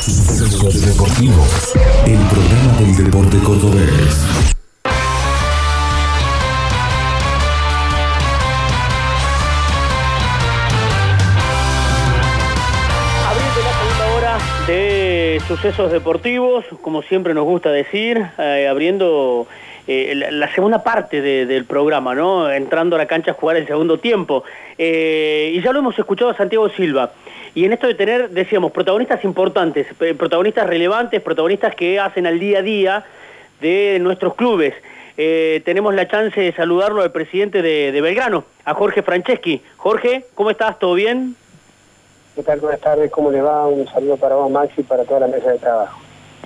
Sucesos 0.00 0.86
Deportivos, 0.86 1.74
el 2.06 2.18
programa 2.28 2.78
del 2.78 3.04
deporte 3.04 3.38
cordobés. 3.38 4.26
Abriendo 13.26 13.60
la 13.64 13.72
segunda 13.72 14.16
hora 14.16 14.38
de 14.66 15.42
sucesos 15.48 15.90
deportivos, 15.90 16.64
como 16.80 17.02
siempre 17.02 17.34
nos 17.34 17.44
gusta 17.44 17.70
decir, 17.70 18.24
eh, 18.38 18.68
abriendo 18.70 19.46
eh, 19.88 20.12
la, 20.14 20.30
la 20.30 20.54
segunda 20.54 20.84
parte 20.84 21.20
de- 21.20 21.46
del 21.46 21.64
programa, 21.64 22.14
¿no? 22.14 22.48
Entrando 22.50 22.94
a 22.94 22.98
la 23.00 23.06
cancha 23.06 23.32
a 23.32 23.34
jugar 23.34 23.56
el 23.56 23.66
segundo 23.66 23.98
tiempo. 23.98 24.44
Eh, 24.78 25.50
y 25.54 25.60
ya 25.62 25.72
lo 25.72 25.80
hemos 25.80 25.98
escuchado 25.98 26.30
a 26.30 26.36
Santiago 26.36 26.68
Silva. 26.68 27.10
Y 27.54 27.64
en 27.64 27.72
esto 27.72 27.86
de 27.88 27.94
tener, 27.94 28.30
decíamos, 28.30 28.70
protagonistas 28.70 29.24
importantes, 29.24 29.86
eh, 30.00 30.14
protagonistas 30.14 30.66
relevantes, 30.68 31.20
protagonistas 31.22 31.74
que 31.74 31.98
hacen 31.98 32.26
al 32.26 32.38
día 32.38 32.58
a 32.58 32.62
día 32.62 33.04
de 33.60 33.98
nuestros 34.00 34.34
clubes. 34.36 34.74
Eh, 35.16 35.62
tenemos 35.64 35.92
la 35.94 36.06
chance 36.06 36.40
de 36.40 36.52
saludarlo 36.52 37.02
al 37.02 37.10
presidente 37.10 37.60
de, 37.60 37.90
de 37.90 38.00
Belgrano, 38.00 38.44
a 38.64 38.74
Jorge 38.74 39.02
Franceschi. 39.02 39.60
Jorge, 39.76 40.26
¿cómo 40.36 40.50
estás? 40.50 40.78
¿Todo 40.78 40.94
bien? 40.94 41.34
¿Qué 42.36 42.44
tal? 42.44 42.60
Buenas 42.60 42.80
tardes, 42.80 43.10
¿cómo 43.10 43.32
le 43.32 43.40
va? 43.42 43.66
Un 43.66 43.88
saludo 43.88 44.16
para 44.16 44.36
vos, 44.36 44.48
Maxi, 44.48 44.82
y 44.82 44.84
para 44.84 45.02
toda 45.04 45.18
la 45.20 45.26
mesa 45.26 45.50
de 45.50 45.58
trabajo. 45.58 45.98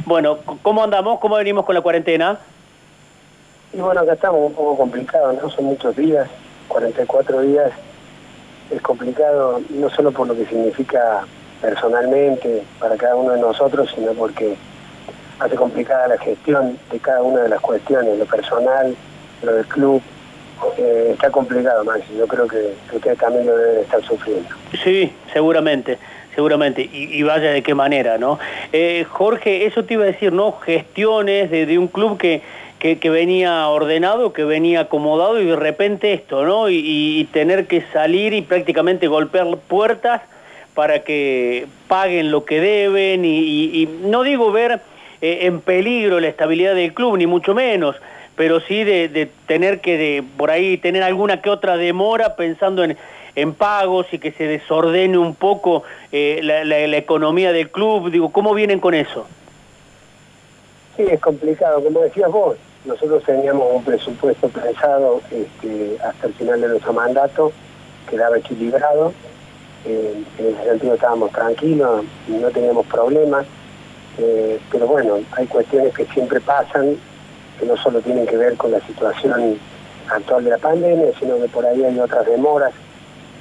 Bueno, 0.07 0.39
¿cómo 0.63 0.83
andamos? 0.83 1.19
¿Cómo 1.21 1.37
venimos 1.37 1.67
con 1.67 1.75
la 1.75 1.83
cuarentena? 1.83 2.39
Y 3.73 3.81
bueno, 3.81 4.01
acá 4.01 4.13
estamos 4.13 4.41
un 4.41 4.55
poco 4.55 4.77
complicados, 4.77 5.43
¿no? 5.43 5.49
Son 5.51 5.65
muchos 5.65 5.97
días, 5.97 6.29
44 6.69 7.41
días. 7.41 7.73
Es 8.71 8.83
complicado 8.83 9.61
no 9.71 9.91
solo 9.91 10.13
por 10.13 10.29
lo 10.29 10.35
que 10.35 10.47
significa 10.47 11.25
personalmente 11.61 12.65
para 12.79 12.97
cada 12.97 13.15
uno 13.15 13.33
de 13.33 13.41
nosotros, 13.41 13.91
sino 13.95 14.13
porque 14.13 14.57
hace 15.39 15.57
complicada 15.57 16.09
la 16.09 16.19
gestión 16.19 16.79
de 16.91 16.99
cada 16.99 17.23
una 17.23 17.43
de 17.43 17.49
las 17.49 17.61
cuestiones, 17.61 18.19
lo 18.19 18.27
personal, 18.27 18.95
lo 19.43 19.55
del 19.55 19.67
club. 19.67 20.03
Eh, 20.77 21.11
está 21.13 21.31
complicado, 21.31 21.85
Maxi. 21.85 22.15
Yo 22.17 22.27
creo 22.29 22.47
que, 22.47 22.75
que 22.91 22.97
ustedes 22.97 23.19
también 23.19 23.47
lo 23.47 23.57
deben 23.57 23.81
estar 23.81 24.03
sufriendo. 24.03 24.49
Sí, 24.85 25.13
seguramente, 25.33 25.99
seguramente. 26.35 26.83
Y, 26.83 27.19
y 27.19 27.23
vaya 27.23 27.51
de 27.51 27.63
qué 27.63 27.75
manera, 27.75 28.19
¿no? 28.19 28.39
Eh, 28.73 29.05
Jorge, 29.09 29.67
eso 29.67 29.85
te 29.85 29.95
iba 29.95 30.05
a 30.05 30.07
decir, 30.07 30.33
¿no? 30.33 30.53
Gestiones 30.53 31.51
de, 31.51 31.67
de 31.67 31.79
un 31.79 31.89
club 31.89 32.17
que, 32.17 32.43
que, 32.83 33.11
venía 33.11 33.69
ordenado, 33.69 34.33
que 34.33 34.43
venía 34.43 34.81
acomodado 34.81 35.41
y 35.41 35.45
de 35.45 35.55
repente 35.55 36.13
esto, 36.13 36.45
¿no? 36.45 36.69
Y, 36.69 37.29
tener 37.33 37.69
que 37.69 37.83
salir 37.93 38.33
y 38.33 38.43
prácticamente 38.43 39.07
golpear 39.07 39.57
puertas 39.69 40.21
para 40.75 41.05
que 41.05 41.69
paguen 41.87 42.33
lo 42.33 42.45
que 42.45 42.61
deben 42.61 43.25
y, 43.25 43.89
no 44.03 44.25
digo 44.25 44.51
ver 44.51 44.81
eh, 45.21 45.41
en 45.43 45.61
peligro 45.61 46.19
la 46.19 46.27
estabilidad 46.27 46.75
del 46.75 46.93
club, 46.93 47.17
ni 47.19 47.29
mucho 47.29 47.55
menos, 47.55 47.95
pero 48.35 48.59
sí 48.59 48.83
de, 48.83 49.29
tener 49.47 49.81
que 49.81 49.97
de, 49.97 50.25
por 50.37 50.51
ahí 50.51 50.77
tener 50.77 51.05
alguna 51.05 51.41
que 51.41 51.51
otra 51.51 51.77
demora 51.77 52.35
pensando 52.35 52.83
en, 52.83 52.97
en 53.37 53.55
pagos 53.55 54.07
y 54.11 54.19
que 54.19 54.33
se 54.33 54.49
desordene 54.49 55.19
un 55.19 55.37
poco 55.37 55.85
eh, 56.11 56.41
la- 56.43 56.65
la 56.65 56.97
economía 56.97 57.53
del 57.53 57.71
club. 57.71 58.11
Digo, 58.11 58.33
¿cómo 58.33 58.55
vienen 58.55 58.81
con 58.81 58.95
eso? 58.95 59.29
Sí, 60.97 61.05
es 61.09 61.21
complicado. 61.21 61.83
Como 61.83 62.01
decías 62.01 62.31
vos, 62.31 62.57
nosotros 62.85 63.23
teníamos 63.25 63.67
un 63.73 63.85
presupuesto 63.85 64.49
pensado 64.49 65.21
este, 65.31 65.97
hasta 66.03 66.27
el 66.27 66.35
final 66.35 66.61
de 66.61 66.69
nuestro 66.69 66.93
mandato, 66.93 67.53
quedaba 68.09 68.39
equilibrado. 68.39 69.13
En 69.85 70.25
ese 70.39 70.65
sentido 70.65 70.95
estábamos 70.95 71.31
tranquilos, 71.33 72.05
no 72.29 72.51
teníamos 72.51 72.87
problemas. 72.87 73.47
Eh, 74.19 74.61
pero 74.71 74.87
bueno, 74.87 75.19
hay 75.33 75.47
cuestiones 75.47 75.95
que 75.95 76.05
siempre 76.07 76.41
pasan, 76.41 76.97
que 77.59 77.67
no 77.67 77.77
solo 77.77 78.01
tienen 78.01 78.27
que 78.27 78.37
ver 78.37 78.57
con 78.57 78.73
la 78.73 78.81
situación 78.81 79.59
actual 80.09 80.45
de 80.45 80.51
la 80.51 80.59
pandemia, 80.59 81.13
sino 81.19 81.39
que 81.39 81.49
por 81.49 81.65
ahí 81.65 81.85
hay 81.85 81.99
otras 81.99 82.27
demoras 82.27 82.73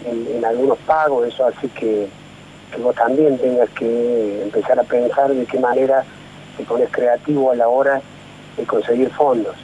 en, 0.06 0.28
en 0.38 0.46
algunos 0.46 0.78
pagos. 0.80 1.28
Eso 1.28 1.48
hace 1.48 1.68
que, 1.70 2.08
que 2.74 2.82
vos 2.82 2.96
también 2.96 3.38
tengas 3.40 3.70
que 3.72 4.44
empezar 4.44 4.80
a 4.80 4.84
pensar 4.84 5.34
de 5.34 5.46
qué 5.46 5.60
manera 5.60 6.04
te 6.58 6.64
pones 6.64 6.90
creativo 6.92 7.52
a 7.52 7.56
la 7.56 7.68
hora 7.68 8.02
de 8.58 8.66
conseguir 8.66 9.10
fondos. 9.12 9.56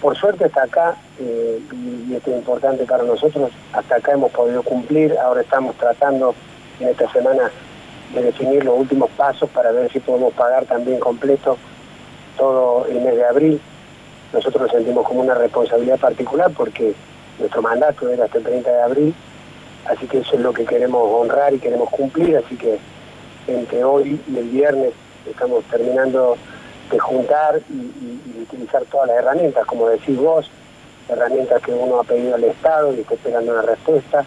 Por 0.00 0.16
suerte 0.16 0.46
hasta 0.46 0.62
acá, 0.62 0.96
eh, 1.18 1.60
y, 2.08 2.14
esto 2.14 2.30
es 2.30 2.38
importante 2.38 2.84
para 2.84 3.02
nosotros, 3.02 3.50
hasta 3.72 3.96
acá 3.96 4.12
hemos 4.12 4.32
podido 4.32 4.62
cumplir, 4.62 5.16
ahora 5.18 5.42
estamos 5.42 5.76
tratando 5.76 6.34
en 6.80 6.88
esta 6.88 7.10
semana 7.12 7.50
de 8.14 8.22
definir 8.22 8.64
los 8.64 8.78
últimos 8.78 9.10
pasos 9.10 9.48
para 9.50 9.72
ver 9.72 9.92
si 9.92 10.00
podemos 10.00 10.32
pagar 10.32 10.64
también 10.64 10.98
completo 10.98 11.58
todo 12.38 12.86
el 12.86 13.00
mes 13.02 13.14
de 13.14 13.24
abril. 13.24 13.60
Nosotros 14.32 14.62
nos 14.62 14.72
sentimos 14.72 15.06
como 15.06 15.20
una 15.20 15.34
responsabilidad 15.34 15.98
particular 15.98 16.50
porque 16.56 16.94
nuestro 17.38 17.60
mandato 17.60 18.08
era 18.08 18.24
hasta 18.24 18.38
el 18.38 18.44
30 18.44 18.70
de 18.70 18.82
abril, 18.82 19.14
así 19.86 20.06
que 20.06 20.18
eso 20.18 20.34
es 20.34 20.40
lo 20.40 20.52
que 20.52 20.64
queremos 20.64 21.02
honrar 21.12 21.52
y 21.52 21.58
queremos 21.58 21.90
cumplir, 21.90 22.36
así 22.38 22.56
que 22.56 22.78
entre 23.46 23.84
hoy 23.84 24.20
y 24.28 24.36
el 24.38 24.48
viernes 24.48 24.92
estamos 25.28 25.64
terminando 25.64 26.36
de 26.90 26.98
juntar 26.98 27.60
y, 27.68 28.42
utilizar 28.42 28.84
todas 28.86 29.08
las 29.08 29.18
herramientas, 29.18 29.64
como 29.66 29.88
decís 29.88 30.16
vos, 30.16 30.50
herramientas 31.08 31.62
que 31.62 31.72
uno 31.72 32.00
ha 32.00 32.04
pedido 32.04 32.34
al 32.34 32.44
Estado 32.44 32.94
y 32.94 33.00
está 33.00 33.14
esperando 33.14 33.52
una 33.52 33.62
respuesta, 33.62 34.24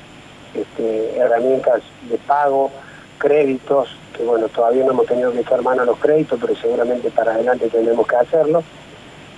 este, 0.53 1.17
herramientas 1.17 1.81
de 2.09 2.17
pago, 2.19 2.71
créditos, 3.17 3.89
que 4.15 4.23
bueno, 4.23 4.47
todavía 4.49 4.83
no 4.85 4.91
hemos 4.91 5.07
tenido 5.07 5.31
que 5.31 5.39
echar 5.39 5.61
mano 5.61 5.81
a 5.81 5.85
los 5.85 5.97
créditos, 5.97 6.39
pero 6.39 6.55
seguramente 6.55 7.09
para 7.09 7.33
adelante 7.33 7.69
tendremos 7.69 8.07
que 8.07 8.15
hacerlo. 8.15 8.63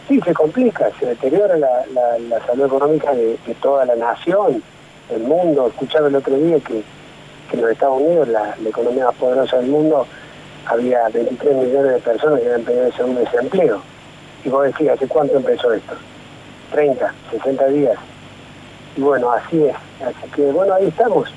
Sí, 0.07 0.19
se 0.21 0.33
complica, 0.33 0.91
se 0.99 1.05
deteriora 1.07 1.57
la, 1.57 2.45
salud 2.45 2.65
económica 2.65 3.13
de, 3.13 3.37
toda 3.61 3.85
la 3.85 3.95
nación, 3.95 4.61
el 5.09 5.23
mundo. 5.23 5.67
Escuchaba 5.67 6.09
el 6.09 6.15
otro 6.15 6.35
día 6.35 6.59
que, 6.59 6.83
que 7.49 7.55
en 7.55 7.61
los 7.61 7.71
Estados 7.71 8.01
Unidos, 8.01 8.27
la 8.27 8.55
economía 8.67 9.05
más 9.05 9.15
poderosa 9.15 9.57
del 9.57 9.67
mundo, 9.67 10.05
había 10.67 11.07
23 11.09 11.55
millones 11.55 11.93
de 11.93 11.99
personas 11.99 12.39
que 12.39 12.45
habían 12.47 12.63
pedido 12.63 12.85
el 12.85 12.93
segundo 12.93 13.21
desempleo. 13.21 13.81
Y 14.43 14.49
vos 14.49 14.65
decís, 14.65 14.89
¿hace 14.89 15.07
cuánto 15.07 15.37
empezó 15.37 15.73
esto? 15.73 15.95
30, 16.71 17.13
60 17.31 17.67
días. 17.67 17.97
Y 18.95 19.01
bueno, 19.01 19.31
así 19.31 19.63
es. 19.63 19.75
Así 20.01 20.29
que 20.35 20.51
bueno, 20.51 20.73
ahí 20.73 20.87
estamos. 20.87 21.33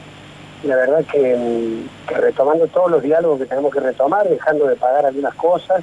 La 0.65 0.77
verdad 0.77 1.05
que, 1.05 1.37
mm, 1.37 2.09
que 2.09 2.15
retomando 2.17 2.67
todos 2.67 2.91
los 2.91 3.03
diálogos 3.03 3.39
que 3.39 3.47
tenemos 3.47 3.73
que 3.73 3.81
retomar, 3.81 4.29
dejando 4.29 4.67
de 4.67 4.77
pagar 4.77 5.07
algunas 5.07 5.35
cosas, 5.35 5.83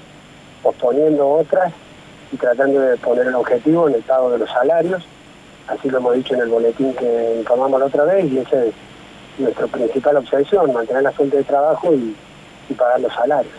posponiendo 0.62 1.28
otras 1.30 1.72
y 2.32 2.38
tratando 2.38 2.82
de 2.82 2.98
poner 2.98 3.28
el 3.28 3.36
objetivo 3.36 3.88
en 3.88 3.96
el 3.96 4.02
pago 4.02 4.32
de 4.32 4.40
los 4.40 4.50
salarios. 4.50 5.06
Así 5.68 5.90
lo 5.90 5.98
hemos 5.98 6.16
dicho 6.16 6.34
en 6.36 6.42
el 6.42 6.50
boletín 6.50 6.94
que 6.94 7.44
tomamos 7.48 7.80
la 7.80 7.88
otra 7.88 8.04
vez 8.04 8.26
y 8.26 8.40
esa 8.40 8.66
es 8.66 8.74
nuestra 9.38 9.68
principal 9.68 10.18
obsesión, 10.18 10.74
mantener 10.74 11.04
la 11.04 11.12
fuente 11.12 11.38
de 11.38 11.44
trabajo 11.44 11.94
y, 11.94 12.16
y 12.70 12.74
pagar 12.74 13.00
los 13.00 13.14
salarios. 13.14 13.54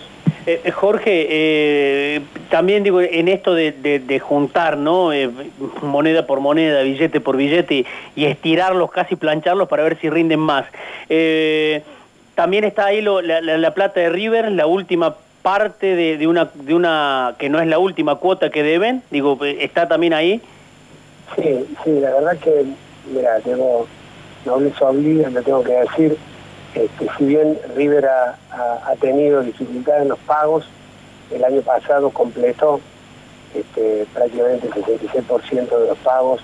Eh, 0.47 0.61
eh, 0.65 0.71
Jorge, 0.71 1.27
eh, 1.29 2.21
también 2.51 2.85
digo, 2.85 3.01
en 3.01 3.27
esto 3.29 3.53
de, 3.55 3.73
de- 3.73 3.99
de 3.99 4.19
juntar, 4.21 4.77
¿no? 4.77 5.13
Eh, 5.13 5.29
moneda 5.83 6.27
por 6.27 6.39
moneda, 6.41 6.83
billete 6.83 7.21
por 7.21 7.37
billete, 7.37 7.75
y, 7.75 7.87
y 8.15 8.27
estirarlos, 8.27 8.91
casi 8.93 9.17
plancharlos 9.17 9.69
para 9.69 9.83
ver 9.83 9.99
si 10.01 10.09
rinden 10.09 10.39
más. 10.41 10.65
Eh, 11.09 11.83
también 12.37 12.63
está 12.65 12.87
ahí 12.87 13.01
lo- 13.03 13.23
la, 13.23 13.41
la- 13.41 13.59
la 13.59 13.75
plata 13.75 13.99
de 14.01 14.09
River, 14.09 14.53
la 14.53 14.67
última 14.67 15.17
parte 15.43 15.97
de, 15.97 16.17
de 16.17 16.27
una, 16.29 16.51
de 16.55 16.75
una, 16.75 17.35
que 17.39 17.49
no 17.49 17.61
es 17.61 17.67
la 17.67 17.79
última 17.81 18.17
cuota 18.17 18.51
que 18.51 18.63
deben, 18.63 19.03
digo, 19.11 19.39
está 19.45 19.89
también 19.89 20.13
ahí. 20.13 20.41
Sí, 21.35 21.65
sí, 21.85 21.91
la 22.01 22.11
verdad 22.15 22.37
que, 22.39 22.65
mira, 23.13 23.41
tengo, 23.41 23.87
no 24.45 24.61
les 24.61 24.81
obliga, 24.81 25.29
lo 25.31 25.43
tengo 25.43 25.63
que 25.65 25.73
decir, 25.73 26.17
este, 26.77 27.07
si 27.19 27.25
bien 27.25 27.59
River 27.75 28.07
ha, 28.07 28.37
ha- 28.53 28.81
ha 28.91 28.97
tenido 28.97 29.43
dificultades 29.43 30.03
en 30.03 30.09
los 30.09 30.19
pagos, 30.21 30.69
el 31.31 31.43
año 31.45 31.61
pasado 31.63 32.11
completó 32.11 32.81
este, 33.55 34.07
prácticamente 34.15 34.67
el 34.69 34.73
66% 34.75 35.81
de 35.81 35.89
los 35.89 35.99
pagos, 35.99 36.41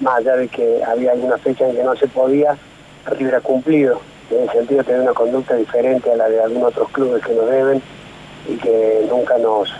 más 0.00 0.18
allá 0.18 0.36
de 0.36 0.48
que 0.48 0.82
había 0.84 1.12
alguna 1.12 1.38
fecha 1.38 1.68
en 1.68 1.76
que 1.76 1.82
no 1.84 1.96
se 1.96 2.06
podía, 2.08 2.56
River 3.06 3.36
ha 3.36 3.40
cumplido. 3.40 4.00
En 4.30 4.42
ese 4.44 4.52
sentido, 4.58 4.82
tiene 4.82 5.00
una 5.02 5.12
conducta 5.12 5.54
diferente 5.54 6.10
a 6.10 6.16
la 6.16 6.28
de 6.28 6.40
algunos 6.42 6.70
otros 6.72 6.88
clubes 6.90 7.24
que 7.24 7.32
nos 7.32 7.48
deben 7.48 7.80
y 8.48 8.56
que 8.56 9.06
nunca 9.08 9.38
nos, 9.38 9.72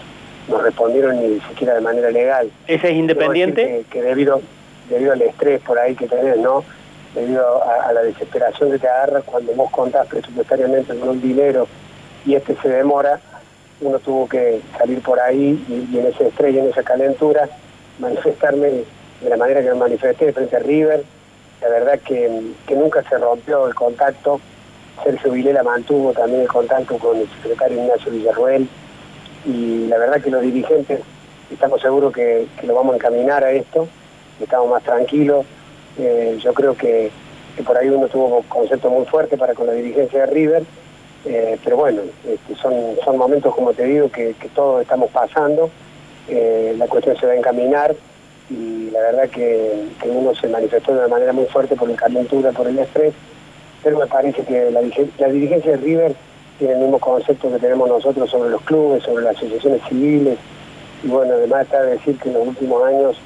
nos 0.49 0.63
respondieron 0.63 1.21
ni 1.21 1.41
siquiera 1.41 1.75
de 1.75 1.81
manera 1.81 2.11
legal. 2.11 2.49
¿Ese 2.69 2.91
es 2.91 2.95
independiente? 2.95 3.85
Que, 3.91 3.99
que 3.99 4.03
debido, 4.03 4.41
debido 4.89 5.13
al 5.13 5.23
estrés 5.23 5.61
por 5.63 5.79
ahí 5.81 5.97
que 5.97 6.07
tenés, 6.07 6.39
¿no? 6.39 6.63
Debido 7.17 7.65
a, 7.65 7.93
la 7.93 8.03
desesperación 8.03 8.71
que 8.71 8.79
te 8.79 8.89
agarras 8.89 9.25
cuando 9.25 9.53
vos 9.55 9.71
contás 9.73 10.07
presupuestariamente 10.07 10.97
con 10.97 11.09
un 11.09 11.21
dinero 11.21 11.67
y 12.25 12.35
este 12.35 12.55
se 12.57 12.69
demora, 12.69 13.19
uno 13.81 13.99
tuvo 13.99 14.29
que 14.29 14.61
salir 14.79 15.01
por 15.01 15.19
ahí 15.19 15.61
y, 15.69 15.99
en 15.99 16.07
ese 16.07 16.29
estrés 16.29 16.55
y 16.55 16.59
en 16.59 16.69
esa 16.69 16.85
calentura 16.85 17.49
manifestarme 17.99 18.69
de 18.69 19.31
la 19.31 19.37
manera 19.37 19.63
que 19.63 19.71
me 19.71 19.75
manifesté 19.75 20.33
frente 20.33 20.55
a 20.55 20.61
River. 20.61 21.03
La 21.61 21.69
verdad 21.71 21.99
que, 21.99 22.53
que 22.69 22.77
nunca 22.77 23.03
se 23.09 23.19
rompió 23.19 23.67
el 23.67 23.75
contacto 23.75 24.41
Sergio 25.03 25.33
Vilela 25.33 25.63
mantuvo 25.63 26.13
también 26.13 26.43
el 26.43 26.49
contacto 26.49 26.99
con 26.99 27.17
el 27.17 27.29
secretario 27.29 27.83
Ignacio 27.83 28.13
Villarruel 28.13 28.69
y 29.45 29.87
la 29.89 29.99
verdad 29.99 30.21
que 30.21 30.31
los 30.31 30.43
dirigentes 30.43 31.01
estamos 31.53 31.81
seguros 31.81 32.13
que, 32.13 32.47
lo 32.63 32.75
vamos 32.75 32.95
a 32.95 32.97
encaminar 32.97 33.45
a 33.45 33.53
esto, 33.53 33.87
estamos 34.41 34.71
más 34.71 34.83
tranquilos. 34.83 35.45
Eh, 35.99 36.39
yo 36.43 36.53
creo 36.53 36.77
que, 36.77 37.11
por 37.65 37.77
ahí 37.77 37.89
uno 37.89 38.09
tuvo 38.09 38.39
un 38.39 38.43
concepto 38.45 38.91
muy 38.91 39.07
fuerte 39.07 39.37
para 39.37 39.55
con 39.55 39.67
la 39.67 39.73
dirigencia 39.73 40.21
de 40.21 40.27
River, 40.27 40.63
eh, 41.25 41.59
pero 41.65 41.77
bueno, 41.77 42.03
este, 42.27 42.55
son, 42.55 42.75
son 43.05 43.17
momentos, 43.17 43.55
como 43.55 43.73
te 43.73 43.85
digo, 43.85 44.11
que, 44.11 44.35
todos 44.55 44.83
estamos 44.83 45.11
pasando, 45.11 45.71
eh, 46.29 46.75
la 46.77 46.87
cuestión 46.87 47.17
se 47.17 47.27
va 47.27 47.33
a 47.33 47.37
encaminar 47.37 47.95
y 48.51 48.91
la 48.91 49.01
verdad 49.01 49.29
que, 49.31 49.87
uno 50.05 50.35
se 50.35 50.49
manifestó 50.49 50.93
de 50.93 50.99
una 50.99 51.09
manera 51.09 51.33
muy 51.33 51.47
fuerte 51.47 51.77
por 51.77 51.89
la 51.89 51.97
calentura, 51.97 52.53
por 52.53 52.69
el 52.69 52.79
estrés, 52.79 53.15
pero 53.83 53.99
me 53.99 54.07
parece 54.07 54.43
que 54.43 54.71
la, 54.71 54.81
la 54.81 55.29
dirigencia 55.29 55.73
de 55.73 55.77
River 55.79 56.15
tiene 56.59 56.75
el 56.75 56.81
mismo 56.81 56.99
concepto 56.99 57.51
que 57.51 57.59
tenemos 57.59 57.89
nosotros 57.89 58.31
sobre 58.31 58.51
los 58.51 58.63
clubes, 58.63 59.03
sobre 59.03 59.25
las 59.25 59.37
asociaciones 59.37 59.81
civiles, 59.89 60.39
y 61.03 61.09
bueno, 61.09 61.35
además 61.35 61.65
está 61.65 61.83
de 61.83 61.93
decir 61.93 62.19
que 62.19 62.29
en 62.29 62.35
los 62.35 62.49
últimos 62.49 62.85
años 62.85 63.17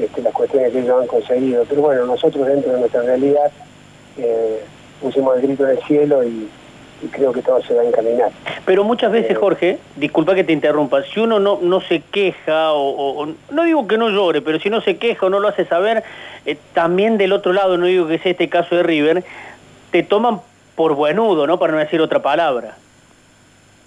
este, 0.00 0.22
las 0.22 0.32
cuestiones 0.32 0.72
que 0.72 0.80
ellos 0.80 1.00
han 1.00 1.06
conseguido, 1.06 1.64
pero 1.68 1.82
bueno, 1.82 2.06
nosotros 2.06 2.46
dentro 2.46 2.72
de 2.72 2.80
nuestra 2.80 3.02
realidad 3.02 3.50
eh, 4.16 4.62
pusimos 5.00 5.36
el 5.36 5.42
grito 5.42 5.64
en 5.64 5.70
el 5.70 5.82
cielo 5.84 6.24
y, 6.24 6.48
creo 7.12 7.32
que 7.32 7.42
todo 7.42 7.62
se 7.62 7.74
va 7.74 7.82
a 7.82 7.84
encaminar. 7.84 8.32
Pero 8.66 8.82
muchas 8.82 9.12
veces, 9.12 9.30
eh, 9.30 9.34
Jorge, 9.36 9.78
disculpa 9.94 10.34
que 10.34 10.42
te 10.42 10.52
interrumpa, 10.52 11.04
si 11.04 11.20
uno 11.20 11.38
no, 11.38 11.60
no 11.62 11.80
se 11.80 12.00
queja, 12.00 12.72
o, 12.72 13.28
no 13.50 13.62
digo 13.62 13.86
que 13.86 13.96
no 13.96 14.08
llore, 14.08 14.42
pero 14.42 14.58
si 14.58 14.68
no 14.68 14.80
se 14.80 14.96
queja 14.96 15.26
o 15.26 15.30
no 15.30 15.38
lo 15.38 15.46
hace 15.46 15.64
saber, 15.64 16.02
eh, 16.44 16.58
también 16.74 17.16
del 17.16 17.32
otro 17.32 17.52
lado, 17.52 17.76
no 17.76 17.86
digo 17.86 18.08
que 18.08 18.18
sea 18.18 18.32
este 18.32 18.48
caso 18.48 18.74
de 18.74 18.82
River, 18.82 19.22
te 19.92 20.02
toman 20.02 20.40
por 20.74 20.96
buenudo, 20.96 21.46
¿no? 21.46 21.58
Para 21.60 21.74
no 21.74 21.78
decir 21.78 22.00
otra 22.00 22.20
palabra. 22.20 22.76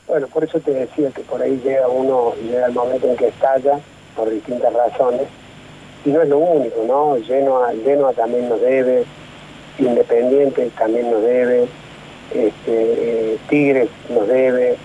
Bueno, 0.07 0.27
por 0.27 0.43
eso 0.43 0.59
te 0.59 0.71
decía 0.71 1.09
que 1.11 1.21
por 1.21 1.41
ahí 1.41 1.59
llega 1.63 1.87
uno, 1.89 2.33
llega 2.41 2.67
el 2.67 2.73
momento 2.73 3.07
en 3.07 3.17
que 3.17 3.27
estalla, 3.27 3.79
por 4.15 4.29
distintas 4.29 4.73
razones, 4.73 5.27
y 6.05 6.09
no 6.09 6.21
es 6.21 6.29
lo 6.29 6.39
único, 6.39 6.83
¿no? 6.87 7.17
Genoa, 7.25 7.71
Genoa 7.83 8.13
también 8.13 8.49
nos 8.49 8.61
debe, 8.61 9.03
Independiente 9.79 10.69
también 10.77 11.09
nos 11.09 11.21
debe, 11.21 11.67
este, 12.33 12.53
eh, 12.67 13.37
Tigres 13.49 13.89
nos 14.09 14.27
debe, 14.27 14.77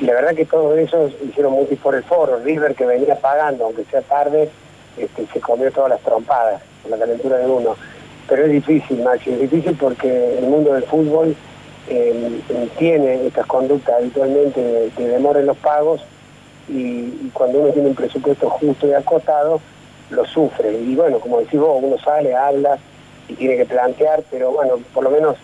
y 0.00 0.04
la 0.04 0.14
verdad 0.14 0.34
que 0.34 0.44
todos 0.44 0.76
esos 0.78 1.12
hicieron 1.26 1.52
mucho 1.52 1.74
por 1.76 1.94
el 1.94 2.02
foro, 2.02 2.38
River 2.44 2.74
que 2.74 2.84
venía 2.84 3.14
pagando, 3.16 3.64
aunque 3.64 3.84
sea 3.84 4.02
tarde, 4.02 4.50
este, 4.96 5.26
se 5.32 5.40
comió 5.40 5.70
todas 5.72 5.90
las 5.90 6.00
trompadas, 6.00 6.62
con 6.82 6.90
la 6.90 6.98
calentura 6.98 7.38
de 7.38 7.46
uno. 7.46 7.76
Pero 8.28 8.44
es 8.44 8.50
difícil, 8.50 9.02
Maxi, 9.02 9.30
es 9.30 9.40
difícil 9.40 9.76
porque 9.80 10.38
el 10.38 10.44
mundo 10.46 10.74
del 10.74 10.82
fútbol 10.84 11.36
tiene 12.78 13.26
estas 13.26 13.46
conductas 13.46 13.94
habitualmente 13.96 14.60
de, 14.60 15.08
demora 15.08 15.40
en 15.40 15.46
los 15.46 15.56
pagos 15.56 16.04
y, 16.68 17.30
cuando 17.32 17.60
uno 17.60 17.72
tiene 17.72 17.88
un 17.90 17.94
presupuesto 17.94 18.50
justo 18.50 18.88
y 18.88 18.92
acotado, 18.92 19.60
lo 20.10 20.24
sufre. 20.24 20.72
Y 20.72 20.94
bueno, 20.94 21.18
como 21.18 21.40
decís 21.40 21.58
vos, 21.58 21.80
uno 21.82 21.96
sale, 21.98 22.34
habla 22.34 22.78
y 23.28 23.34
tiene 23.34 23.56
que 23.56 23.66
plantear, 23.66 24.22
pero 24.30 24.52
bueno, 24.52 24.74
por 24.94 25.04
lo 25.04 25.10
menos 25.10 25.36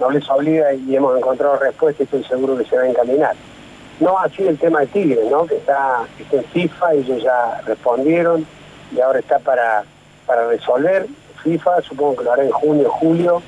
no 0.00 0.10
les 0.10 0.28
obliga 0.28 0.72
y 0.74 0.96
hemos 0.96 1.16
encontrado 1.16 1.56
respuesta 1.56 2.02
y 2.02 2.04
estoy 2.04 2.24
seguro 2.24 2.56
que 2.58 2.64
se 2.64 2.76
va 2.76 2.82
a 2.82 2.88
encaminar. 2.88 3.34
No 4.00 4.18
así 4.18 4.46
el 4.46 4.58
tema 4.58 4.80
de 4.80 4.86
Tigre, 4.88 5.22
¿no? 5.30 5.46
que 5.46 5.56
está, 5.56 6.04
está 6.18 6.36
en 6.36 6.44
FIFA, 6.44 6.94
ellos 6.94 7.22
ya 7.22 7.60
respondieron 7.66 8.46
y 8.94 9.00
ahora 9.00 9.20
está 9.20 9.38
para, 9.38 9.84
para 10.26 10.48
resolver. 10.48 11.06
FIFA, 11.42 11.82
supongo 11.82 12.16
que 12.16 12.24
lo 12.24 12.32
hará 12.32 12.44
en 12.44 12.50
junio, 12.50 12.90
julio, 12.90 13.42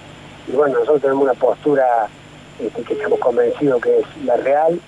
y 0.46 0.52
bueno, 0.52 0.74
nosotros 0.74 1.02
tenemos 1.02 1.24
una 1.24 1.34
postura 1.34 2.08
este, 2.58 2.82
que 2.82 2.94
estamos 2.94 3.18
convencidos 3.18 3.80
que 3.80 3.98
es 3.98 4.06
la 4.24 4.36
real, 4.36 4.80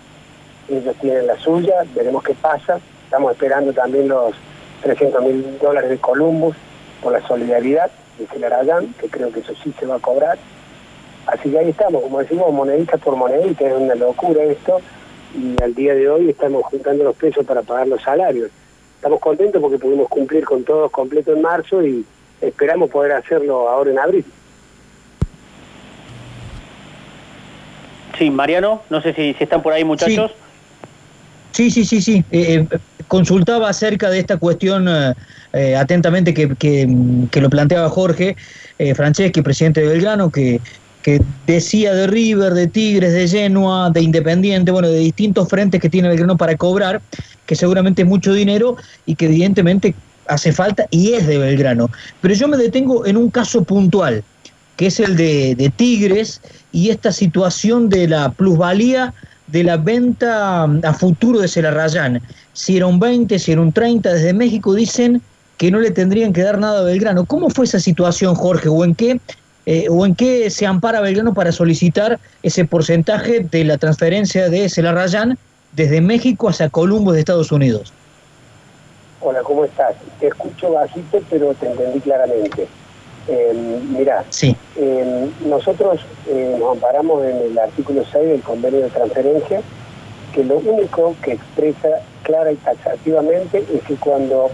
ellos 0.68 0.94
tienen 1.00 1.26
la 1.26 1.36
suya, 1.36 1.84
veremos 1.94 2.22
qué 2.22 2.34
pasa, 2.34 2.78
estamos 3.04 3.32
esperando 3.32 3.72
también 3.72 4.08
los 4.08 4.34
300 4.86 5.22
mil 5.24 5.58
dólares 5.58 5.90
de 5.90 5.98
Columbus 5.98 6.56
por 7.02 7.12
la 7.12 7.26
solidaridad 7.26 7.90
de 8.18 8.26
Celarayán, 8.28 8.94
que 9.00 9.08
creo 9.08 9.32
que 9.32 9.40
eso 9.40 9.52
sí 9.62 9.74
se 9.78 9.84
va 9.84 9.96
a 9.96 9.98
cobrar. 9.98 10.38
Así 11.26 11.50
que 11.50 11.58
ahí 11.58 11.70
estamos, 11.70 12.02
como 12.02 12.20
decimos, 12.20 12.52
monedita 12.52 12.96
por 12.98 13.16
monedita, 13.16 13.66
es 13.66 13.74
una 13.74 13.96
locura 13.96 14.44
esto, 14.44 14.80
y 15.34 15.60
al 15.60 15.74
día 15.74 15.94
de 15.94 16.08
hoy 16.08 16.30
estamos 16.30 16.62
juntando 16.66 17.02
los 17.02 17.16
pesos 17.16 17.44
para 17.44 17.62
pagar 17.62 17.88
los 17.88 18.00
salarios. 18.00 18.50
Estamos 18.94 19.18
contentos 19.18 19.60
porque 19.60 19.76
pudimos 19.76 20.08
cumplir 20.08 20.44
con 20.44 20.62
todos 20.62 20.90
completo 20.92 21.32
en 21.32 21.42
marzo 21.42 21.84
y 21.84 22.06
esperamos 22.40 22.88
poder 22.88 23.12
hacerlo 23.12 23.68
ahora 23.68 23.90
en 23.90 23.98
abril. 23.98 24.24
Sí, 28.16 28.30
Mariano, 28.30 28.82
no 28.88 29.02
sé 29.02 29.12
si, 29.12 29.36
están 29.38 29.62
por 29.62 29.72
ahí 29.72 29.84
muchachos. 29.84 30.30
Sí, 30.30 30.45
sí, 31.70 31.84
sí, 31.84 32.00
sí. 32.02 32.24
Eh, 32.30 32.66
eh, 32.70 32.78
consultaba 33.08 33.68
acerca 33.68 34.10
de 34.10 34.18
esta 34.18 34.36
cuestión 34.36 34.86
eh, 34.88 35.76
atentamente 35.76 36.34
que, 36.34 36.54
que, 36.56 37.40
lo 37.40 37.50
planteaba 37.50 37.88
Jorge 37.88 38.36
Franceschi, 38.94 39.42
presidente 39.42 39.80
de 39.80 39.88
Belgrano, 39.88 40.30
que, 40.30 40.60
que 41.02 41.22
decía 41.46 41.94
de 41.94 42.08
River, 42.08 42.52
de 42.52 42.66
Tigres, 42.66 43.12
de 43.12 43.28
Genoa, 43.28 43.90
de 43.90 44.02
Independiente, 44.02 44.70
bueno, 44.72 44.88
de 44.88 44.98
distintos 44.98 45.48
frentes 45.48 45.80
que 45.80 45.88
tiene 45.88 46.08
Belgrano 46.08 46.36
para 46.36 46.56
cobrar, 46.56 47.00
que 47.46 47.54
seguramente 47.54 48.02
es 48.02 48.08
mucho 48.08 48.32
dinero 48.32 48.76
y 49.06 49.14
que 49.14 49.26
evidentemente 49.26 49.94
hace 50.28 50.52
falta 50.52 50.86
y 50.90 51.12
es 51.12 51.26
de 51.26 51.38
Belgrano. 51.38 51.90
Pero 52.20 52.34
yo 52.34 52.48
me 52.48 52.56
detengo 52.56 53.06
en 53.06 53.16
un 53.16 53.30
caso 53.30 53.62
puntual 53.62 54.24
que 54.76 54.86
es 54.86 55.00
el 55.00 55.16
de, 55.16 55.72
Tigres, 55.76 56.40
y 56.70 56.90
esta 56.90 57.10
situación 57.10 57.88
de 57.88 58.08
la 58.08 58.30
plusvalía 58.30 59.14
de 59.46 59.64
la 59.64 59.76
venta 59.76 60.64
a 60.64 60.94
futuro 60.94 61.40
de 61.40 61.48
Celarrayán. 61.48 62.20
Si 62.52 62.76
era 62.76 62.86
un 62.86 62.98
20, 62.98 63.38
si 63.38 63.52
era 63.52 63.60
un 63.60 63.72
30, 63.72 64.12
desde 64.12 64.32
México 64.32 64.74
dicen 64.74 65.22
que 65.56 65.70
no 65.70 65.78
le 65.78 65.90
tendrían 65.90 66.32
que 66.32 66.42
dar 66.42 66.58
nada 66.58 66.80
a 66.80 66.84
Belgrano. 66.84 67.24
¿Cómo 67.24 67.48
fue 67.50 67.64
esa 67.64 67.80
situación, 67.80 68.34
Jorge? 68.34 68.68
¿O 68.68 68.84
en 68.84 68.94
qué, 68.94 69.20
eh, 69.66 69.86
o 69.88 70.04
en 70.04 70.14
qué 70.14 70.50
se 70.50 70.66
ampara 70.66 71.00
Belgrano 71.00 71.32
para 71.34 71.52
solicitar 71.52 72.18
ese 72.42 72.64
porcentaje 72.64 73.40
de 73.40 73.64
la 73.64 73.78
transferencia 73.78 74.48
de 74.48 74.68
Celarrayán 74.68 75.38
desde 75.72 76.00
México 76.00 76.48
hacia 76.48 76.68
Columbo 76.68 77.12
de 77.12 77.20
Estados 77.20 77.52
Unidos? 77.52 77.92
Hola, 79.20 79.40
¿cómo 79.42 79.64
estás? 79.64 79.94
Te 80.20 80.28
escucho 80.28 80.72
bajito, 80.72 81.20
pero 81.30 81.54
te 81.54 81.66
entendí 81.66 82.00
claramente. 82.00 82.68
Eh, 83.28 83.80
mirá, 83.90 84.24
sí. 84.30 84.56
Em, 84.76 85.30
nosotros 85.48 86.00
eh, 86.28 86.56
nos 86.58 86.76
amparamos 86.76 87.24
en 87.24 87.36
el 87.38 87.58
artículo 87.58 88.04
6 88.04 88.28
del 88.28 88.42
convenio 88.42 88.80
de 88.80 88.90
transferencia, 88.90 89.62
que 90.32 90.44
lo 90.44 90.58
único 90.58 91.16
que 91.22 91.32
expresa 91.32 92.02
clara 92.22 92.52
y 92.52 92.56
taxativamente 92.56 93.64
es 93.72 93.82
que 93.82 93.94
cuando 93.96 94.50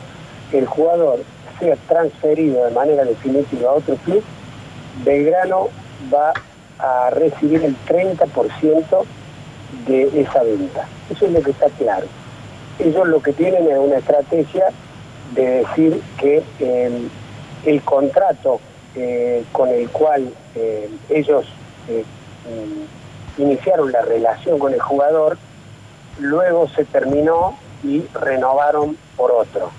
el 0.53 0.67
jugador 0.67 1.21
sea 1.59 1.77
transferido 1.89 2.65
de 2.65 2.71
manera 2.71 3.05
definitiva 3.05 3.71
a 3.71 3.75
otro 3.75 3.97
club, 3.97 4.23
Belgrano 5.05 5.69
va 6.13 6.33
a 6.79 7.11
recibir 7.11 7.63
el 7.65 7.77
30% 7.87 9.05
de 9.87 10.21
esa 10.21 10.43
venta. 10.43 10.87
Eso 11.11 11.27
es 11.27 11.33
lo 11.33 11.43
que 11.43 11.51
está 11.51 11.69
claro. 11.71 12.07
Ellos 12.79 13.07
lo 13.09 13.23
que 13.23 13.33
tienen 13.33 13.71
es 13.71 13.79
una 13.79 13.99
estrategia 13.99 14.67
de 15.35 15.65
decir 15.65 16.03
que 16.19 16.43
em, 16.59 17.09
el 17.65 17.83
contrato 17.83 18.61
eh, 18.95 19.45
con 19.53 19.69
el 19.69 19.89
cual 19.89 20.33
eh, 20.55 20.91
ellos 21.09 21.47
eh, 21.89 22.05
mm, 22.47 23.43
iniciaron 23.43 23.91
la 23.91 24.03
relación 24.03 24.59
con 24.59 24.75
el 24.75 24.81
jugador, 24.81 25.39
luego 26.19 26.69
se 26.69 26.85
terminó 26.85 27.57
y 27.83 28.05
renovaron 28.13 28.97
por 29.17 29.33
otro. 29.33 29.71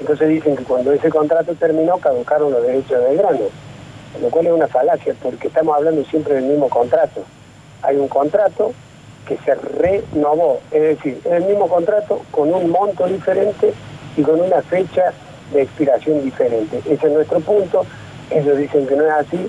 Entonces 0.00 0.28
dicen 0.28 0.56
que 0.56 0.64
cuando 0.64 0.92
ese 0.92 1.10
contrato 1.10 1.54
terminó 1.54 1.98
caducaron 1.98 2.52
los 2.52 2.62
derechos 2.62 3.00
de 3.00 3.08
Belgrano, 3.08 3.46
lo 4.20 4.28
cual 4.30 4.46
es 4.46 4.52
una 4.52 4.68
falacia 4.68 5.14
porque 5.22 5.48
estamos 5.48 5.76
hablando 5.76 6.04
siempre 6.04 6.34
del 6.34 6.44
mismo 6.44 6.68
contrato. 6.68 7.24
Hay 7.82 7.96
un 7.96 8.08
contrato 8.08 8.72
que 9.26 9.36
se 9.38 9.54
renovó, 9.54 10.60
es 10.70 10.82
decir, 10.82 11.20
es 11.24 11.32
el 11.32 11.44
mismo 11.44 11.68
contrato 11.68 12.22
con 12.30 12.52
un 12.52 12.70
monto 12.70 13.06
diferente 13.06 13.72
y 14.16 14.22
con 14.22 14.40
una 14.40 14.62
fecha 14.62 15.12
de 15.52 15.62
expiración 15.62 16.22
diferente. 16.22 16.78
Ese 16.78 17.06
es 17.06 17.12
nuestro 17.12 17.40
punto, 17.40 17.84
ellos 18.30 18.56
dicen 18.58 18.86
que 18.86 18.96
no 18.96 19.04
es 19.04 19.12
así. 19.12 19.48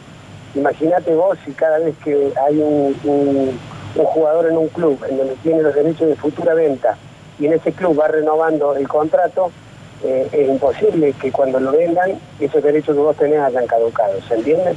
Imagínate 0.56 1.14
vos 1.16 1.38
si 1.46 1.52
cada 1.52 1.80
vez 1.80 1.96
que 2.04 2.32
hay 2.46 2.60
un, 2.60 2.96
jugador 3.96 4.50
en 4.50 4.58
un 4.58 4.68
club 4.70 5.00
en 5.10 5.18
donde 5.18 5.36
tiene 5.44 5.62
los 5.62 5.74
derechos 5.74 6.08
de 6.08 6.16
futura 6.16 6.54
venta 6.54 6.98
y 7.40 7.46
en 7.46 7.54
ese 7.54 7.72
club 7.72 8.00
va 8.00 8.08
renovando 8.08 8.76
el 8.76 8.88
contrato, 8.88 9.52
eh, 10.04 10.28
es 10.32 10.50
imposible 10.50 11.14
que 11.14 11.32
cuando 11.32 11.60
lo 11.60 11.72
vendan 11.72 12.14
esos 12.40 12.62
derechos 12.62 12.96
que 12.96 13.02
vos 13.02 13.16
tenés 13.16 13.40
hayan 13.40 13.66
caducado, 13.66 14.20
¿se 14.28 14.36
entiende? 14.36 14.76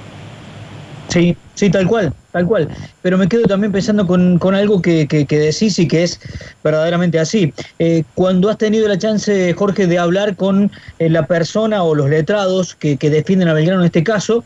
Sí, 1.08 1.37
sí, 1.56 1.68
tal 1.70 1.88
cual, 1.88 2.12
tal 2.30 2.46
cual. 2.46 2.68
Pero 3.02 3.18
me 3.18 3.28
quedo 3.28 3.42
también 3.44 3.72
pensando 3.72 4.06
con, 4.06 4.54
algo 4.54 4.80
que, 4.80 5.08
que, 5.08 5.38
decís 5.38 5.78
y 5.80 5.88
que 5.88 6.04
es 6.04 6.20
verdaderamente 6.62 7.18
así. 7.18 7.52
Eh, 7.80 8.04
cuando 8.14 8.48
has 8.48 8.58
tenido 8.58 8.86
la 8.86 8.96
chance, 8.96 9.52
Jorge, 9.54 9.88
de 9.88 9.98
hablar 9.98 10.36
con 10.36 10.70
eh, 11.00 11.10
la 11.10 11.26
persona 11.26 11.82
o 11.82 11.94
los 11.94 12.08
letrados 12.08 12.76
que, 12.76 12.96
que 12.96 13.10
defienden 13.10 13.48
a 13.48 13.54
Belgrano 13.54 13.80
en 13.80 13.86
este 13.86 14.04
caso, 14.04 14.44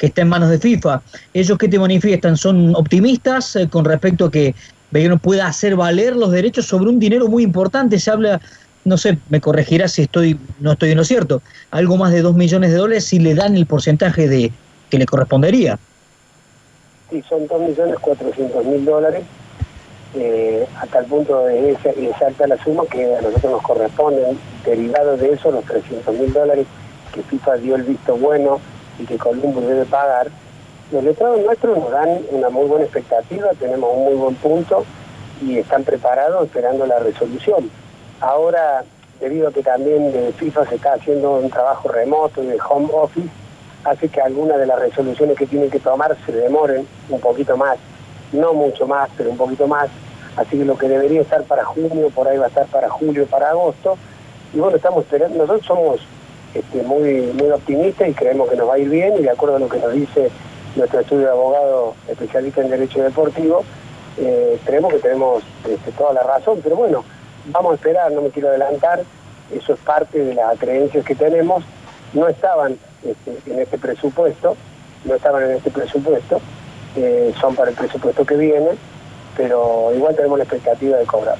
que 0.00 0.06
está 0.06 0.22
en 0.22 0.28
manos 0.28 0.48
de 0.48 0.58
FIFA. 0.58 1.02
¿Ellos 1.34 1.58
qué 1.58 1.68
te 1.68 1.78
manifiestan? 1.78 2.36
¿Son 2.36 2.74
optimistas 2.74 3.54
eh, 3.56 3.68
con 3.68 3.84
respecto 3.84 4.26
a 4.26 4.30
que 4.30 4.54
Belgrano 4.90 5.18
pueda 5.18 5.46
hacer 5.46 5.76
valer 5.76 6.16
los 6.16 6.30
derechos 6.32 6.66
sobre 6.66 6.88
un 6.88 6.98
dinero 6.98 7.28
muy 7.28 7.42
importante? 7.42 7.98
Se 7.98 8.10
habla, 8.10 8.40
no 8.84 8.96
sé, 8.96 9.18
me 9.28 9.40
corregirá 9.40 9.88
si 9.88 10.02
estoy 10.02 10.38
no 10.58 10.72
estoy 10.72 10.92
en 10.92 10.96
lo 10.96 11.04
cierto, 11.04 11.42
algo 11.70 11.98
más 11.98 12.12
de 12.12 12.22
2 12.22 12.34
millones 12.34 12.70
de 12.70 12.78
dólares 12.78 13.04
si 13.04 13.18
le 13.18 13.34
dan 13.34 13.56
el 13.56 13.66
porcentaje 13.66 14.26
de 14.26 14.50
que 14.88 14.98
le 14.98 15.06
correspondería. 15.06 15.78
Sí, 17.10 17.22
son 17.28 17.46
2 17.48 17.60
millones 17.60 17.98
400 17.98 18.64
mil 18.64 18.84
dólares 18.84 19.24
eh, 20.14 20.66
hasta 20.80 21.00
el 21.00 21.06
punto 21.06 21.44
de 21.44 21.72
exacta 21.72 22.46
la 22.46 22.56
suma 22.62 22.84
que 22.90 23.16
a 23.16 23.20
nosotros 23.20 23.52
nos 23.52 23.62
corresponden, 23.62 24.38
derivado 24.64 25.16
de 25.16 25.32
eso 25.32 25.50
los 25.50 25.64
300 25.64 26.14
mil 26.14 26.32
dólares 26.32 26.66
que 27.12 27.22
FIFA 27.22 27.56
dio 27.56 27.74
el 27.74 27.82
visto 27.82 28.16
bueno 28.16 28.60
y 28.98 29.04
que 29.04 29.18
Columbus 29.18 29.66
debe 29.66 29.84
pagar, 29.86 30.28
los 30.92 31.04
letrados 31.04 31.40
nuestros 31.40 31.78
nos 31.78 31.90
dan 31.90 32.20
una 32.30 32.48
muy 32.48 32.66
buena 32.66 32.84
expectativa, 32.84 33.50
tenemos 33.58 33.90
un 33.92 34.04
muy 34.04 34.14
buen 34.14 34.34
punto 34.36 34.84
y 35.42 35.58
están 35.58 35.84
preparados 35.84 36.44
esperando 36.44 36.86
la 36.86 36.98
resolución. 36.98 37.70
Ahora, 38.20 38.84
debido 39.20 39.48
a 39.48 39.52
que 39.52 39.62
también 39.62 40.12
FIFA 40.36 40.66
se 40.66 40.74
está 40.76 40.94
haciendo 40.94 41.32
un 41.32 41.50
trabajo 41.50 41.88
remoto 41.88 42.42
y 42.42 42.46
de 42.46 42.58
home 42.60 42.88
office, 42.92 43.28
hace 43.84 44.08
que 44.08 44.20
algunas 44.20 44.58
de 44.58 44.66
las 44.66 44.78
resoluciones 44.78 45.36
que 45.36 45.46
tienen 45.46 45.70
que 45.70 45.80
tomar 45.80 46.16
se 46.26 46.32
demoren 46.32 46.86
un 47.08 47.20
poquito 47.20 47.56
más 47.56 47.78
no 48.32 48.54
mucho 48.54 48.86
más, 48.86 49.08
pero 49.16 49.30
un 49.30 49.36
poquito 49.36 49.66
más. 49.66 49.88
Así 50.36 50.58
que 50.58 50.64
lo 50.64 50.78
que 50.78 50.88
debería 50.88 51.20
estar 51.20 51.42
para 51.44 51.64
junio, 51.64 52.10
por 52.10 52.28
ahí 52.28 52.38
va 52.38 52.46
a 52.46 52.48
estar 52.48 52.66
para 52.66 52.88
julio, 52.88 53.26
para 53.26 53.50
agosto. 53.50 53.96
Y 54.54 54.58
bueno, 54.58 54.76
estamos 54.76 55.04
esperando, 55.04 55.38
nosotros 55.38 55.66
somos 55.66 56.00
este, 56.54 56.82
muy, 56.82 57.32
muy 57.34 57.50
optimistas 57.50 58.08
y 58.08 58.14
creemos 58.14 58.48
que 58.48 58.56
nos 58.56 58.68
va 58.68 58.74
a 58.74 58.78
ir 58.78 58.88
bien 58.88 59.14
y 59.18 59.22
de 59.22 59.30
acuerdo 59.30 59.56
a 59.56 59.60
lo 59.60 59.68
que 59.68 59.78
nos 59.78 59.92
dice 59.92 60.30
nuestro 60.76 61.00
estudio 61.00 61.26
de 61.26 61.30
abogado 61.32 61.94
especialista 62.08 62.60
en 62.60 62.70
Derecho 62.70 63.02
Deportivo, 63.02 63.64
eh, 64.18 64.58
creemos 64.64 64.92
que 64.92 65.00
tenemos 65.00 65.42
este, 65.68 65.92
toda 65.92 66.12
la 66.12 66.22
razón, 66.22 66.60
pero 66.62 66.76
bueno, 66.76 67.04
vamos 67.46 67.72
a 67.72 67.74
esperar, 67.74 68.12
no 68.12 68.22
me 68.22 68.30
quiero 68.30 68.48
adelantar, 68.48 69.02
eso 69.52 69.74
es 69.74 69.80
parte 69.80 70.18
de 70.18 70.34
las 70.34 70.58
creencias 70.58 71.04
que 71.04 71.14
tenemos, 71.14 71.64
no 72.12 72.28
estaban 72.28 72.76
este, 73.04 73.52
en 73.52 73.60
este 73.60 73.78
presupuesto, 73.78 74.56
no 75.04 75.14
estaban 75.14 75.44
en 75.44 75.52
este 75.52 75.70
presupuesto, 75.70 76.40
son 77.40 77.54
para 77.54 77.70
el 77.70 77.76
presupuesto 77.76 78.24
que 78.24 78.36
viene, 78.36 78.70
pero 79.36 79.92
igual 79.94 80.14
tenemos 80.16 80.38
la 80.38 80.44
expectativa 80.44 80.98
de 80.98 81.06
cobrar. 81.06 81.36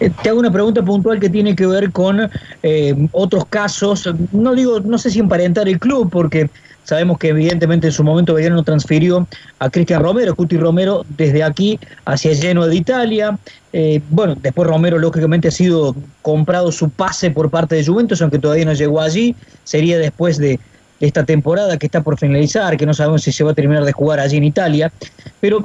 Eh, 0.00 0.10
te 0.22 0.28
hago 0.28 0.38
una 0.38 0.50
pregunta 0.50 0.82
puntual 0.82 1.20
que 1.20 1.28
tiene 1.28 1.54
que 1.54 1.66
ver 1.66 1.90
con 1.92 2.30
eh, 2.62 3.08
otros 3.12 3.46
casos. 3.46 4.08
No 4.32 4.54
digo, 4.54 4.80
no 4.80 4.98
sé 4.98 5.10
si 5.10 5.18
emparentar 5.18 5.68
el 5.68 5.78
club, 5.78 6.10
porque 6.10 6.50
sabemos 6.84 7.18
que 7.18 7.28
evidentemente 7.28 7.88
en 7.88 7.92
su 7.92 8.02
momento 8.02 8.34
Belgrano 8.34 8.62
transfirió 8.62 9.26
a 9.58 9.70
Cristian 9.70 10.02
Romero, 10.02 10.34
Cuti 10.34 10.56
Romero, 10.56 11.04
desde 11.16 11.42
aquí 11.42 11.78
hacia 12.04 12.32
lleno 12.32 12.66
de 12.66 12.76
Italia. 12.76 13.38
Eh, 13.72 14.00
bueno, 14.10 14.36
después 14.40 14.68
Romero 14.68 14.98
lógicamente 14.98 15.48
ha 15.48 15.52
sido 15.52 15.94
comprado 16.20 16.72
su 16.72 16.90
pase 16.90 17.30
por 17.30 17.50
parte 17.50 17.76
de 17.76 17.84
Juventus, 17.84 18.20
aunque 18.22 18.38
todavía 18.38 18.64
no 18.64 18.72
llegó 18.72 19.00
allí. 19.00 19.34
Sería 19.64 19.98
después 19.98 20.38
de, 20.38 20.58
esta 21.02 21.24
temporada 21.24 21.76
que 21.78 21.86
está 21.86 22.00
por 22.00 22.16
finalizar, 22.16 22.76
que 22.76 22.86
no 22.86 22.94
sabemos 22.94 23.22
si 23.22 23.32
se 23.32 23.42
va 23.42 23.50
a 23.50 23.54
terminar 23.54 23.84
de 23.84 23.92
jugar 23.92 24.20
allí 24.20 24.36
en 24.36 24.44
Italia, 24.44 24.92
pero 25.40 25.62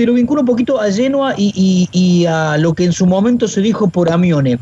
te 0.00 0.06
lo 0.06 0.14
vinculo 0.14 0.40
un 0.40 0.46
poquito 0.46 0.80
a 0.80 0.90
Genoa 0.90 1.34
y, 1.36 2.24
a 2.26 2.56
lo 2.56 2.72
que 2.72 2.84
en 2.84 2.92
su 2.92 3.04
momento 3.04 3.46
se 3.46 3.60
dijo 3.60 3.86
por 3.86 4.10
Amione. 4.10 4.58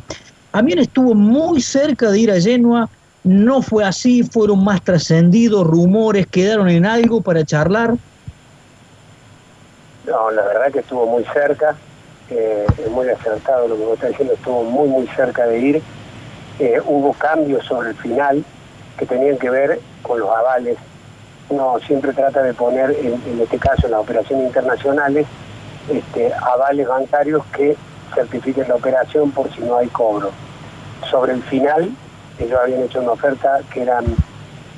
Amione 0.50 0.82
estuvo 0.82 1.14
muy 1.14 1.62
cerca 1.62 2.10
de 2.10 2.18
ir 2.18 2.32
a 2.32 2.40
Genoa, 2.40 2.88
no 3.22 3.62
fue 3.62 3.84
así, 3.84 4.24
fueron 4.24 4.64
más 4.64 4.82
trascendidos, 4.82 5.64
rumores, 5.64 6.26
quedaron 6.26 6.68
en 6.68 6.84
algo 6.84 7.20
para 7.20 7.44
charlar. 7.44 7.94
No, 10.08 10.30
la 10.32 10.42
verdad 10.42 10.72
que 10.72 10.80
estuvo 10.80 11.06
muy 11.06 11.22
cerca, 11.32 11.76
eh, 12.30 12.66
muy 12.90 13.08
acertado 13.08 13.68
lo 13.68 13.76
que 13.76 13.84
vos 13.84 13.94
estás 13.94 14.08
diciendo, 14.10 14.34
estuvo 14.34 14.64
muy 14.64 14.88
muy 14.88 15.06
cerca 15.14 15.46
de 15.46 15.60
ir. 15.60 15.82
Eh, 16.58 16.80
hubo 16.84 17.12
cambios 17.12 17.64
sobre 17.64 17.90
el 17.90 17.94
final, 17.94 18.44
que 18.98 19.06
tenían 19.06 19.38
que 19.38 19.50
ver 19.50 19.78
con 20.02 20.18
los 20.18 20.30
avales. 20.30 20.78
Uno 21.50 21.78
siempre 21.86 22.12
trata 22.12 22.42
de 22.42 22.52
poner, 22.52 22.90
en, 22.90 23.40
este 23.40 23.58
caso 23.58 23.86
en 23.86 23.92
las 23.92 24.00
operaciones 24.00 24.46
internacionales, 24.46 25.26
este, 25.90 26.32
avales 26.34 26.86
bancarios 26.86 27.44
que 27.46 27.76
certifiquen 28.14 28.68
la 28.68 28.74
operación 28.74 29.30
por 29.30 29.50
si 29.54 29.62
no 29.62 29.76
hay 29.76 29.88
cobro. 29.88 30.30
Sobre 31.10 31.32
el 31.32 31.42
final, 31.42 31.90
ellos 32.38 32.58
habían 32.62 32.82
hecho 32.82 33.00
una 33.00 33.12
oferta 33.12 33.60
que 33.72 33.82
eran 33.82 34.04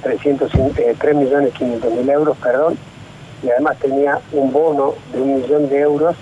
300, 0.02 0.54
eh, 0.54 0.94
3.500.000 0.98 2.10
euros, 2.10 2.36
perdón, 2.38 2.78
y 3.42 3.50
además 3.50 3.76
tenía 3.78 4.20
un 4.32 4.52
bono 4.52 4.94
de 5.12 5.20
un 5.20 5.40
millón 5.40 5.68
de 5.68 5.80
euros 5.80 6.16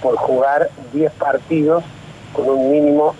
por 0.00 0.16
jugar 0.16 0.70
10 0.92 1.12
partidos 1.12 1.84
con 2.32 2.48
un 2.48 2.70
mínimo 2.70 3.14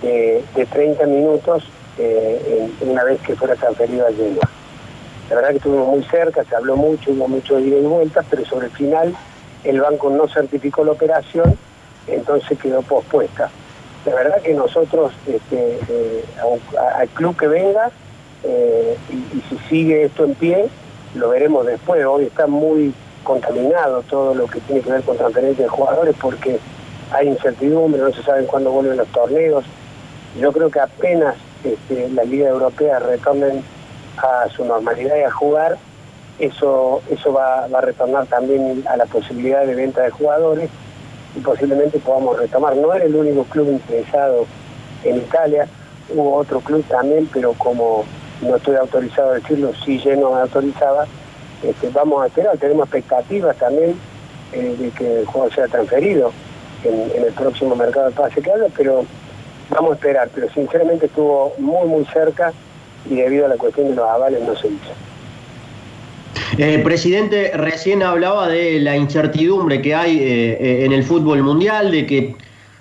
de, 0.00 0.44
de 0.54 0.66
30 0.66 1.04
minutos 1.06 1.64
eh, 1.98 2.70
una 2.80 3.04
vez 3.04 3.20
que 3.20 3.34
fuera 3.34 3.54
transferido 3.54 4.06
a 4.06 4.12
Genoa. 4.12 4.48
La 5.32 5.36
verdad 5.36 5.50
que 5.52 5.56
estuvimos 5.56 5.88
muy 5.88 6.04
cerca, 6.04 6.44
se 6.44 6.54
habló 6.54 6.76
mucho, 6.76 7.10
hubo 7.10 7.26
mucho 7.26 7.58
ida 7.58 7.78
y 7.78 7.86
vuelta, 7.86 8.22
pero 8.28 8.44
sobre 8.44 8.66
el 8.66 8.72
final 8.72 9.16
el 9.64 9.80
banco 9.80 10.10
no 10.10 10.28
certificó 10.28 10.84
la 10.84 10.92
operación, 10.92 11.56
entonces 12.06 12.58
quedó 12.58 12.82
pospuesta. 12.82 13.48
La 14.04 14.14
verdad 14.14 14.42
que 14.42 14.52
nosotros, 14.52 15.14
este, 15.26 15.78
eh, 15.88 16.24
al 16.98 17.08
club 17.08 17.34
que 17.34 17.46
venga, 17.46 17.90
eh, 18.44 18.94
y, 19.10 19.40
si 19.48 19.58
sigue 19.70 20.04
esto 20.04 20.26
en 20.26 20.34
pie, 20.34 20.68
lo 21.14 21.30
veremos 21.30 21.64
después. 21.64 22.04
Hoy 22.04 22.24
está 22.24 22.46
muy 22.46 22.92
contaminado 23.24 24.02
todo 24.02 24.34
lo 24.34 24.46
que 24.48 24.60
tiene 24.60 24.82
que 24.82 24.92
ver 24.92 25.02
con 25.02 25.16
transferencia 25.16 25.64
de 25.64 25.70
jugadores 25.70 26.14
porque 26.20 26.58
hay 27.10 27.28
incertidumbre, 27.28 28.02
no 28.02 28.12
se 28.12 28.22
sabe 28.22 28.44
cuándo 28.44 28.70
vuelven 28.70 28.98
los 28.98 29.08
torneos. 29.08 29.64
Yo 30.38 30.52
creo 30.52 30.70
que 30.70 30.80
apenas 30.80 31.36
este, 31.64 32.10
la 32.10 32.24
Liga 32.24 32.50
Europea 32.50 32.98
retornen 32.98 33.64
a 34.18 34.48
su 34.50 34.64
normalidad 34.64 35.16
y 35.16 35.22
a 35.22 35.30
jugar, 35.30 35.78
eso, 36.38 37.02
eso 37.10 37.32
va, 37.32 37.64
a 37.64 37.80
retornar 37.80 38.26
también 38.26 38.84
a 38.88 38.96
la 38.96 39.06
posibilidad 39.06 39.66
de 39.66 39.74
venta 39.74 40.02
de 40.02 40.10
jugadores 40.10 40.70
y 41.36 41.40
posiblemente 41.40 41.98
podamos 41.98 42.38
retomar. 42.38 42.76
No 42.76 42.92
era 42.92 43.04
el 43.04 43.14
único 43.14 43.44
club 43.44 43.70
interesado 43.70 44.46
en 45.04 45.16
Italia, 45.18 45.66
hubo 46.10 46.36
otro 46.36 46.60
club 46.60 46.84
también, 46.88 47.28
pero 47.32 47.52
como 47.54 48.04
no 48.40 48.56
estoy 48.56 48.76
autorizado 48.76 49.30
a 49.30 49.34
decirlo, 49.34 49.72
sí 49.84 49.98
lleno 49.98 50.34
autorizaba, 50.36 51.06
este, 51.62 51.88
vamos 51.90 52.22
a 52.22 52.26
esperar, 52.26 52.56
tenemos 52.58 52.86
expectativas 52.86 53.56
también 53.56 53.96
eh, 54.52 54.76
de 54.78 54.90
que 54.90 55.20
el 55.20 55.26
juego 55.26 55.50
sea 55.50 55.68
transferido 55.68 56.32
en, 56.82 57.24
el 57.24 57.32
próximo 57.32 57.76
mercado 57.76 58.06
de 58.06 58.12
pase 58.12 58.42
que 58.42 58.50
haya, 58.50 58.66
pero 58.76 59.04
Vamos 59.70 59.92
a 59.92 59.94
esperar, 59.94 60.28
pero 60.34 60.50
sinceramente 60.50 61.06
estuvo 61.06 61.54
muy, 61.56 61.88
muy 61.88 62.04
cerca 62.06 62.52
y 63.10 63.16
debido 63.16 63.46
a 63.46 63.48
la 63.48 63.56
cuestión 63.56 63.88
de 63.88 63.96
los 63.96 64.08
avales 64.08 64.40
no 64.42 64.54
se 64.56 64.68
hizo. 64.68 64.92
Eh, 66.58 66.80
presidente, 66.84 67.52
recién 67.54 68.02
hablaba 68.02 68.48
de 68.48 68.78
la 68.80 68.96
incertidumbre 68.96 69.80
que 69.80 69.94
hay 69.94 70.18
eh, 70.18 70.58
eh, 70.60 70.84
en 70.84 70.92
el 70.92 71.02
fútbol 71.02 71.42
mundial, 71.42 71.90
de 71.90 72.06
que 72.06 72.36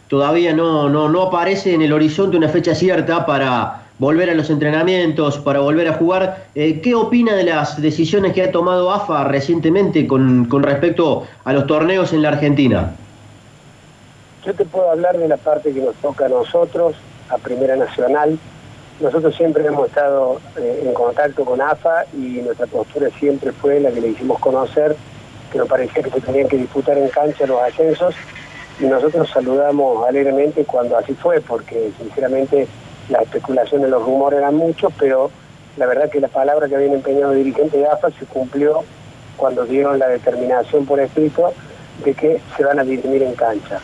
todavía 0.07 0.53
no, 0.53 0.89
no, 0.89 1.07
no 1.07 1.23
aparece 1.23 1.73
en 1.73 1.81
el 1.81 1.93
horizonte 1.93 2.35
una 2.35 2.49
fecha 2.49 2.75
cierta 2.75 3.25
para 3.25 3.83
volver 3.97 4.29
a 4.29 4.33
los 4.33 4.49
entrenamientos, 4.49 5.37
para 5.37 5.59
volver 5.59 5.87
a 5.87 5.93
jugar. 5.93 6.47
¿Qué 6.53 6.95
opina 6.95 7.35
de 7.35 7.43
las 7.43 7.81
decisiones 7.81 8.33
que 8.33 8.43
ha 8.43 8.51
tomado 8.51 8.91
AFA 8.91 9.25
recientemente 9.25 10.07
con, 10.07 10.45
con 10.45 10.63
respecto 10.63 11.27
a 11.43 11.53
los 11.53 11.67
torneos 11.67 12.11
en 12.11 12.23
la 12.23 12.29
Argentina? 12.29 12.95
Yo 14.43 14.53
te 14.55 14.65
puedo 14.65 14.89
hablar 14.89 15.17
de 15.17 15.27
la 15.27 15.37
parte 15.37 15.71
que 15.71 15.81
nos 15.81 15.95
toca 15.97 16.25
a 16.25 16.29
nosotros, 16.29 16.95
a 17.29 17.37
Primera 17.37 17.75
Nacional. 17.75 18.39
Nosotros 19.01 19.35
siempre 19.35 19.65
hemos 19.65 19.87
estado 19.87 20.39
eh, 20.57 20.83
en 20.85 20.93
contacto 20.93 21.43
con 21.43 21.59
AFA 21.59 22.05
y 22.13 22.41
nuestra 22.43 22.67
postura 22.67 23.09
siempre 23.19 23.51
fue 23.51 23.79
la 23.79 23.89
que 23.89 23.99
le 23.99 24.09
hicimos 24.09 24.39
conocer, 24.39 24.95
que 25.51 25.57
nos 25.57 25.67
parecía 25.67 26.03
que 26.03 26.11
se 26.11 26.21
tenían 26.21 26.47
que 26.47 26.57
disputar 26.57 26.99
en 26.99 27.09
cancha 27.09 27.47
los 27.47 27.59
ascensos 27.61 28.13
y 28.79 28.85
nosotros 28.85 29.27
saludamos 29.31 30.07
alegremente 30.07 30.65
cuando 30.65 30.97
así 30.97 31.15
fue, 31.15 31.41
porque 31.41 31.91
sinceramente 31.97 32.67
la 33.09 33.23
especulación 33.23 33.81
de 33.81 33.87
los 33.87 34.03
rumores 34.05 34.37
eran 34.37 34.53
muchos, 34.53 34.93
pero 34.99 35.31
la 35.77 35.87
verdad 35.87 36.11
que 36.11 36.19
la 36.19 36.27
palabra 36.27 36.67
que 36.67 36.75
habían 36.75 36.93
empeñado 36.93 37.31
el 37.31 37.39
dirigente 37.39 37.77
de 37.77 37.87
AFA 37.87 38.11
se 38.11 38.27
cumplió 38.27 38.83
cuando 39.35 39.65
dieron 39.65 39.97
la 39.97 40.09
determinación 40.09 40.85
por 40.85 40.99
escrito 40.99 41.53
de 42.05 42.13
que 42.13 42.39
se 42.55 42.63
van 42.63 42.77
a 42.77 42.83
dirimir 42.83 43.23
en 43.23 43.33
cancha. 43.33 43.79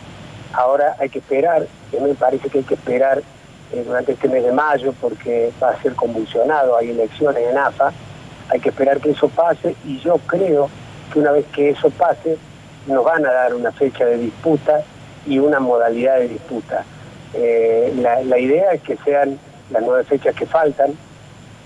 Ahora 0.53 0.95
hay 0.99 1.09
que 1.09 1.19
esperar, 1.19 1.65
que 1.89 1.99
me 1.99 2.13
parece 2.13 2.49
que 2.49 2.59
hay 2.59 2.63
que 2.63 2.75
esperar 2.75 3.23
eh, 3.73 3.83
durante 3.85 4.13
este 4.13 4.27
mes 4.27 4.43
de 4.43 4.51
mayo 4.51 4.93
porque 4.99 5.51
va 5.61 5.71
a 5.71 5.81
ser 5.81 5.93
convulsionado, 5.93 6.77
hay 6.77 6.91
elecciones 6.91 7.43
en 7.49 7.57
AFA, 7.57 7.91
hay 8.49 8.59
que 8.59 8.69
esperar 8.69 8.99
que 8.99 9.11
eso 9.11 9.27
pase 9.29 9.75
y 9.85 9.99
yo 9.99 10.17
creo 10.25 10.69
que 11.11 11.19
una 11.19 11.31
vez 11.31 11.45
que 11.47 11.69
eso 11.69 11.89
pase 11.89 12.37
nos 12.87 13.03
van 13.03 13.25
a 13.25 13.31
dar 13.31 13.53
una 13.53 13.71
fecha 13.71 14.05
de 14.05 14.17
disputa 14.17 14.81
y 15.25 15.39
una 15.39 15.59
modalidad 15.59 16.19
de 16.19 16.29
disputa. 16.29 16.85
Eh, 17.33 17.93
la, 17.97 18.39
idea 18.39 18.71
es 18.71 18.81
que 18.81 18.97
sean 18.97 19.37
las 19.69 19.83
nueve 19.83 20.03
fechas 20.05 20.33
que 20.33 20.45
faltan. 20.45 20.93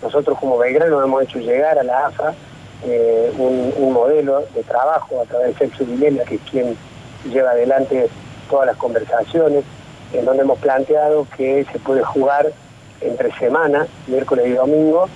Nosotros 0.01 0.37
como 0.39 0.57
Belgrano 0.57 1.01
hemos 1.03 1.23
hecho 1.23 1.39
llegar 1.39 1.77
a 1.77 1.83
la 1.83 2.07
AFA 2.07 2.33
eh, 2.83 3.31
un, 3.37 3.93
modelo 3.93 4.43
de 4.55 4.63
trabajo 4.63 5.21
a 5.21 5.25
través 5.25 5.49
de 5.49 5.67
Sexo 5.67 5.85
Vilela, 5.85 6.23
que 6.23 6.35
es 6.35 6.41
quien 6.49 6.75
lleva 7.31 7.51
adelante 7.51 8.09
todas 8.49 8.65
las 8.65 8.77
conversaciones, 8.77 9.63
en 10.13 10.25
donde 10.25 10.43
hemos 10.43 10.59
planteado 10.59 11.27
que 11.37 11.65
se 11.71 11.79
puede 11.79 12.03
jugar 12.03 12.51
entre 13.01 13.31
semana, 13.33 13.87
miércoles 14.07 14.47
y 14.47 14.51
domingo, 14.51 15.07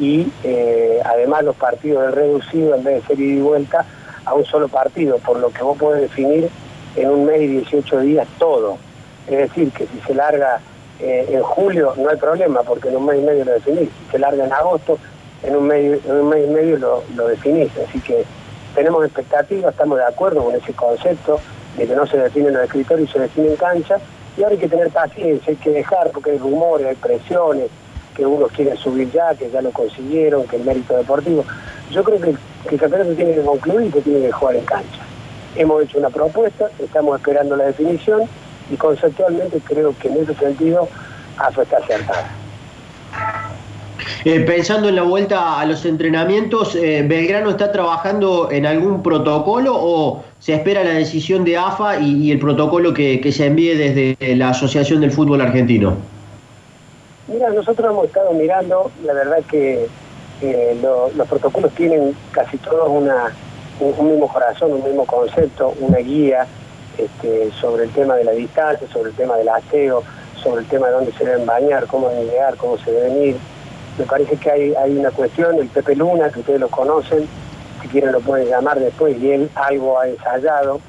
y 0.00 0.32
eh, 0.42 1.00
además 1.04 1.44
los 1.44 1.56
partidos 1.56 2.02
del 2.02 2.12
reducido, 2.12 2.74
en 2.74 2.84
vez 2.84 3.02
de 3.02 3.06
ser 3.06 3.20
ida 3.20 3.34
y 3.34 3.40
vuelta, 3.40 3.84
a 4.24 4.34
un 4.34 4.44
solo 4.44 4.68
partido, 4.68 5.18
por 5.18 5.38
lo 5.38 5.50
que 5.50 5.62
vos 5.62 5.76
podés 5.78 6.02
definir 6.02 6.48
en 6.96 7.10
un 7.10 7.24
mes 7.24 7.42
y 7.42 7.46
18 7.48 8.00
días 8.00 8.26
todo. 8.38 8.78
Es 9.26 9.38
decir, 9.38 9.70
que 9.72 9.86
si 9.86 10.00
se 10.06 10.14
larga 10.14 10.60
eh, 11.00 11.26
en 11.30 11.42
julio 11.42 11.94
no 11.96 12.08
hay 12.10 12.16
problema, 12.16 12.62
porque 12.62 12.88
en 12.88 12.96
un 12.96 13.06
mes 13.06 13.18
y 13.18 13.22
medio 13.22 13.44
lo 13.44 13.52
definís. 13.52 13.88
Si 13.88 14.12
se 14.12 14.18
larga 14.18 14.44
en 14.44 14.52
agosto, 14.52 14.98
en 15.42 15.56
un, 15.56 15.66
mes 15.66 16.00
y 16.04 16.50
medio 16.50 16.78
lo, 16.78 17.02
lo 17.14 17.28
definís. 17.28 17.70
Así 17.88 18.00
que 18.00 18.24
tenemos 18.74 19.04
expectativas, 19.04 19.72
estamos 19.72 19.98
de 19.98 20.04
acuerdo 20.04 20.44
con 20.44 20.54
ese 20.54 20.72
concepto 20.72 21.40
de 21.76 21.86
que 21.86 21.94
no 21.94 22.06
se 22.06 22.18
define 22.18 22.48
en 22.48 22.56
el 22.56 22.62
escritorio 22.62 23.04
y 23.04 23.08
se 23.08 23.18
define 23.18 23.48
en 23.48 23.56
cancha. 23.56 23.98
Y 24.36 24.42
ahora 24.42 24.54
hay 24.54 24.60
que 24.60 24.68
tener 24.68 24.90
paciencia, 24.90 25.50
hay 25.50 25.56
que 25.56 25.70
dejar, 25.70 26.10
porque 26.10 26.30
hay 26.30 26.38
rumores, 26.38 26.86
hay 26.86 26.94
presiones, 26.96 27.68
que 28.14 28.26
unos 28.26 28.50
quieren 28.52 28.76
subir 28.76 29.10
ya, 29.10 29.34
que 29.34 29.50
ya 29.50 29.62
lo 29.62 29.70
consiguieron, 29.70 30.46
que 30.46 30.56
el 30.56 30.64
mérito 30.64 30.96
deportivo. 30.96 31.44
Yo 31.90 32.02
creo 32.04 32.20
que, 32.20 32.34
que 32.68 32.74
el 32.74 32.80
campeonato 32.80 33.14
tiene 33.14 33.34
que 33.34 33.42
concluir 33.42 33.88
y 33.88 33.90
que 33.90 34.00
tiene 34.00 34.26
que 34.26 34.32
jugar 34.32 34.56
en 34.56 34.64
cancha. 34.64 35.00
Hemos 35.56 35.82
hecho 35.82 35.98
una 35.98 36.10
propuesta, 36.10 36.70
estamos 36.78 37.18
esperando 37.18 37.56
la 37.56 37.64
definición 37.64 38.22
y 38.70 38.76
conceptualmente 38.76 39.60
creo 39.60 39.94
que 39.98 40.08
en 40.08 40.22
ese 40.22 40.34
sentido 40.34 40.88
AFA 41.38 41.62
está 41.62 41.78
acertada. 41.78 42.30
Eh, 44.24 44.40
pensando 44.40 44.88
en 44.88 44.96
la 44.96 45.02
vuelta 45.02 45.58
a 45.58 45.66
los 45.66 45.84
entrenamientos, 45.84 46.74
eh, 46.76 47.04
¿Belgrano 47.06 47.50
está 47.50 47.72
trabajando 47.72 48.50
en 48.50 48.66
algún 48.66 49.02
protocolo 49.02 49.74
o 49.74 50.22
se 50.38 50.54
espera 50.54 50.84
la 50.84 50.92
decisión 50.92 51.44
de 51.44 51.56
AFA 51.56 51.98
y, 51.98 52.30
el 52.30 52.38
protocolo 52.38 52.94
que, 52.94 53.32
se 53.32 53.46
envíe 53.46 53.74
desde 53.74 54.36
la 54.36 54.50
Asociación 54.50 55.00
del 55.00 55.12
Fútbol 55.12 55.40
Argentino? 55.40 55.96
Mira, 57.28 57.50
nosotros 57.50 57.90
hemos 57.90 58.06
estado 58.06 58.32
mirando, 58.32 58.90
la 59.04 59.12
verdad 59.12 59.38
que 59.50 59.86
eh, 60.42 60.76
los 60.82 61.28
protocolos 61.28 61.72
tienen 61.72 62.14
casi 62.32 62.58
todos 62.58 62.88
una, 62.88 63.32
un, 63.80 64.10
mismo 64.10 64.28
corazón, 64.28 64.72
un 64.72 64.84
mismo 64.84 65.06
concepto, 65.06 65.74
una 65.80 65.98
guía 65.98 66.46
este, 66.98 67.50
sobre 67.60 67.84
el 67.84 67.90
tema 67.90 68.16
de 68.16 68.24
la 68.24 68.32
distancia, 68.32 68.86
sobre 68.92 69.10
el 69.10 69.16
tema 69.16 69.36
del 69.36 69.48
aseo, 69.48 70.02
sobre 70.42 70.62
el 70.62 70.68
tema 70.68 70.88
de 70.88 70.92
dónde 70.92 71.12
se 71.12 71.24
deben 71.24 71.46
bañar, 71.46 71.86
cómo 71.86 72.08
deben 72.08 72.26
llegar, 72.26 72.56
cómo 72.56 72.76
se 72.78 72.90
deben 72.90 73.22
ir. 73.22 73.36
Me 73.98 74.04
parece 74.04 74.36
que 74.36 74.50
hay, 74.50 74.74
hay 74.74 74.96
una 74.96 75.10
cuestión, 75.10 75.56
el 75.58 75.68
Pepe 75.68 75.94
Luna, 75.94 76.30
que 76.30 76.40
ustedes 76.40 76.60
lo 76.60 76.68
conocen, 76.68 77.26
si 77.82 77.88
quieren 77.88 78.12
lo 78.12 78.20
pueden 78.20 78.48
llamar 78.48 78.78
después, 78.78 79.20
y 79.20 79.32
él 79.32 79.50
algo 79.54 79.98
ha 79.98 80.08
ensayado, 80.08 80.80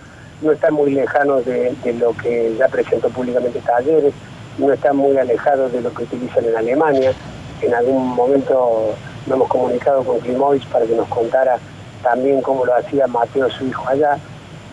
no 0.44 0.52
está 0.52 0.72
muy 0.72 0.92
lejano 0.92 1.42
de, 1.42 1.74
lo 2.00 2.14
que 2.14 2.56
ya 2.58 2.68
presentó 2.68 3.10
públicamente 3.10 3.60
Talleres, 3.60 4.14
no 4.58 4.72
está 4.72 4.94
muy 4.94 5.18
alejado 5.18 5.70
de 5.70 5.82
lo 5.82 5.94
que 5.94 6.04
utilizan 6.04 6.46
en 6.46 6.56
Alemania. 6.56 7.14
En 7.62 7.74
algún 7.74 8.08
momento 8.10 8.94
nos 9.26 9.36
hemos 9.36 9.48
comunicado 9.48 10.04
con 10.04 10.20
Klimovic 10.20 10.66
para 10.68 10.86
que 10.86 10.96
nos 10.96 11.08
contara 11.08 11.58
también 12.04 12.42
cómo 12.42 12.66
lo 12.66 12.76
hacía 12.76 13.08
Mateo, 13.08 13.50
su 13.50 13.66
hijo 13.66 13.88
allá. 13.88 14.18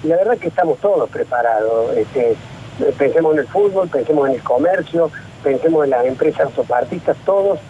Y 0.03 0.09
la 0.09 0.17
verdad 0.17 0.35
es 0.35 0.41
que 0.41 0.49
estamos 0.49 0.79
todos 0.79 1.09
preparados. 1.09 1.97
Este, 1.97 2.37
pensemos 2.99 3.35
en 3.35 3.41
el 3.41 3.47
fútbol, 3.47 3.89
pensemos 3.89 4.29
en 4.29 4.35
el 4.35 4.43
comercio, 4.43 5.11
pensemos 5.43 5.85
en 5.85 5.91
las 5.91 6.05
empresas 6.05 6.47
autopartistas, 6.47 7.17
todos 7.25 7.61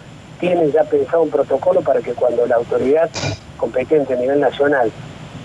tienen 0.41 0.71
ya 0.71 0.83
pensado 0.83 1.21
un 1.21 1.29
protocolo 1.29 1.81
para 1.81 2.01
que 2.01 2.13
cuando 2.13 2.45
la 2.47 2.55
autoridad 2.55 3.09
competente 3.57 4.15
a 4.15 4.17
nivel 4.17 4.39
nacional 4.39 4.91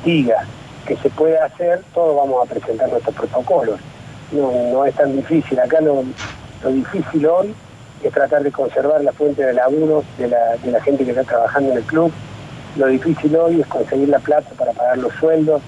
diga 0.04 0.44
que 0.86 0.96
se 0.96 1.10
puede 1.10 1.38
hacer, 1.38 1.82
todos 1.94 2.16
vamos 2.16 2.44
a 2.44 2.52
presentar 2.52 2.88
nuestros 2.88 3.14
protocolos. 3.14 3.78
No, 4.32 4.84
es 4.84 4.94
tan 4.94 5.14
difícil. 5.14 5.60
Acá 5.60 5.80
lo, 5.80 6.02
difícil 6.70 7.26
hoy 7.26 7.54
es 8.02 8.12
tratar 8.12 8.42
de 8.42 8.50
conservar 8.50 9.02
la 9.04 9.12
fuente 9.12 9.44
de 9.44 9.52
laburo 9.52 10.02
de 10.18 10.28
la, 10.28 10.56
de 10.56 10.72
la 10.72 10.80
gente 10.80 11.04
que 11.04 11.10
está 11.10 11.24
trabajando 11.24 11.72
en 11.72 11.78
el 11.78 11.84
club. 11.84 12.10
Lo 12.76 12.86
difícil 12.86 13.36
hoy 13.36 13.60
es 13.60 13.66
conseguir 13.66 14.08
la 14.08 14.18
plata 14.18 14.50
para 14.56 14.72
pagar 14.72 14.98
los 14.98 15.12
sueldos, 15.14 15.60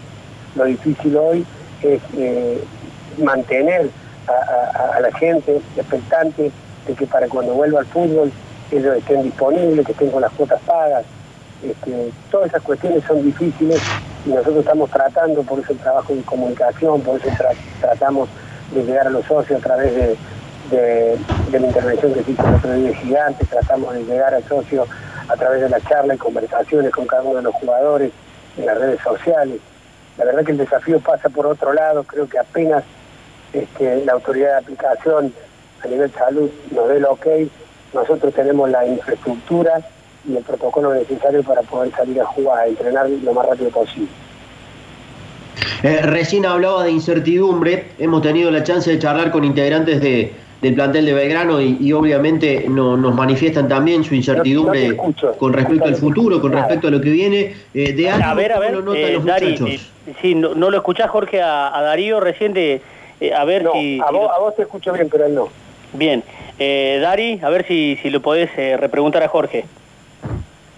lo 0.56 0.64
difícil 0.64 1.16
hoy 1.16 1.46
es 1.82 2.00
eh, 2.16 2.64
mantener 3.22 3.90
a, 4.26 5.00
la 5.00 5.12
gente 5.16 5.60
expectante 5.76 6.50
de 6.86 6.94
que 6.94 7.06
para 7.06 7.28
cuando 7.28 7.54
vuelva 7.54 7.80
al 7.80 7.86
fútbol 7.86 8.32
ellos 8.76 8.96
estén 8.96 9.22
disponibles, 9.22 9.86
que 9.86 9.92
estén 9.92 10.10
con 10.10 10.22
las 10.22 10.32
cuotas 10.32 10.60
pagas. 10.66 11.04
Este, 11.62 12.10
todas 12.30 12.48
esas 12.48 12.62
cuestiones 12.62 13.02
son 13.04 13.22
difíciles 13.24 13.80
y 14.24 14.30
nosotros 14.30 14.58
estamos 14.58 14.90
tratando, 14.90 15.42
por 15.42 15.58
eso 15.58 15.72
el 15.72 15.78
trabajo 15.78 16.14
de 16.14 16.22
comunicación, 16.22 17.00
por 17.00 17.18
eso 17.20 17.28
tratamos 17.80 18.28
de 18.72 18.84
llegar 18.84 19.06
a 19.06 19.10
los 19.10 19.24
socios 19.24 19.60
a 19.60 19.62
través 19.62 19.94
de, 19.94 20.16
la 21.50 21.66
intervención 21.66 22.12
que 22.12 22.22
se 22.22 22.30
hizo 22.32 22.46
el 22.46 22.54
otro 22.54 22.72
día 22.74 23.34
tratamos 23.48 23.94
de 23.94 24.04
llegar 24.04 24.34
al 24.34 24.44
socio 24.44 24.86
a 25.26 25.34
través 25.34 25.62
de 25.62 25.68
la 25.70 25.80
charla 25.80 26.14
y 26.14 26.18
conversaciones 26.18 26.92
con 26.92 27.06
cada 27.06 27.22
uno 27.22 27.36
de 27.36 27.42
los 27.42 27.54
jugadores 27.54 28.12
en 28.56 28.66
las 28.66 28.78
redes 28.78 29.00
sociales. 29.00 29.60
La 30.18 30.24
verdad 30.24 30.44
que 30.44 30.52
el 30.52 30.58
desafío 30.58 31.00
pasa 31.00 31.28
por 31.28 31.46
otro 31.46 31.72
lado, 31.72 32.04
creo 32.04 32.28
que 32.28 32.38
apenas 32.38 32.84
este, 33.52 34.04
la 34.04 34.12
autoridad 34.12 34.50
de 34.50 34.58
aplicación 34.58 35.32
a 35.82 35.86
nivel 35.86 36.12
salud 36.12 36.50
nos 36.70 36.88
dé 36.88 36.96
el 36.96 37.04
ok, 37.06 37.26
nosotros 37.92 38.34
tenemos 38.34 38.70
la 38.70 38.86
infraestructura 38.86 39.80
y 40.28 40.36
el 40.36 40.42
protocolo 40.42 40.94
necesario 40.94 41.42
para 41.42 41.62
poder 41.62 41.92
salir 41.92 42.20
a 42.20 42.26
jugar, 42.26 42.60
a 42.60 42.66
entrenar 42.66 43.08
lo 43.08 43.32
más 43.32 43.46
rápido 43.46 43.70
posible. 43.70 44.08
Eh, 45.82 46.02
recién 46.02 46.44
hablaba 46.44 46.84
de 46.84 46.90
incertidumbre, 46.90 47.92
hemos 47.98 48.22
tenido 48.22 48.50
la 48.50 48.62
chance 48.64 48.90
de 48.90 48.98
charlar 48.98 49.30
con 49.30 49.44
integrantes 49.44 50.00
de, 50.00 50.32
del 50.60 50.74
plantel 50.74 51.06
de 51.06 51.12
Belgrano 51.12 51.60
y, 51.60 51.92
obviamente 51.92 52.66
nos 52.68 53.14
manifiestan 53.14 53.68
también 53.68 54.02
su 54.02 54.14
incertidumbre 54.14 54.96
con 54.96 55.52
respecto 55.52 55.84
al 55.84 55.94
futuro, 55.94 56.40
con 56.40 56.52
respecto 56.52 56.88
a 56.88 56.90
lo 56.90 57.00
que 57.00 57.10
viene. 57.10 57.54
Eh, 57.74 57.92
de 57.92 58.10
a 58.10 58.34
ver, 58.34 58.52
a 58.52 58.58
ver, 58.58 58.72
lo 58.74 58.82
notan 58.82 59.14
los 59.14 59.24
Dari, 59.24 59.50
muchachos? 59.52 59.90
sí, 60.20 60.34
no, 60.34 60.54
lo 60.54 60.76
escuchás 60.76 61.10
Jorge 61.10 61.40
a, 61.40 61.80
Darío 61.80 62.18
recién 62.20 62.52
de, 62.52 62.80
eh, 63.20 63.32
a 63.32 63.44
ver 63.44 63.68
si... 63.72 64.00
A, 64.00 64.10
vos, 64.10 64.30
a 64.34 64.38
vos 64.40 64.56
te 64.56 64.62
escucho 64.62 64.92
bien, 64.92 65.08
pero 65.08 65.26
él 65.26 65.34
no. 65.34 65.48
Bien, 65.92 66.22
eh, 66.58 66.98
Dari, 67.00 67.40
a 67.42 67.48
ver 67.50 67.66
si, 67.66 67.98
si 68.02 68.10
lo 68.10 68.20
podés 68.20 68.50
repreguntar 68.78 69.22
a 69.22 69.28
Jorge. 69.28 69.64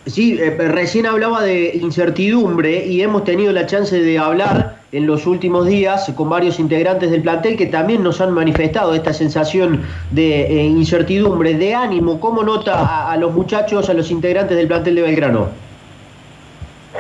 Sí, 0.07 0.37
recién 0.37 1.07
hablaba 1.07 1.43
de 1.43 1.73
incertidumbre 1.75 2.85
y 2.87 3.03
hemos 3.03 3.25
tenido 3.25 3.53
la 3.53 3.67
chance 3.67 4.01
de 4.01 4.19
hablar 4.19 4.81
en 4.93 5.07
los 5.07 5.27
últimos 5.27 5.67
días 5.67 6.11
con 6.17 6.29
varios 6.29 6.59
integrantes 6.59 7.11
del 7.11 7.23
plantel 7.23 7.57
que 7.57 7.67
también 7.67 8.03
nos 8.03 8.21
han 8.21 8.33
manifestado 8.33 8.95
esta 8.95 9.13
sensación 9.13 9.85
de 10.11 10.47
eh, 10.47 10.65
incertidumbre, 10.65 11.55
de 11.55 11.75
ánimo. 11.75 12.19
¿Cómo 12.19 12.43
nota 12.43 13.11
a, 13.11 13.17
los 13.17 13.33
muchachos, 13.33 13.89
a 13.89 13.95
los 13.95 14.11
integrantes 14.11 14.57
del 14.57 14.67
plantel 14.67 14.97
de 14.97 15.03
Belgrano? 15.03 15.49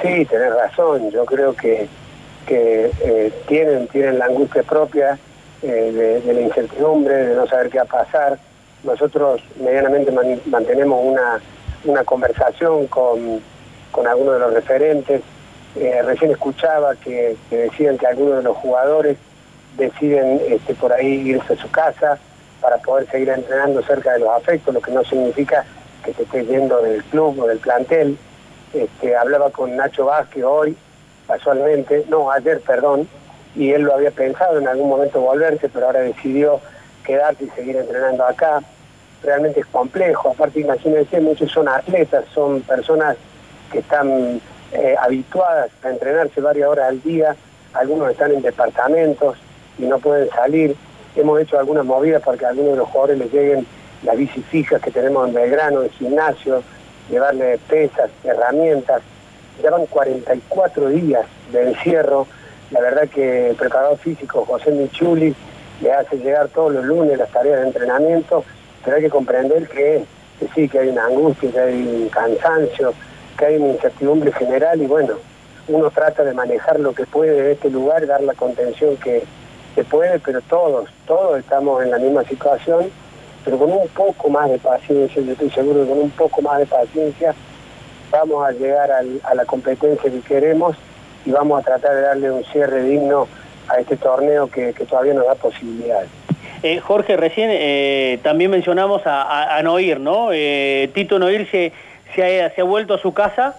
Sí, 0.02 0.24
tenés 0.26 0.54
razón. 0.54 1.10
Yo 1.10 1.24
creo 1.24 1.54
que, 1.54 1.88
que 2.46 2.90
eh, 3.02 3.32
tienen, 3.48 3.88
tienen 3.88 4.18
la 4.18 4.26
angustia 4.26 4.62
propia 4.62 5.18
eh, 5.62 6.20
de, 6.24 6.32
la 6.32 6.40
incertidumbre, 6.40 7.14
de 7.14 7.34
no 7.34 7.46
saber 7.46 7.70
qué 7.70 7.78
va 7.78 7.84
a 7.84 8.04
pasar. 8.04 8.38
Nosotros 8.84 9.42
medianamente 9.60 10.12
mantenemos 10.46 11.00
una, 11.02 11.40
una 11.84 12.04
conversación 12.04 12.86
con, 12.86 13.40
con 13.90 14.06
algunos 14.06 14.34
de 14.34 14.40
los 14.40 14.54
referentes 14.54 15.22
eh, 15.76 16.02
recién 16.02 16.32
escuchaba 16.32 16.96
que, 16.96 17.36
decían 17.50 17.96
que 17.96 18.06
algunos 18.06 18.38
de 18.38 18.42
los 18.42 18.56
jugadores 18.56 19.16
deciden 19.76 20.40
este, 20.48 20.74
por 20.74 20.92
ahí 20.92 21.06
irse 21.30 21.52
a 21.52 21.56
su 21.56 21.70
casa 21.70 22.18
para 22.60 22.78
poder 22.78 23.08
seguir 23.08 23.28
entrenando 23.28 23.80
cerca 23.82 24.12
de 24.12 24.18
los 24.18 24.30
afectos, 24.30 24.74
lo 24.74 24.80
que 24.80 24.90
no 24.90 25.04
significa 25.04 25.64
que 26.04 26.12
se 26.12 26.24
esté 26.24 26.44
yendo 26.44 26.82
del 26.82 27.04
club 27.04 27.38
o 27.40 27.46
del 27.46 27.58
plantel. 27.58 28.18
Este, 28.74 29.16
hablaba 29.16 29.50
con 29.50 29.76
Nacho 29.76 30.06
Vázquez 30.06 30.44
hoy, 30.44 30.76
casualmente, 31.26 32.04
no, 32.08 32.30
ayer, 32.30 32.60
perdón, 32.60 33.08
y 33.54 33.70
él 33.70 33.82
lo 33.82 33.94
había 33.94 34.10
pensado 34.10 34.58
en 34.58 34.66
algún 34.66 34.88
momento 34.88 35.20
volverse, 35.20 35.68
pero 35.68 35.86
ahora 35.86 36.00
decidió 36.00 36.60
quedarse 37.04 37.44
y 37.44 37.50
seguir 37.50 37.76
entrenando 37.76 38.24
acá. 38.24 38.60
Realmente 39.22 39.60
es 39.60 39.66
complejo, 39.66 40.30
aparte 40.30 40.60
imagínense, 40.60 41.20
muchos 41.20 41.50
son 41.50 41.68
atletas, 41.68 42.24
son 42.32 42.62
personas 42.62 43.16
que 43.70 43.80
están 43.80 44.40
eh, 44.72 44.94
habituadas 45.00 45.70
a 45.82 45.90
entrenarse 45.90 46.40
varias 46.40 46.68
horas 46.68 46.88
al 46.88 47.02
día, 47.02 47.36
algunos 47.74 48.10
están 48.10 48.32
en 48.32 48.42
departamentos 48.42 49.36
y 49.78 49.82
no 49.82 49.98
pueden 49.98 50.28
salir. 50.30 50.74
Hemos 51.16 51.40
hecho 51.40 51.58
algunas 51.58 51.84
movidas 51.84 52.22
para 52.22 52.38
que 52.38 52.46
a 52.46 52.48
algunos 52.48 52.72
de 52.72 52.78
los 52.78 52.88
jugadores 52.88 53.18
les 53.18 53.32
lleguen 53.32 53.66
las 54.02 54.16
bici 54.16 54.42
fijas 54.42 54.80
que 54.80 54.90
tenemos 54.90 55.28
en 55.28 55.34
Belgrano, 55.34 55.82
en 55.82 55.90
gimnasio, 55.90 56.62
llevarle 57.10 57.58
pesas, 57.68 58.10
herramientas. 58.24 59.02
Llevan 59.62 59.86
44 59.86 60.88
días 60.88 61.26
de 61.52 61.70
encierro. 61.70 62.26
La 62.70 62.80
verdad 62.80 63.08
que 63.08 63.50
el 63.50 63.56
preparador 63.56 63.98
físico 63.98 64.44
José 64.46 64.70
Michuli 64.70 65.34
le 65.80 65.92
hace 65.92 66.16
llegar 66.18 66.48
todos 66.48 66.72
los 66.72 66.84
lunes 66.84 67.18
las 67.18 67.30
tareas 67.30 67.60
de 67.60 67.66
entrenamiento, 67.66 68.44
pero 68.84 68.96
hay 68.96 69.02
que 69.02 69.10
comprender 69.10 69.68
que, 69.68 70.04
que 70.38 70.48
sí, 70.54 70.68
que 70.68 70.78
hay 70.78 70.88
una 70.88 71.06
angustia, 71.06 71.50
que 71.50 71.60
hay 71.60 71.82
un 71.82 72.08
cansancio, 72.08 72.92
porque 73.30 73.46
hay 73.46 73.56
una 73.56 73.72
incertidumbre 73.72 74.32
general 74.32 74.80
y 74.82 74.86
bueno, 74.86 75.14
uno 75.68 75.90
trata 75.90 76.24
de 76.24 76.34
manejar 76.34 76.80
lo 76.80 76.92
que 76.92 77.06
puede 77.06 77.42
de 77.42 77.52
este 77.52 77.70
lugar, 77.70 78.06
dar 78.06 78.22
la 78.22 78.34
contención 78.34 78.96
que, 78.96 79.22
se 79.74 79.84
puede, 79.84 80.18
pero 80.18 80.40
todos, 80.42 80.88
todos 81.06 81.38
estamos 81.38 81.82
en 81.82 81.90
la 81.90 81.98
misma 81.98 82.24
situación, 82.24 82.90
pero 83.44 83.58
con 83.58 83.72
un 83.72 83.88
poco 83.88 84.28
más 84.28 84.50
de 84.50 84.58
paciencia, 84.58 85.22
yo 85.22 85.32
estoy 85.32 85.50
seguro 85.50 85.82
que 85.82 85.88
con 85.88 85.98
un 85.98 86.10
poco 86.10 86.42
más 86.42 86.58
de 86.58 86.66
paciencia 86.66 87.34
vamos 88.10 88.46
a 88.46 88.52
llegar 88.52 88.90
a 88.90 89.34
la 89.34 89.44
competencia 89.44 90.10
que 90.10 90.20
queremos 90.20 90.76
y 91.24 91.30
vamos 91.30 91.60
a 91.60 91.64
tratar 91.64 91.94
de 91.94 92.00
darle 92.02 92.30
un 92.30 92.44
cierre 92.44 92.82
digno 92.82 93.28
a 93.70 93.80
este 93.80 93.96
torneo 93.96 94.48
que, 94.48 94.72
todavía 94.72 95.14
nos 95.14 95.26
da 95.26 95.34
posibilidades. 95.34 96.08
Eh, 96.62 96.78
Jorge, 96.80 97.16
recién 97.16 97.48
eh, 97.52 98.18
también 98.22 98.50
mencionamos 98.50 99.02
a, 99.04 99.60
Noir, 99.62 100.00
¿no? 100.00 100.30
Eh, 100.32 100.90
Tito 100.92 101.18
Noir 101.18 101.48
se, 101.50 101.72
se, 102.14 102.42
ha, 102.42 102.50
se 102.54 102.60
ha 102.60 102.64
vuelto 102.64 102.94
a 102.94 102.98
su 102.98 103.14
casa. 103.14 103.56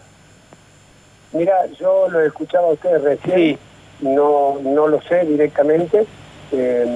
Mira, 1.33 1.65
yo 1.79 2.09
lo 2.09 2.19
he 2.19 2.27
escuchado 2.27 2.67
a 2.67 2.73
ustedes 2.73 3.01
recién, 3.01 3.57
no, 4.01 4.59
no 4.61 4.87
lo 4.87 5.01
sé 5.01 5.25
directamente, 5.25 6.05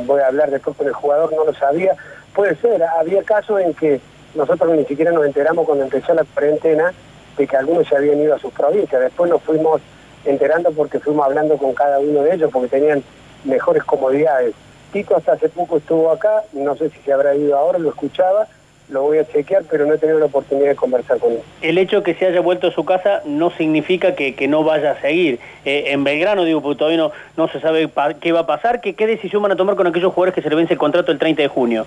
voy 0.06 0.22
a 0.22 0.28
hablar 0.28 0.52
después 0.52 0.76
con 0.76 0.88
el 0.88 0.94
jugador, 0.94 1.34
no 1.34 1.46
lo 1.46 1.54
sabía. 1.54 1.96
Puede 2.34 2.56
ser, 2.58 2.84
había 2.84 3.24
casos 3.24 3.62
en 3.62 3.74
que 3.74 4.02
nosotros 4.36 4.76
ni 4.76 4.84
siquiera 4.84 5.12
nos 5.12 5.26
enteramos 5.26 5.66
cuando 5.66 5.86
empezó 5.86 6.14
la 6.14 6.26
cuarentena 6.26 6.94
de 7.38 7.48
que 7.48 7.56
algunos 7.56 7.88
se 7.88 7.96
habían 7.96 8.20
ido 8.20 8.36
a 8.36 8.40
sus 8.40 8.54
provincias, 8.54 9.02
después 9.02 9.30
nos 9.32 9.42
fuimos 9.42 9.82
enterando 10.26 10.72
porque 10.72 11.00
fuimos 11.00 11.26
hablando 11.26 11.58
con 11.58 11.74
cada 11.74 12.00
uno 12.00 12.24
de 12.24 12.36
ellos 12.36 12.50
porque 12.52 12.68
tenían 12.68 13.04
mejores 13.44 13.84
comodidades. 13.84 14.54
Tito 14.92 15.16
hasta 15.16 15.34
hace 15.34 15.50
poco 15.50 15.78
estuvo 15.78 16.12
acá, 16.12 16.44
no 16.54 16.76
sé 16.76 16.90
si 16.90 17.00
se 17.00 17.14
habrá 17.14 17.36
ido 17.36 17.58
ahora, 17.58 17.80
lo 17.80 17.90
escuchaba, 17.90 18.48
lo 18.90 19.02
voy 19.02 19.18
a 19.18 19.26
chequear, 19.26 19.64
pero 19.70 19.86
no 19.86 19.96
he 19.96 19.98
tenido 19.98 20.20
la 20.20 20.26
oportunidad 20.26 20.70
de 20.70 20.76
conversar 20.76 21.18
con 21.18 21.34
él. 21.34 21.40
El 21.62 21.78
hecho 21.78 21.98
de 21.98 22.04
que 22.04 22.14
se 22.16 22.28
haya 22.28 22.40
vuelto 22.40 22.68
a 22.68 22.72
su 22.72 22.86
casa 22.86 23.22
no 23.26 23.50
significa 23.52 24.16
que, 24.16 24.48
no 24.48 24.64
vaya 24.64 24.92
a 24.92 25.02
seguir. 25.02 25.40
Eh, 25.66 25.86
en 25.88 26.04
Belgrano, 26.04 26.44
digo, 26.44 26.62
porque 26.62 26.78
todavía 26.78 27.00
no, 27.00 27.12
no 27.36 27.48
se 27.48 27.60
sabe 27.60 27.90
qué 28.22 28.32
va 28.32 28.42
a 28.42 28.46
pasar, 28.46 28.82
¿Qué, 28.82 28.94
¿qué 28.94 29.08
decisión 29.08 29.42
van 29.42 29.52
a 29.52 29.56
tomar 29.56 29.76
con 29.76 29.88
aquellos 29.88 30.14
jugadores 30.14 30.36
que 30.36 30.42
se 30.42 30.50
le 30.50 30.56
vence 30.56 30.74
el 30.74 30.80
contrato 30.80 31.12
el 31.12 31.20
30 31.20 31.42
de 31.42 31.48
junio? 31.48 31.86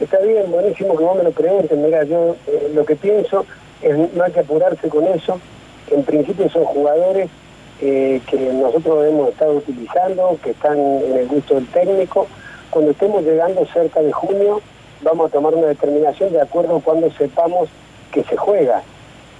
Está 0.00 0.18
bien, 0.18 0.50
buenísimo 0.50 0.96
que 0.96 1.04
vos 1.04 1.16
me 1.16 1.22
lo 1.22 1.30
pregunten. 1.30 1.82
Mira, 1.82 2.02
yo 2.02 2.34
eh, 2.48 2.72
lo 2.74 2.84
que 2.84 2.96
pienso 2.96 3.46
es 3.80 3.96
no 4.14 4.24
hay 4.24 4.32
que 4.32 4.40
apurarse 4.40 4.88
con 4.88 5.06
eso 5.06 5.40
en 5.92 6.04
principio 6.04 6.48
son 6.50 6.64
jugadores 6.64 7.28
eh, 7.80 8.20
que 8.28 8.38
nosotros 8.38 9.06
hemos 9.06 9.30
estado 9.30 9.54
utilizando, 9.54 10.38
que 10.42 10.50
están 10.50 10.78
en 10.78 11.16
el 11.16 11.26
gusto 11.26 11.54
del 11.54 11.66
técnico. 11.68 12.26
Cuando 12.70 12.92
estemos 12.92 13.22
llegando 13.24 13.66
cerca 13.66 14.00
de 14.00 14.12
junio, 14.12 14.60
vamos 15.02 15.26
a 15.26 15.32
tomar 15.32 15.54
una 15.54 15.66
determinación 15.66 16.32
de 16.32 16.40
acuerdo 16.40 16.76
a 16.76 16.80
cuando 16.80 17.10
sepamos 17.10 17.68
que 18.12 18.22
se 18.24 18.36
juega. 18.36 18.82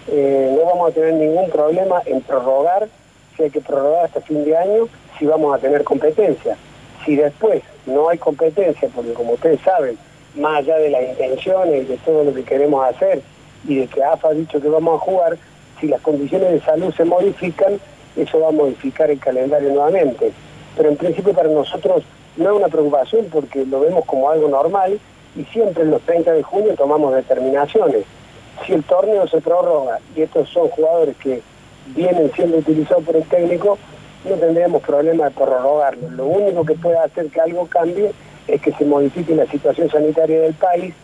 Eh, 0.08 0.52
no 0.58 0.66
vamos 0.66 0.90
a 0.90 0.94
tener 0.94 1.14
ningún 1.14 1.48
problema 1.50 2.02
en 2.04 2.20
prorrogar, 2.22 2.88
si 3.36 3.44
hay 3.44 3.50
que 3.50 3.60
prorrogar 3.60 4.06
hasta 4.06 4.20
fin 4.20 4.44
de 4.44 4.56
año, 4.56 4.88
si 5.18 5.26
vamos 5.26 5.54
a 5.54 5.58
tener 5.58 5.84
competencia. 5.84 6.56
Si 7.04 7.16
después 7.16 7.62
no 7.86 8.08
hay 8.08 8.18
competencia, 8.18 8.88
porque 8.94 9.12
como 9.12 9.34
ustedes 9.34 9.60
saben, 9.60 9.96
más 10.34 10.58
allá 10.58 10.78
de 10.78 10.90
las 10.90 11.02
intenciones 11.02 11.82
y 11.82 11.86
de 11.86 11.96
todo 11.98 12.24
lo 12.24 12.34
que 12.34 12.42
queremos 12.42 12.84
hacer 12.84 13.22
y 13.68 13.76
de 13.76 13.86
que 13.86 14.02
AFA 14.02 14.28
ha 14.28 14.34
dicho 14.34 14.60
que 14.60 14.68
vamos 14.68 15.00
a 15.00 15.04
jugar, 15.04 15.38
si 15.82 15.88
las 15.88 16.00
condiciones 16.00 16.52
de 16.52 16.60
salud 16.60 16.94
se 16.94 17.04
modifican, 17.04 17.80
eso 18.16 18.38
va 18.38 18.48
a 18.48 18.52
modificar 18.52 19.10
el 19.10 19.18
calendario 19.18 19.70
nuevamente. 19.70 20.32
Pero 20.76 20.88
en 20.88 20.96
principio 20.96 21.32
para 21.32 21.48
nosotros 21.48 22.04
no 22.36 22.50
es 22.50 22.56
una 22.56 22.68
preocupación 22.68 23.26
porque 23.32 23.66
lo 23.66 23.80
vemos 23.80 24.04
como 24.04 24.30
algo 24.30 24.48
normal 24.48 25.00
y 25.36 25.44
siempre 25.46 25.82
en 25.82 25.90
los 25.90 26.00
30 26.02 26.32
de 26.32 26.42
junio 26.44 26.74
tomamos 26.76 27.12
determinaciones. 27.14 28.04
Si 28.64 28.72
el 28.72 28.84
torneo 28.84 29.26
se 29.26 29.40
prorroga 29.40 29.98
y 30.14 30.22
estos 30.22 30.48
son 30.50 30.68
jugadores 30.68 31.16
que 31.16 31.42
vienen 31.88 32.30
siendo 32.32 32.58
utilizados 32.58 33.02
por 33.02 33.16
el 33.16 33.24
técnico, 33.24 33.76
no 34.24 34.36
tendríamos 34.36 34.82
problema 34.82 35.24
de 35.24 35.30
prorrogarlo. 35.32 36.10
Lo 36.10 36.26
único 36.26 36.64
que 36.64 36.74
puede 36.74 36.98
hacer 36.98 37.26
que 37.26 37.40
algo 37.40 37.66
cambie 37.66 38.12
es 38.46 38.62
que 38.62 38.72
se 38.72 38.84
modifique 38.84 39.34
la 39.34 39.46
situación 39.46 39.90
sanitaria 39.90 40.42
del 40.42 40.54
país 40.54 40.94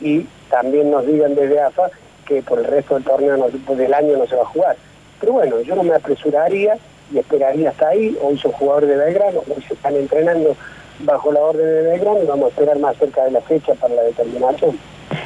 y 0.00 0.26
también 0.48 0.92
nos 0.92 1.04
digan 1.04 1.34
desde 1.34 1.60
AFA 1.60 1.90
que 2.28 2.42
por 2.42 2.58
el 2.58 2.66
resto 2.66 2.94
del 2.94 3.04
torneo 3.04 3.36
del 3.48 3.94
año 3.94 4.18
no 4.18 4.26
se 4.26 4.36
va 4.36 4.42
a 4.42 4.46
jugar. 4.46 4.76
Pero 5.18 5.32
bueno, 5.32 5.60
yo 5.62 5.74
no 5.74 5.82
me 5.82 5.94
apresuraría 5.94 6.76
y 7.12 7.18
esperaría 7.18 7.70
hasta 7.70 7.88
ahí. 7.88 8.16
Hoy 8.20 8.38
son 8.38 8.52
jugadores 8.52 8.90
de 8.90 8.96
Belgrano, 8.96 9.40
hoy 9.48 9.62
se 9.66 9.74
están 9.74 9.96
entrenando 9.96 10.54
bajo 11.00 11.32
la 11.32 11.40
orden 11.40 11.64
de 11.64 11.82
Belgrano 11.82 12.22
y 12.22 12.26
vamos 12.26 12.46
a 12.46 12.48
esperar 12.48 12.78
más 12.78 12.96
cerca 12.98 13.24
de 13.24 13.30
la 13.30 13.40
fecha 13.40 13.74
para 13.74 13.94
la 13.94 14.02
determinación. 14.02 14.78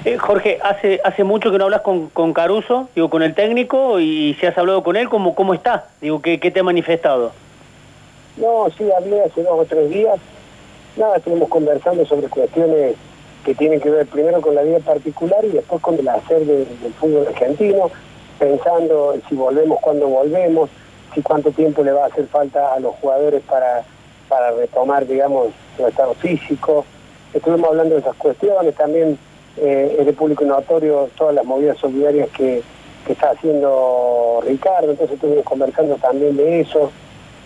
Eh, 0.05 0.17
Jorge, 0.17 0.61
hace 0.62 1.01
hace 1.03 1.25
mucho 1.25 1.51
que 1.51 1.59
no 1.59 1.65
hablas 1.65 1.81
con, 1.81 2.09
con, 2.09 2.33
Caruso, 2.33 2.88
digo, 2.95 3.11
con 3.11 3.23
el 3.23 3.35
técnico, 3.35 3.99
y 3.99 4.37
si 4.38 4.47
has 4.47 4.57
hablado 4.57 4.85
con 4.85 4.95
él, 4.97 5.09
¿cómo, 5.09 5.35
cómo 5.35 5.55
está? 5.55 5.87
Digo, 6.01 6.23
¿qué, 6.23 6.38
¿qué 6.38 6.53
te 6.53 6.61
ha 6.61 6.62
manifestado? 6.62 7.33
No, 8.37 8.69
sí, 8.79 8.88
hablé 8.93 9.23
hace 9.23 9.43
dos 9.43 9.59
o 9.59 9.65
tres 9.65 9.91
días. 9.91 10.19
Nada, 10.97 11.17
estuvimos 11.17 11.49
conversando 11.49 12.07
sobre 12.07 12.29
cuestiones 12.29 12.95
que 13.44 13.55
tienen 13.55 13.81
que 13.81 13.90
ver 13.90 14.07
primero 14.07 14.40
con 14.40 14.55
la 14.55 14.62
vida 14.62 14.78
particular 14.78 15.44
y 15.44 15.48
después 15.50 15.81
con 15.83 15.98
el 15.98 16.09
hacer 16.09 16.44
del 16.44 16.66
fútbol 16.98 17.26
argentino, 17.26 17.90
pensando 18.38 19.14
si 19.28 19.35
volvemos, 19.35 19.81
cuándo 19.81 20.09
volvemos, 20.09 20.70
si 21.14 21.22
cuánto 21.22 21.50
tiempo 21.50 21.83
le 21.83 21.92
va 21.92 22.05
a 22.05 22.07
hacer 22.07 22.26
falta 22.26 22.74
a 22.74 22.81
los 22.81 22.94
jugadores 22.96 23.42
para, 23.42 23.85
para 24.28 24.52
retomar, 24.52 25.07
digamos, 25.07 25.48
su 25.76 25.87
estado 25.87 26.14
físico. 26.14 26.85
Estuvimos 27.35 27.68
hablando 27.68 27.94
de 27.94 28.00
esas 28.00 28.16
cuestiones, 28.16 28.74
también 28.74 29.18
eh, 29.57 29.96
es 29.98 30.14
público 30.14 30.44
notorio 30.44 31.09
todas 31.16 31.35
las 31.35 31.44
movidas 31.44 31.78
solidarias 31.78 32.28
que, 32.31 32.62
que 33.07 33.12
está 33.12 33.31
haciendo 33.31 34.40
Ricardo, 34.46 34.90
entonces 34.90 35.14
estuvimos 35.14 35.44
conversando 35.44 35.96
también 35.96 36.37
de 36.37 36.61
eso. 36.61 36.90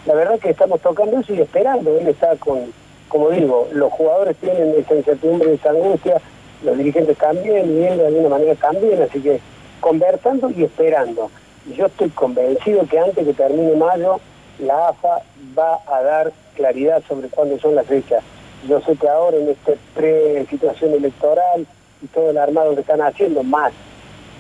La 0.05 0.15
verdad 0.15 0.39
que 0.39 0.51
estamos 0.51 0.81
tocando 0.81 1.19
eso 1.19 1.35
y 1.35 1.41
esperando, 1.41 1.99
él 1.99 2.07
está 2.07 2.37
con 2.37 2.73
como 3.09 3.31
digo, 3.31 3.69
los 3.73 3.93
jugadores 3.93 4.37
tienen 4.37 4.75
esa 4.77 4.95
incertidumbre, 4.95 5.55
esa 5.55 5.71
angustia, 5.71 6.21
los 6.65 6.77
dirigentes 6.77 7.17
también, 7.19 7.83
él 7.83 7.99
de 7.99 8.07
alguna 8.07 8.29
manera 8.29 8.55
también, 8.55 9.01
así 9.03 9.21
que 9.21 9.41
conversando 9.81 10.51
y 10.51 10.65
esperando. 10.65 11.31
Yo 11.77 11.87
estoy 11.87 12.11
convencido 12.11 12.87
que 12.87 12.99
antes 12.99 13.25
que 13.25 13.33
termine 13.33 13.75
mayo, 13.77 14.21
la 14.59 14.89
AFA 14.89 15.23
va 15.59 15.81
a 15.87 16.03
dar 16.03 16.33
claridad 16.55 17.03
sobre 17.07 17.29
cuándo 17.29 17.59
son 17.59 17.75
las 17.75 17.87
fechas. 17.87 18.23
Yo 18.69 18.81
sé 18.81 18.97
que 18.97 19.09
ahora 19.09 19.37
en 19.37 19.49
esta 19.51 19.73
pre-situación 19.95 20.95
electoral 20.95 21.67
y 22.03 22.07
todo 22.07 22.31
el 22.31 22.39
armado 22.39 22.75
que 22.75 22.81
están 22.81 23.01
haciendo, 23.03 23.43
más 23.43 23.73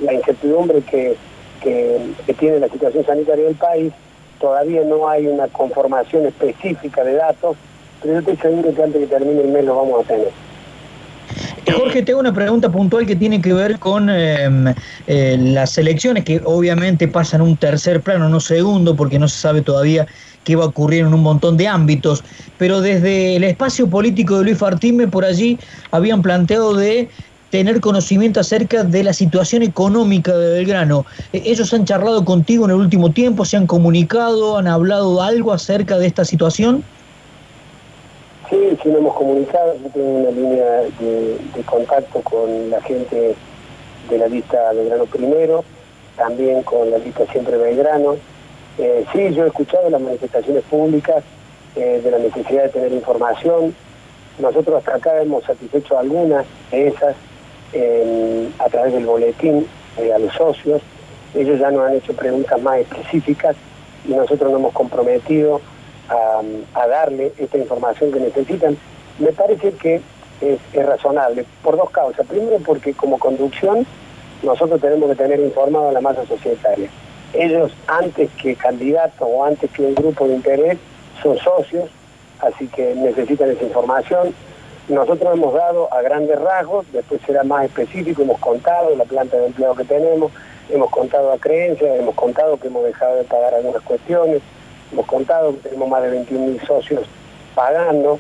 la 0.00 0.12
incertidumbre 0.12 0.82
que, 0.82 1.16
que 1.62 2.34
tiene 2.38 2.60
la 2.60 2.68
situación 2.68 3.04
sanitaria 3.04 3.44
del 3.44 3.54
país, 3.56 3.92
todavía 4.40 4.84
no 4.84 5.08
hay 5.08 5.26
una 5.26 5.48
conformación 5.48 6.26
específica 6.26 7.02
de 7.04 7.14
datos 7.14 7.56
pero 8.00 8.14
yo 8.14 8.18
estoy 8.20 8.36
seguro 8.36 8.74
que 8.74 8.82
antes 8.82 9.00
que 9.00 9.06
termine 9.06 9.40
el 9.42 9.48
mes 9.48 9.64
lo 9.64 9.76
vamos 9.76 10.04
a 10.04 10.08
tener. 10.08 10.28
Eh, 11.66 11.72
Jorge, 11.72 12.02
tengo 12.02 12.20
una 12.20 12.32
pregunta 12.32 12.70
puntual 12.70 13.06
que 13.06 13.16
tiene 13.16 13.40
que 13.40 13.52
ver 13.52 13.78
con 13.78 14.08
em, 14.08 14.72
eh, 15.06 15.36
las 15.38 15.76
elecciones 15.78 16.24
que 16.24 16.40
obviamente 16.44 17.08
pasan 17.08 17.40
a 17.40 17.44
un 17.44 17.56
tercer 17.56 18.00
plano, 18.00 18.28
no 18.28 18.40
segundo, 18.40 18.94
porque 18.94 19.18
no 19.18 19.28
se 19.28 19.38
sabe 19.38 19.62
todavía 19.62 20.06
qué 20.44 20.54
va 20.54 20.64
a 20.64 20.68
ocurrir 20.68 21.00
en 21.00 21.12
un 21.12 21.22
montón 21.22 21.56
de 21.56 21.66
ámbitos, 21.66 22.22
pero 22.56 22.80
desde 22.80 23.36
el 23.36 23.44
espacio 23.44 23.88
político 23.88 24.38
de 24.38 24.44
Luis 24.44 24.58
Fartime 24.58 25.08
por 25.08 25.24
allí 25.24 25.58
habían 25.90 26.22
planteado 26.22 26.74
de 26.74 27.08
tener 27.50 27.80
conocimiento 27.80 28.40
acerca 28.40 28.84
de 28.84 29.02
la 29.02 29.12
situación 29.12 29.62
económica 29.62 30.36
de 30.36 30.54
Belgrano. 30.54 31.04
Eh, 31.32 31.42
¿Ellos 31.46 31.72
han 31.74 31.84
charlado 31.84 32.24
contigo 32.24 32.64
en 32.64 32.70
el 32.70 32.76
último 32.76 33.10
tiempo? 33.10 33.44
¿Se 33.44 33.56
han 33.56 33.66
comunicado? 33.66 34.56
¿Han 34.56 34.68
hablado 34.68 35.20
algo 35.20 35.52
acerca 35.52 35.98
de 35.98 36.06
esta 36.06 36.24
situación? 36.24 36.84
Sí, 38.48 38.78
sí 38.80 38.90
lo 38.90 38.98
hemos 38.98 39.14
comunicado, 39.14 39.74
yo 39.82 39.88
tengo 39.90 40.08
una 40.08 40.30
línea 40.30 40.82
de, 41.00 41.62
contacto 41.64 42.20
con 42.20 42.70
la 42.70 42.80
gente 42.80 43.34
de 44.08 44.18
la 44.18 44.28
lista 44.28 44.72
Belgrano 44.72 45.06
Primero, 45.06 45.64
también 46.16 46.62
con 46.62 46.88
la 46.90 46.98
lista 46.98 47.26
Siempre 47.32 47.56
Belgrano. 47.56 48.16
Eh, 48.78 49.04
sí, 49.12 49.34
yo 49.34 49.44
he 49.44 49.48
escuchado 49.48 49.90
las 49.90 50.00
manifestaciones 50.00 50.62
públicas 50.64 51.24
eh, 51.74 52.00
de 52.04 52.10
la 52.10 52.18
necesidad 52.18 52.64
de 52.64 52.68
tener 52.68 52.92
información. 52.92 53.74
Nosotros 54.38 54.76
hasta 54.76 54.94
acá 54.94 55.22
hemos 55.22 55.42
satisfecho 55.44 55.98
algunas 55.98 56.46
de 56.70 56.88
esas 56.88 57.16
a 58.58 58.68
través 58.70 58.94
del 58.94 59.04
boletín 59.04 59.66
eh, 59.98 60.12
a 60.12 60.18
los 60.18 60.32
socios. 60.34 60.80
Ellos 61.34 61.58
ya 61.58 61.70
nos 61.70 61.88
han 61.88 61.96
hecho 61.96 62.14
preguntas 62.14 62.60
más 62.62 62.78
específicas 62.78 63.56
y 64.08 64.12
nosotros 64.12 64.50
nos 64.50 64.60
hemos 64.60 64.72
comprometido 64.72 65.60
a, 66.08 66.86
darle 66.86 67.32
esta 67.38 67.58
información 67.58 68.12
que 68.12 68.20
necesitan, 68.20 68.76
me 69.18 69.32
parece 69.32 69.72
que 69.72 70.00
es, 70.40 70.86
razonable, 70.86 71.44
por 71.62 71.76
dos 71.76 71.90
causas. 71.90 72.26
Primero 72.26 72.58
porque 72.64 72.92
como 72.94 73.18
conducción 73.18 73.86
nosotros 74.42 74.80
tenemos 74.80 75.08
que 75.10 75.16
tener 75.16 75.40
informado 75.40 75.88
a 75.88 75.92
la 75.92 76.00
masa 76.00 76.26
societaria. 76.26 76.88
Ellos 77.32 77.72
antes 77.86 78.30
que 78.40 78.54
candidatos 78.54 79.26
o 79.28 79.44
antes 79.44 79.70
que 79.70 79.82
un 79.82 79.94
grupo 79.94 80.28
de 80.28 80.34
interés 80.34 80.78
son 81.22 81.38
socios, 81.38 81.90
así 82.40 82.68
que 82.68 82.94
necesitan 82.94 83.50
esa 83.50 83.64
información. 83.64 84.34
Nosotros 84.88 85.34
hemos 85.34 85.52
dado 85.52 85.92
a 85.92 86.00
grandes 86.02 86.38
rasgos, 86.38 86.86
después 86.92 87.20
será 87.26 87.42
más 87.42 87.64
específico, 87.64 88.22
hemos 88.22 88.38
contado 88.38 88.94
la 88.94 89.04
planta 89.04 89.36
de 89.36 89.46
empleo 89.46 89.74
que 89.74 89.84
tenemos, 89.84 90.30
hemos 90.70 90.90
contado 90.90 91.32
a 91.32 91.38
creencias, 91.38 91.98
hemos 91.98 92.14
contado 92.14 92.56
que 92.58 92.68
hemos 92.68 92.84
dejado 92.84 93.16
de 93.16 93.24
pagar 93.24 93.54
algunas 93.54 93.82
cuestiones, 93.82 94.42
hemos 94.92 95.06
contado 95.06 95.52
que 95.52 95.68
tenemos 95.68 95.88
más 95.88 96.02
de 96.02 96.10
21 96.10 96.46
mil 96.46 96.60
socios 96.66 97.02
pagando, 97.54 98.18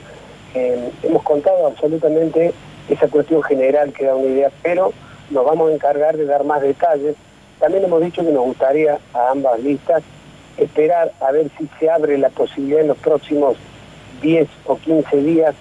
eh, 0.54 0.90
hemos 1.02 1.22
contado 1.22 1.66
absolutamente 1.66 2.52
esa 2.88 3.08
cuestión 3.08 3.42
general 3.42 3.92
que 3.92 4.06
da 4.06 4.14
una 4.14 4.28
idea, 4.28 4.50
pero 4.62 4.92
nos 5.30 5.44
vamos 5.44 5.70
a 5.70 5.74
encargar 5.74 6.16
de 6.16 6.24
dar 6.24 6.44
más 6.44 6.62
detalles. 6.62 7.16
También 7.58 7.84
hemos 7.84 8.02
dicho 8.02 8.24
que 8.24 8.32
nos 8.32 8.44
gustaría 8.44 8.98
a 9.12 9.30
ambas 9.30 9.60
listas 9.60 10.02
esperar 10.56 11.12
a 11.20 11.32
ver 11.32 11.50
si 11.58 11.68
se 11.78 11.90
abre 11.90 12.16
la 12.18 12.30
posibilidad 12.30 12.80
en 12.80 12.88
los 12.88 12.98
próximos 12.98 13.56
10 14.22 14.48
o 14.66 14.78
15 14.78 15.16
días 15.18 15.54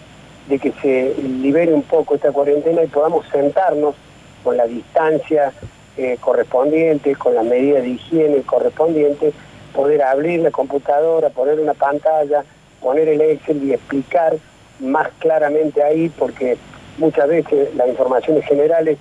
de 0.48 0.60
que 0.60 0.72
se 0.82 1.16
libere 1.22 1.74
un 1.74 1.82
poco 1.82 2.16
esta 2.16 2.32
cuarentena 2.32 2.84
y 2.84 2.88
podamos 2.88 3.26
sentarnos 3.30 3.96
con 4.44 4.58
la 4.58 4.66
distancia 4.66 5.52
eh, 5.98 6.18
correspondiente, 6.20 7.16
con 7.16 7.36
las 7.36 7.46
medidas 7.46 7.84
de 7.84 7.90
higiene 7.90 8.42
correspondientes, 8.44 9.34
poder 9.76 10.02
abrir 10.02 10.40
la 10.40 10.52
computadora, 10.52 11.30
poner 11.30 11.60
una 11.60 11.74
pantalla, 11.74 12.44
poner 12.82 13.10
el 13.10 13.22
Excel 13.22 13.64
y 13.64 13.74
explicar 13.74 14.38
más 14.80 15.10
claramente 15.20 15.84
ahí, 15.84 16.10
porque 16.10 16.58
muchas 16.98 17.28
veces 17.28 17.76
las 17.76 17.88
informaciones 17.90 18.46
generales 18.46 18.98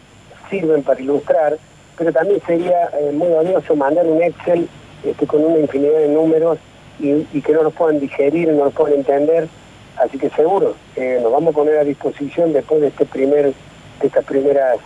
sirven 0.51 0.83
para 0.83 1.01
ilustrar, 1.01 1.57
pero 1.97 2.13
también 2.13 2.41
sería 2.47 2.91
eh, 2.99 3.13
muy 3.13 3.29
valioso 3.29 3.77
mandar 3.77 4.07
un 4.07 4.23
Excel 4.23 4.69
este, 5.05 5.27
con 5.27 5.45
una 5.45 5.59
infinidad 5.59 5.99
de 5.99 6.09
números 6.09 6.59
y, 6.99 7.25
que 7.41 7.53
no 7.53 7.63
los 7.63 7.73
puedan 7.73 8.01
digerir, 8.01 8.49
no 8.49 8.65
los 8.65 8.75
puedan 8.75 8.95
entender. 8.95 9.49
Así 9.97 10.19
que 10.19 10.31
seguro, 10.31 10.75
eh, 10.97 11.21
nos 11.23 11.31
vamos 11.31 11.55
a 11.55 11.57
poner 11.57 11.79
a 11.79 11.85
disposición 11.85 12.53
después 12.53 12.81
de 12.81 12.89
este 12.89 13.05
primer, 13.05 13.53
de 14.01 14.07
estas 14.07 14.25
primeras 14.25 14.79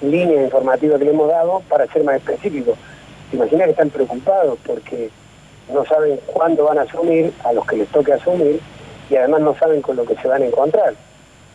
líneas 0.00 0.44
informativas 0.44 0.98
que 0.98 1.06
le 1.06 1.10
hemos 1.10 1.28
dado 1.28 1.62
para 1.68 1.86
ser 1.86 2.04
más 2.04 2.16
específicos. 2.16 2.76
Imagina 3.32 3.64
que 3.64 3.70
están 3.70 3.90
preocupados 3.90 4.58
porque 4.64 5.10
no 5.72 5.84
saben 5.84 6.20
cuándo 6.26 6.64
van 6.64 6.78
a 6.78 6.82
asumir, 6.82 7.32
a 7.44 7.52
los 7.52 7.66
que 7.66 7.76
les 7.76 7.88
toque 7.88 8.12
asumir, 8.12 8.60
y 9.10 9.16
además 9.16 9.40
no 9.40 9.54
saben 9.54 9.82
con 9.82 9.96
lo 9.96 10.04
que 10.04 10.16
se 10.16 10.28
van 10.28 10.42
a 10.42 10.46
encontrar. 10.46 10.94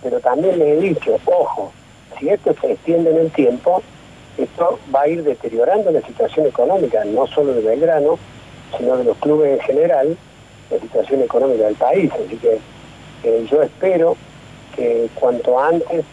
Pero 0.04 0.20
también 0.20 0.60
les 0.60 0.78
he 0.78 0.82
dicho, 0.82 1.18
ojo, 1.26 1.72
si 2.18 2.30
esto 2.30 2.54
se 2.60 2.72
extiende 2.74 3.12
en 3.12 3.18
el 3.18 3.32
tiempo, 3.32 3.82
esto 4.38 4.80
va 4.94 5.02
a 5.02 5.08
ir 5.08 5.24
deteriorando 5.24 5.92
la 5.92 6.02
situación 6.02 6.48
económica, 6.48 7.04
no 7.06 7.28
solo 7.28 7.54
de 7.54 7.62
Belgrano, 7.62 8.18
sino 8.78 8.98
de 8.98 9.04
los 9.04 9.18
clubes 9.18 9.60
en 9.60 9.66
general, 9.66 10.18
la 10.70 10.80
situación 10.80 11.22
económica 11.22 11.66
del 11.66 11.76
país. 11.76 12.12
Así 12.14 12.38
que 12.38 12.60
eh, 13.24 13.48
yo 13.50 13.62
espero 13.62 14.16
que 14.76 15.10
cuanto 15.16 15.60
antes 15.60 16.06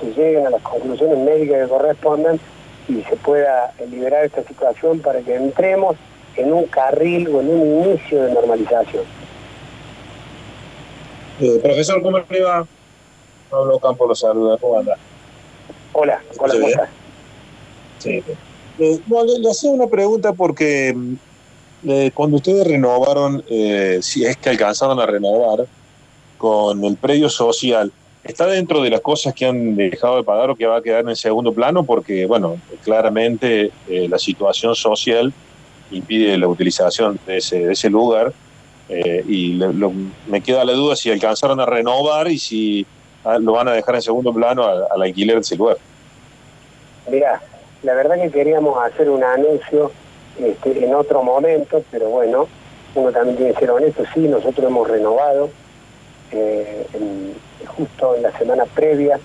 se 0.00 0.06
lleguen 0.12 0.46
a 0.46 0.50
las 0.50 0.62
conclusiones 0.62 1.18
médicas 1.18 1.62
que 1.62 1.68
correspondan 1.68 2.40
y 2.88 3.02
se 3.02 3.16
pueda 3.16 3.72
liberar 3.88 4.24
esta 4.24 4.42
situación 4.42 5.00
para 5.00 5.20
que 5.20 5.36
entremos 5.36 5.96
en 6.40 6.52
un 6.52 6.66
carril 6.66 7.28
o 7.28 7.40
en 7.40 7.48
un 7.48 7.84
inicio 7.84 8.22
de 8.22 8.32
normalización. 8.32 9.04
Eh, 11.40 11.58
profesor, 11.62 12.02
¿cómo 12.02 12.18
le 12.18 12.42
va? 12.42 12.66
Pablo 13.50 13.78
Campos 13.78 14.08
lo 14.08 14.14
saluda, 14.14 14.58
¿cómo 14.58 14.78
anda? 14.78 14.96
Hola, 15.92 16.22
hola, 16.38 16.54
¿cómo 16.54 16.68
estás? 16.68 16.88
Sí. 17.98 18.22
Eh, 18.78 19.00
le, 19.08 19.50
hacía 19.50 19.70
una 19.70 19.86
pregunta 19.86 20.32
porque 20.32 20.96
eh, 21.86 22.10
cuando 22.14 22.36
ustedes 22.36 22.66
renovaron, 22.66 23.42
eh, 23.50 23.98
si 24.02 24.24
es 24.24 24.36
que 24.36 24.50
alcanzaron 24.50 24.98
a 25.00 25.06
renovar 25.06 25.66
con 26.38 26.84
el 26.84 26.96
predio 26.96 27.28
social, 27.28 27.92
¿está 28.24 28.46
dentro 28.46 28.80
de 28.82 28.90
las 28.90 29.00
cosas 29.00 29.34
que 29.34 29.46
han 29.46 29.76
dejado 29.76 30.16
de 30.16 30.24
pagar 30.24 30.50
o 30.50 30.56
que 30.56 30.66
va 30.66 30.78
a 30.78 30.82
quedar 30.82 31.06
en 31.08 31.16
segundo 31.16 31.52
plano? 31.52 31.84
Porque, 31.84 32.24
bueno, 32.24 32.58
claramente 32.82 33.70
la 33.88 34.18
situación 34.18 34.74
social 34.74 35.34
impide 35.90 36.36
la 36.38 36.48
utilización 36.48 37.18
de 37.26 37.38
ese, 37.38 37.72
ese 37.72 37.90
lugar 37.90 38.32
y 39.28 39.60
me 40.26 40.40
queda 40.40 40.64
la 40.64 40.72
duda 40.72 40.96
si 40.96 41.10
alcanzaron 41.10 41.60
a 41.60 41.66
renovar 41.66 42.26
y 42.28 42.38
si 42.38 42.84
ah, 43.24 43.38
lo 43.38 43.52
van 43.52 43.68
a 43.68 43.72
dejar 43.72 43.94
en 43.94 44.02
segundo 44.02 44.32
plano 44.32 44.64
al 44.64 45.02
alquiler 45.02 45.36
de 45.36 45.42
ese 45.42 45.56
lugar. 45.56 45.76
Mirá, 47.08 47.40
la 47.82 47.94
verdad 47.94 48.16
que 48.20 48.30
queríamos 48.30 48.76
hacer 48.84 49.08
un 49.08 49.22
anuncio 49.22 49.90
este, 50.38 50.84
en 50.84 50.94
otro 50.94 51.22
momento, 51.22 51.82
pero 51.90 52.08
bueno, 52.08 52.46
uno 52.94 53.12
también 53.12 53.36
tiene 53.36 53.52
que 53.52 53.60
ser 53.60 53.70
honesto, 53.70 54.04
sí, 54.14 54.20
nosotros 54.20 54.66
hemos 54.66 54.88
renovado 54.88 55.50
eh, 56.32 56.86
justo 57.66 58.16
en 58.16 58.22
la 58.22 58.36
semana 58.38 58.64
previa 58.64 59.18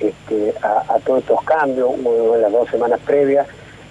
este, 0.00 0.54
a, 0.62 0.98
todos 1.04 1.20
estos 1.20 1.42
cambios, 1.42 1.90
en 1.94 2.42
las 2.42 2.52
dos 2.52 2.68
semanas 2.70 3.00
previas, 3.04 3.46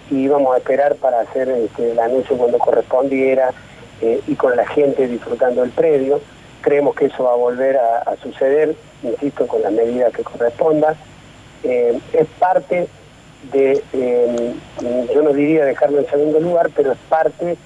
y 0.10 0.24
íbamos 0.24 0.54
a 0.54 0.58
esperar 0.58 0.95
para 0.95 1.22
hacer 1.22 1.50
este, 1.50 1.91
el 1.91 2.00
anuncio 2.00 2.38
cuando 2.38 2.58
correspondiera 2.58 3.52
eh, 4.02 4.22
y 4.28 4.36
con 4.36 4.56
la 4.56 4.65
gente 4.67 5.08
disfrutando 5.08 5.63
el 5.63 5.72
predio. 5.72 6.22
Creemos 6.62 6.95
que 6.95 7.06
eso 7.06 7.24
va 7.24 7.34
a 7.34 7.36
volver 7.36 7.78
a, 7.78 8.15
suceder, 8.22 8.76
insisto, 9.04 9.48
con 9.48 9.62
las 9.62 9.72
medidas 9.72 10.13
que 10.13 10.24
correspondan. 10.24 10.95
Eh, 11.63 12.00
es 12.13 12.28
parte 12.39 12.88
de, 13.54 13.84
em, 13.93 15.08
yo 15.13 15.22
no 15.22 15.32
diría 15.32 15.63
dejarlo 15.65 16.00
en 16.00 16.10
segundo 16.10 16.39
lugar, 16.39 16.69
pero 16.76 16.91
es 16.91 16.98
parte 17.08 17.58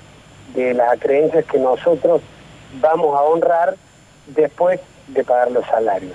de 0.53 0.73
las 0.73 0.99
creencias 0.99 1.45
que 1.45 1.57
nosotros 1.57 2.21
vamos 2.79 3.17
a 3.17 3.23
honrar 3.23 3.75
después 4.27 4.79
de 5.07 5.23
pagar 5.23 5.51
los 5.51 5.65
salarios. 5.65 6.13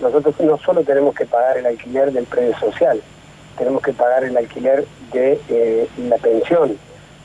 Nosotros 0.00 0.34
no 0.40 0.58
solo 0.58 0.82
tenemos 0.82 1.14
que 1.14 1.26
pagar 1.26 1.58
el 1.58 1.66
alquiler 1.66 2.12
del 2.12 2.24
predio 2.24 2.58
social, 2.58 3.00
tenemos 3.56 3.82
que 3.82 3.92
pagar 3.92 4.24
el 4.24 4.36
alquiler 4.36 4.84
de 5.12 5.40
eh, 5.48 5.88
la 6.08 6.16
pensión, 6.18 6.76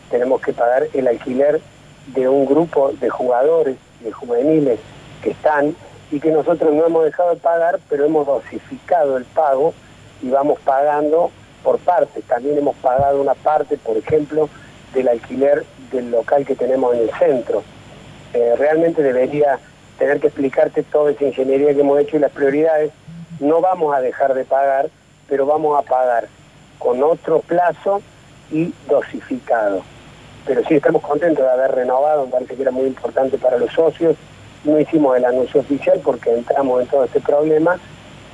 tenemos 0.10 0.42
que 0.42 0.54
pagar 0.54 0.88
el 0.94 1.08
alquiler 1.08 1.62
de 2.08 2.28
un 2.28 2.46
grupo 2.46 2.92
de 3.00 3.10
jugadores, 3.10 3.78
de 4.02 4.12
juveniles 4.12 4.80
que 5.22 5.32
están 5.32 5.76
y 6.12 6.20
que 6.20 6.32
nosotros 6.32 6.74
no 6.74 6.86
hemos 6.86 7.06
dejado 7.06 7.32
de 7.32 7.36
pagar, 7.36 7.80
pero 7.90 8.06
hemos 8.06 8.26
dosificado 8.26 9.18
el 9.18 9.26
pago 9.26 9.74
y 10.22 10.30
vamos 10.30 10.60
pagando 10.62 11.32
por 11.64 11.78
partes. 11.80 12.24
También 12.24 12.58
hemos 12.58 12.76
pagado 12.78 13.22
una 13.22 13.36
parte, 13.36 13.78
por 13.78 13.98
ejemplo, 13.98 14.50
del 14.94 15.08
alquiler 15.08 15.66
del 15.92 16.12
local 16.12 16.46
que 16.46 16.56
tenemos 16.56 16.96
en 16.96 17.02
el 17.02 17.12
centro. 17.12 17.64
Eh, 18.34 18.56
realmente 18.58 19.04
debería 19.04 19.60
tener 19.98 20.20
que 20.20 20.28
explicarte 20.28 20.84
toda 20.84 21.12
esa 21.12 21.26
ingeniería 21.26 21.74
que 21.74 21.82
hemos 21.82 22.00
hecho 22.00 22.18
y 22.18 22.20
las 22.20 22.32
prioridades. 22.32 22.92
No 23.40 23.62
vamos 23.62 23.96
a 23.96 24.02
dejar 24.02 24.34
de 24.34 24.46
pagar, 24.46 24.90
pero 25.30 25.46
vamos 25.46 25.78
a 25.78 25.88
pagar 25.88 26.28
con 26.78 27.04
otro 27.04 27.40
plazo 27.40 28.02
y 28.52 28.74
dosificado. 28.88 29.84
Pero 30.46 30.64
sí 30.68 30.76
estamos 30.76 31.02
contentos 31.02 31.46
de 31.46 31.52
haber 31.52 31.72
renovado, 31.72 32.26
me 32.26 32.32
parece 32.32 32.56
que 32.56 32.62
era 32.62 32.72
muy 32.72 32.88
importante 32.88 33.38
para 33.38 33.58
los 33.58 33.72
socios. 33.72 34.16
No 34.64 34.80
hicimos 34.80 35.16
el 35.18 35.26
anuncio 35.26 35.62
oficial 35.62 36.02
porque 36.04 36.34
entramos 36.34 36.82
en 36.82 36.88
todo 36.88 37.04
este 37.04 37.20
problema 37.20 37.78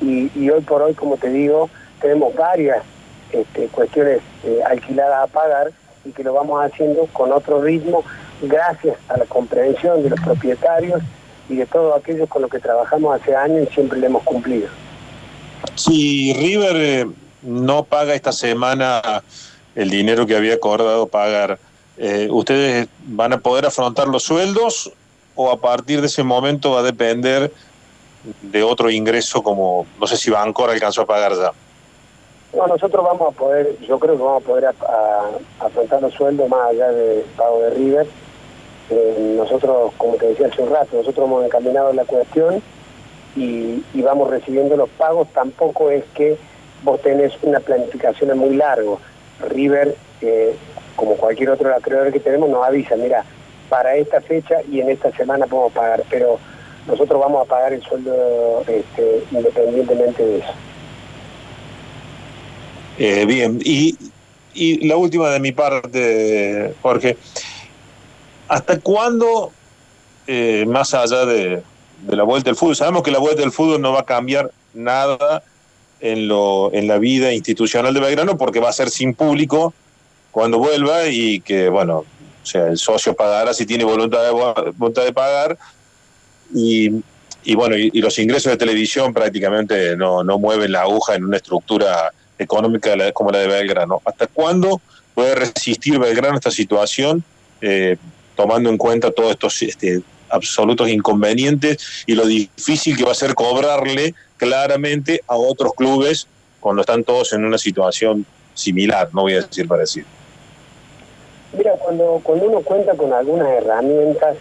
y, 0.01 0.49
hoy 0.49 0.61
por 0.61 0.81
hoy, 0.81 0.93
como 0.93 1.17
te 1.17 1.29
digo, 1.29 1.69
tenemos 2.01 2.33
varias 2.35 2.83
este, 3.31 3.67
cuestiones 3.67 4.21
eh, 4.43 4.61
alquiladas 4.65 5.23
a 5.23 5.27
pagar 5.27 5.71
y 6.03 6.11
que 6.11 6.23
lo 6.23 6.33
vamos 6.33 6.63
haciendo 6.63 7.07
con 7.11 7.31
otro 7.31 7.61
ritmo 7.61 8.03
gracias 8.41 8.97
a 9.09 9.17
la 9.17 9.25
comprensión 9.25 10.03
de 10.03 10.09
los 10.09 10.19
propietarios 10.21 11.01
y 11.49 11.55
de 11.55 11.65
todos 11.65 11.97
aquellos 11.97 12.29
con 12.29 12.41
los 12.41 12.51
que 12.51 12.59
trabajamos 12.59 13.19
hace 13.19 13.35
años 13.35 13.67
y 13.69 13.73
siempre 13.73 13.99
le 13.99 14.07
hemos 14.07 14.23
cumplido. 14.23 14.67
Si 15.75 16.33
River 16.33 16.75
eh, 16.75 17.07
no 17.41 17.83
paga 17.83 18.13
esta 18.13 18.31
semana 18.31 19.23
el 19.75 19.89
dinero 19.89 20.25
que 20.25 20.35
había 20.35 20.53
acordado 20.53 21.07
pagar, 21.07 21.59
eh, 21.97 22.27
¿ustedes 22.31 22.87
van 23.05 23.33
a 23.33 23.39
poder 23.39 23.65
afrontar 23.65 24.07
los 24.07 24.23
sueldos 24.23 24.91
o 25.35 25.51
a 25.51 25.57
partir 25.57 26.01
de 26.01 26.07
ese 26.07 26.23
momento 26.23 26.71
va 26.71 26.79
a 26.79 26.83
depender 26.83 27.51
de 28.41 28.63
otro 28.63 28.89
ingreso 28.89 29.43
como, 29.43 29.85
no 29.99 30.07
sé 30.07 30.17
si 30.17 30.31
Bancor 30.31 30.69
alcanzó 30.69 31.01
a 31.01 31.05
pagar 31.05 31.33
ya? 31.33 31.51
No, 32.55 32.67
nosotros 32.67 33.03
vamos 33.03 33.33
a 33.33 33.37
poder, 33.37 33.77
yo 33.85 33.99
creo 33.99 34.15
que 34.15 34.23
vamos 34.23 34.43
a 34.43 34.45
poder 34.45 34.73
afrontar 35.59 36.01
los 36.01 36.13
sueldos 36.13 36.47
más 36.47 36.69
allá 36.69 36.89
del 36.91 37.23
pago 37.35 37.59
de 37.61 37.69
River. 37.71 38.07
Eh, 38.89 39.35
nosotros, 39.37 39.91
como 39.97 40.15
te 40.15 40.27
decía 40.27 40.47
hace 40.47 40.61
un 40.61 40.69
rato, 40.69 40.95
nosotros 40.95 41.25
hemos 41.25 41.43
encaminado 41.43 41.91
la 41.91 42.05
cuestión 42.05 42.61
y, 43.35 43.83
vamos 44.01 44.29
recibiendo 44.29 44.75
los 44.77 44.89
pagos. 44.89 45.27
Tampoco 45.33 45.89
es 45.89 46.03
que 46.13 46.37
vos 46.83 47.01
tenés 47.01 47.33
una 47.41 47.59
planificación 47.59 48.37
muy 48.37 48.55
largo. 48.55 48.99
River, 49.49 49.95
eh, 50.21 50.55
como 50.95 51.15
cualquier 51.15 51.49
otro 51.49 51.73
acreedor 51.75 52.11
que 52.11 52.19
tenemos, 52.19 52.49
nos 52.49 52.65
avisa, 52.65 52.95
mira, 52.95 53.25
para 53.69 53.95
esta 53.95 54.21
fecha 54.21 54.61
y 54.71 54.79
en 54.79 54.89
esta 54.89 55.11
semana 55.11 55.47
podemos 55.47 55.73
pagar, 55.73 56.03
pero 56.09 56.39
nosotros 56.87 57.19
vamos 57.19 57.45
a 57.45 57.49
pagar 57.49 57.73
el 57.73 57.81
sueldo 57.81 58.63
este, 58.67 59.23
independientemente 59.31 60.25
de 60.25 60.37
eso. 60.37 60.53
Eh, 62.97 63.25
bien, 63.25 63.59
y, 63.63 63.97
y, 64.53 64.87
la 64.87 64.95
última 64.95 65.29
de 65.29 65.39
mi 65.39 65.51
parte, 65.51 66.73
Jorge, 66.81 67.17
¿hasta 68.47 68.79
cuándo, 68.79 69.51
eh, 70.27 70.63
más 70.67 70.93
allá 70.93 71.25
de, 71.25 71.61
la 72.07 72.23
vuelta 72.23 72.49
del 72.49 72.57
fútbol, 72.57 72.75
sabemos 72.75 73.03
que 73.03 73.11
la 73.11 73.19
vuelta 73.19 73.41
del 73.41 73.51
fútbol 73.51 73.81
no 73.81 73.93
va 73.93 74.01
a 74.01 74.05
cambiar 74.05 74.51
nada 74.73 75.43
en, 75.99 76.27
lo, 76.27 76.73
en 76.73 76.87
la 76.87 76.97
vida 76.97 77.33
institucional 77.33 77.93
de 77.93 77.99
Belgrano 77.99 78.37
porque 78.37 78.59
va 78.59 78.69
a 78.69 78.73
ser 78.73 78.89
sin 78.89 79.13
público, 79.13 79.73
cuando 80.31 80.59
vuelva 80.59 81.07
y 81.07 81.39
que, 81.39 81.69
bueno, 81.69 81.99
o 81.99 82.45
sea, 82.45 82.67
el 82.67 82.77
socio 82.77 83.15
pagará 83.15 83.53
si 83.53 83.65
tiene 83.65 83.83
voluntad 83.83 84.23
de, 84.23 84.31
voluntad 84.31 85.03
de 85.03 85.13
pagar 85.13 85.57
y, 86.53 86.91
y 87.43 87.55
bueno, 87.55 87.77
y, 87.77 87.89
los 88.01 88.19
ingresos 88.19 88.51
de 88.51 88.57
televisión 88.57 89.13
prácticamente 89.13 89.95
no, 89.95 90.23
no 90.23 90.37
mueven 90.37 90.71
la 90.71 90.81
aguja 90.81 91.15
en 91.15 91.23
una 91.25 91.37
estructura 91.37 92.11
económica 92.37 92.91
como 93.13 93.31
la 93.31 93.39
de 93.39 93.47
Belgrano. 93.47 94.01
¿Hasta 94.03 94.27
cuándo 94.27 94.81
puede 95.13 95.35
resistir 95.35 95.97
Belgrano 95.97 96.35
esta 96.35 96.51
situación, 96.51 97.23
eh, 97.61 97.97
tomando 98.35 98.69
en 98.69 98.77
cuenta 98.77 99.11
todos 99.11 99.31
estos 99.31 99.61
este, 99.61 100.01
absolutos 100.29 100.89
inconvenientes 100.89 102.03
y 102.05 102.15
lo 102.15 102.25
difícil 102.25 102.97
que 102.97 103.03
va 103.03 103.11
a 103.11 103.15
ser 103.15 103.35
cobrarle 103.35 104.13
claramente 104.37 105.21
a 105.27 105.35
otros 105.35 105.73
clubes 105.73 106.27
cuando 106.59 106.81
están 106.81 107.03
todos 107.03 107.33
en 107.33 107.45
una 107.45 107.57
situación 107.57 108.25
similar, 108.53 109.09
no 109.13 109.21
voy 109.21 109.33
a 109.33 109.41
decir 109.41 109.67
parecido. 109.67 110.07
Mira, 111.55 111.73
cuando, 111.73 112.19
cuando 112.23 112.45
uno 112.45 112.61
cuenta 112.61 112.95
con 112.95 113.13
algunas 113.13 113.47
herramientas, 113.49 114.35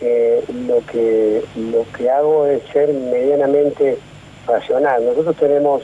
eh, 0.00 0.44
lo, 0.66 0.84
que, 0.86 1.44
lo 1.56 1.84
que 1.96 2.08
hago 2.08 2.46
es 2.46 2.62
ser 2.72 2.92
medianamente 2.92 3.98
racional. 4.46 5.04
Nosotros 5.04 5.36
tenemos, 5.36 5.82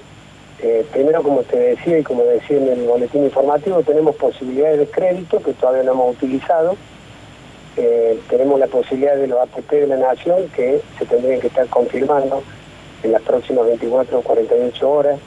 eh, 0.61 0.87
primero 0.93 1.23
como 1.23 1.43
te 1.43 1.59
decía 1.59 1.99
y 1.99 2.03
como 2.03 2.23
decía 2.23 2.57
en 2.57 2.69
el 2.69 2.85
boletín 2.85 3.25
informativo, 3.25 3.83
tenemos 3.83 4.17
posibilidades 4.17 4.79
de 4.79 4.87
crédito 4.87 5.41
que 5.43 5.53
todavía 5.53 5.83
no 5.83 5.93
hemos 5.93 6.17
utilizado. 6.17 6.77
Eh, 7.77 8.21
tenemos 8.29 8.61
la 8.61 8.69
posibilidad 8.69 9.17
de 9.17 9.27
los 9.27 9.41
APP 9.41 9.71
de 9.71 9.87
la 9.89 9.97
Nación 9.97 10.49
que 10.55 10.81
se 10.99 11.07
tendrían 11.07 11.41
que 11.41 11.49
estar 11.49 11.67
confirmando 11.67 12.43
en 13.03 13.13
las 13.13 13.23
próximas 13.23 13.67
24 13.67 14.19
o 14.19 14.23
48 14.23 14.91
horas. 14.91 15.19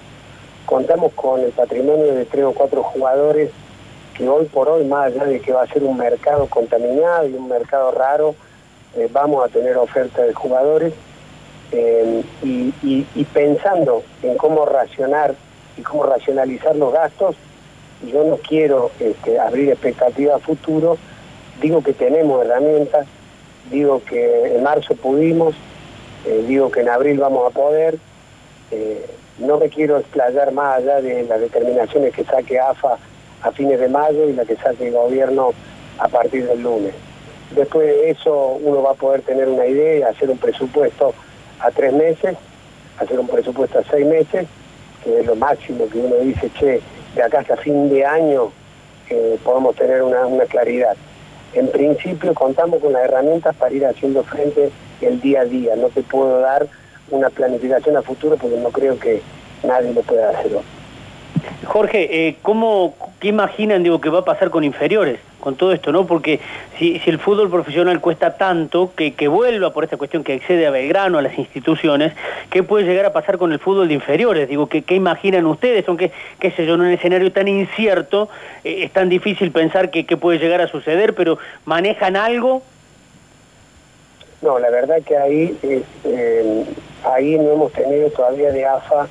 Contamos 0.65 1.13
con 1.13 1.41
el 1.41 1.51
patrimonio 1.51 2.13
de 2.13 2.25
tres 2.25 2.45
o 2.45 2.53
cuatro 2.53 2.83
jugadores 2.83 3.51
que 4.17 4.27
hoy 4.27 4.45
por 4.45 4.67
hoy, 4.67 4.86
más 4.86 5.07
allá 5.07 5.25
de 5.25 5.39
que 5.39 5.53
va 5.53 5.63
a 5.63 5.67
ser 5.67 5.83
un 5.83 5.97
mercado 5.97 6.47
contaminado 6.47 7.27
y 7.27 7.33
un 7.33 7.47
mercado 7.47 7.91
raro, 7.91 8.33
eh, 8.95 9.07
vamos 9.12 9.45
a 9.45 9.49
tener 9.49 9.77
oferta 9.77 10.23
de 10.23 10.33
jugadores 10.33 10.93
eh, 11.71 12.23
y, 12.41 13.23
pensando 13.33 14.03
en 14.23 14.38
cómo 14.38 14.65
racionar 14.65 15.36
y 15.77 15.81
cómo 15.81 16.03
racionalizar 16.03 16.75
los 16.75 16.93
gastos, 16.93 17.36
yo 18.12 18.23
no 18.23 18.38
quiero 18.38 18.89
este, 18.99 19.38
abrir 19.38 19.69
expectativas 19.69 20.41
a 20.41 20.45
digo 21.62 21.82
que 21.84 21.93
tenemos 21.93 22.46
herramientas, 22.46 23.08
digo 23.72 24.02
que 24.04 24.56
en 24.56 24.63
marzo 24.63 24.96
pudimos, 24.96 25.56
eh, 26.26 26.46
digo 26.48 26.72
que 26.72 26.82
en 26.82 26.89
abril 26.89 27.20
vamos 27.20 27.46
a 27.48 27.50
poder, 27.50 27.98
no 29.39 29.58
me 29.60 29.70
quiero 29.70 29.98
explayar 29.98 30.52
más 30.52 30.78
allá 30.78 31.02
de 31.02 31.24
las 31.24 31.39
determinaciones 31.39 32.13
que 32.13 32.24
saque 32.24 32.60
AFA 32.60 32.98
a 33.43 33.52
fines 33.52 33.80
de 33.80 33.88
mayo 33.88 34.28
y 34.28 34.34
la 34.34 34.46
que 34.46 34.56
saque 34.56 34.88
el 34.88 34.93
gobierno 34.93 35.54
a 36.00 36.08
partir 36.08 36.48
del 36.48 36.62
lunes. 36.62 36.93
Después 37.56 37.88
de 37.88 38.10
eso 38.10 38.60
uno 38.62 38.82
va 38.82 38.91
a 38.91 38.96
poder 38.96 39.22
tener 39.22 39.48
una 39.48 39.65
idea, 39.65 40.10
hacer 40.10 40.30
un 40.30 40.38
presupuesto 40.38 41.13
a 41.60 41.72
tres 41.72 41.93
meses, 41.93 42.36
hacer 43.00 43.20
un 43.20 43.28
presupuesto 43.28 43.80
a 43.80 43.84
seis 43.84 44.06
meses, 44.06 44.48
que 45.04 45.20
es 45.20 45.26
lo 45.26 45.36
máximo 45.36 45.88
que 45.89 46.00
uno 46.00 46.15
dice, 46.17 46.50
che, 46.60 46.82
de 47.15 47.24
acá 47.24 47.39
hasta 47.39 47.58
fin 47.58 47.89
de 47.89 48.06
año 48.06 48.52
eh, 49.10 49.38
podemos 49.43 49.76
tener 49.76 50.02
una 50.02 50.46
claridad. 50.46 50.98
En 51.53 51.69
principio 51.69 52.33
contamos 52.33 52.81
con 52.81 52.93
las 52.93 53.03
herramientas 53.03 53.55
para 53.55 53.73
ir 53.73 53.86
haciendo 53.86 54.23
frente 54.23 54.69
el 55.01 55.21
día 55.21 55.41
a 55.41 55.45
día. 55.45 55.75
No 55.75 55.88
te 55.89 56.03
puedo 56.03 56.39
dar 56.39 56.67
una 57.10 57.29
planificación 57.29 57.97
a 57.97 58.01
futuro 58.01 58.36
porque 58.38 58.57
no 58.57 58.69
creo 58.69 58.99
que 58.99 59.21
nadie 59.63 59.93
lo 59.93 60.01
pueda 60.01 60.29
hacer. 60.29 60.51
Jorge, 61.65 62.28
eh, 62.28 62.36
¿cómo, 62.43 62.96
¿qué 63.20 63.30
imaginan 63.30 63.82
digo, 63.82 64.00
que 64.00 64.10
va 64.10 64.20
a 64.20 64.26
pasar 64.26 64.52
con 64.52 64.63
inferiores, 64.63 65.20
con 65.39 65.56
todo 65.56 65.72
esto? 65.72 65.91
no 65.91 66.06
Porque 66.06 66.39
si, 66.78 67.02
el 67.08 67.17
fútbol 67.17 67.50
profesional 67.50 68.00
cuesta 68.00 68.38
tanto, 68.38 68.91
que, 68.96 69.13
que 69.15 69.28
vuelva 69.28 69.74
por 69.74 69.84
esta 69.84 69.98
cuestión 69.98 70.24
que 70.24 70.36
excede 70.36 70.67
a 70.67 70.72
Belgrano, 70.72 71.17
a 71.17 71.24
las 71.24 71.38
instituciones, 71.38 72.13
¿qué 72.52 72.62
puede 72.62 72.86
llegar 72.86 73.06
a 73.06 73.13
pasar 73.13 73.39
con 73.39 73.52
el 73.52 73.60
fútbol 73.60 73.88
de 73.88 73.96
inferiores? 73.96 74.48
Digo, 74.48 74.67
¿qué, 74.67 74.84
qué 74.84 74.93
imaginan 74.93 75.48
ustedes? 75.48 75.88
Aunque, 75.88 76.12
qué 76.39 76.52
sé 76.52 76.67
yo, 76.67 76.76
en 76.76 76.82
un 76.82 76.91
escenario 76.91 77.32
tan 77.32 77.48
incierto, 77.48 78.30
eh, 78.63 78.84
es 78.84 78.91
tan 78.91 79.10
difícil 79.10 79.52
pensar 79.52 79.89
que, 79.89 80.06
puede 80.17 80.38
llegar 80.38 80.62
a 80.62 80.67
suceder, 80.67 81.15
pero 81.15 81.39
¿manejan 81.65 82.15
algo? 82.15 82.62
No, 84.43 84.60
la 84.60 84.70
verdad 84.70 84.98
que 85.04 85.17
ahí, 85.17 85.58
eh, 85.63 86.65
ahí 87.04 87.36
no 87.36 87.52
hemos 87.52 87.72
tenido 87.74 88.10
todavía 88.12 88.52
de 88.52 88.65
AFA 88.65 89.08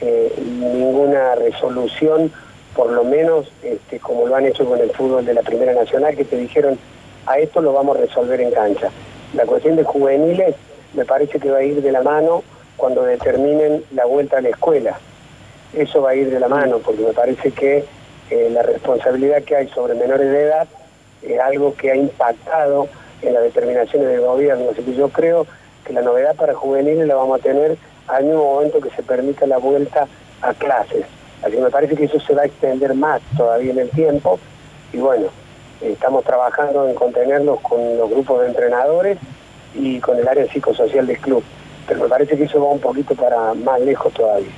eh, 0.00 0.32
ninguna 0.38 1.34
resolución, 1.34 2.32
por 2.74 2.90
lo 2.90 3.04
menos 3.04 3.50
este, 3.62 3.98
como 3.98 4.26
lo 4.26 4.36
han 4.36 4.46
hecho 4.46 4.64
con 4.64 4.78
el 4.80 4.90
fútbol 4.90 5.24
de 5.24 5.34
la 5.34 5.42
Primera 5.42 5.74
Nacional, 5.74 6.16
que 6.16 6.24
te 6.24 6.36
dijeron, 6.36 6.78
a 7.26 7.38
esto 7.38 7.60
lo 7.60 7.72
vamos 7.72 7.96
a 7.96 8.00
resolver 8.00 8.40
en 8.40 8.50
cancha. 8.50 8.90
La 9.34 9.44
cuestión 9.44 9.76
de 9.76 9.84
juveniles 9.84 10.54
me 10.94 11.04
parece 11.04 11.38
que 11.38 11.50
va 11.50 11.58
a 11.58 11.62
ir 11.62 11.82
de 11.82 11.92
la 11.92 12.02
mano 12.02 12.42
cuando 12.76 13.02
determinen 13.02 13.84
la 13.94 14.06
vuelta 14.06 14.38
a 14.38 14.40
la 14.40 14.50
escuela. 14.50 14.98
Eso 15.74 16.00
va 16.00 16.10
a 16.10 16.14
ir 16.14 16.30
de 16.30 16.40
la 16.40 16.48
mano, 16.48 16.78
porque 16.78 17.02
me 17.02 17.12
parece 17.12 17.50
que 17.50 17.84
eh, 18.30 18.50
la 18.50 18.62
responsabilidad 18.62 19.42
que 19.42 19.56
hay 19.56 19.68
sobre 19.68 19.94
menores 19.94 20.30
de 20.30 20.42
edad 20.42 20.68
es 21.22 21.40
algo 21.40 21.74
que 21.74 21.90
ha 21.90 21.96
impactado 21.96 22.88
en 23.22 23.34
las 23.34 23.42
determinaciones 23.42 24.08
del 24.08 24.20
gobierno. 24.20 24.70
Así 24.70 24.82
que 24.82 24.94
yo 24.94 25.08
creo 25.08 25.46
que 25.84 25.92
la 25.92 26.02
novedad 26.02 26.36
para 26.36 26.54
juveniles 26.54 27.06
la 27.06 27.16
vamos 27.16 27.40
a 27.40 27.42
tener 27.42 27.76
al 28.08 28.24
mismo 28.24 28.54
momento 28.54 28.80
que 28.80 28.90
se 28.90 29.02
permita 29.02 29.46
la 29.46 29.58
vuelta 29.58 30.06
a 30.42 30.54
clases. 30.54 31.04
Así 31.42 31.52
que 31.52 31.60
me 31.60 31.70
parece 31.70 31.94
que 31.94 32.04
eso 32.04 32.18
se 32.20 32.34
va 32.34 32.42
a 32.42 32.46
extender 32.46 32.94
más 32.94 33.20
todavía 33.36 33.72
en 33.72 33.78
el 33.78 33.90
tiempo 33.90 34.38
y 34.92 34.98
bueno, 34.98 35.28
estamos 35.80 36.24
trabajando 36.24 36.88
en 36.88 36.94
contenerlos 36.94 37.60
con 37.60 37.96
los 37.96 38.10
grupos 38.10 38.40
de 38.40 38.48
entrenadores 38.48 39.18
y 39.74 40.00
con 40.00 40.18
el 40.18 40.26
área 40.26 40.50
psicosocial 40.50 41.06
del 41.06 41.18
club. 41.18 41.44
Pero 41.86 42.00
me 42.00 42.08
parece 42.08 42.36
que 42.36 42.44
eso 42.44 42.60
va 42.60 42.70
un 42.70 42.80
poquito 42.80 43.14
para 43.14 43.54
más 43.54 43.80
lejos 43.80 44.12
todavía. 44.12 44.50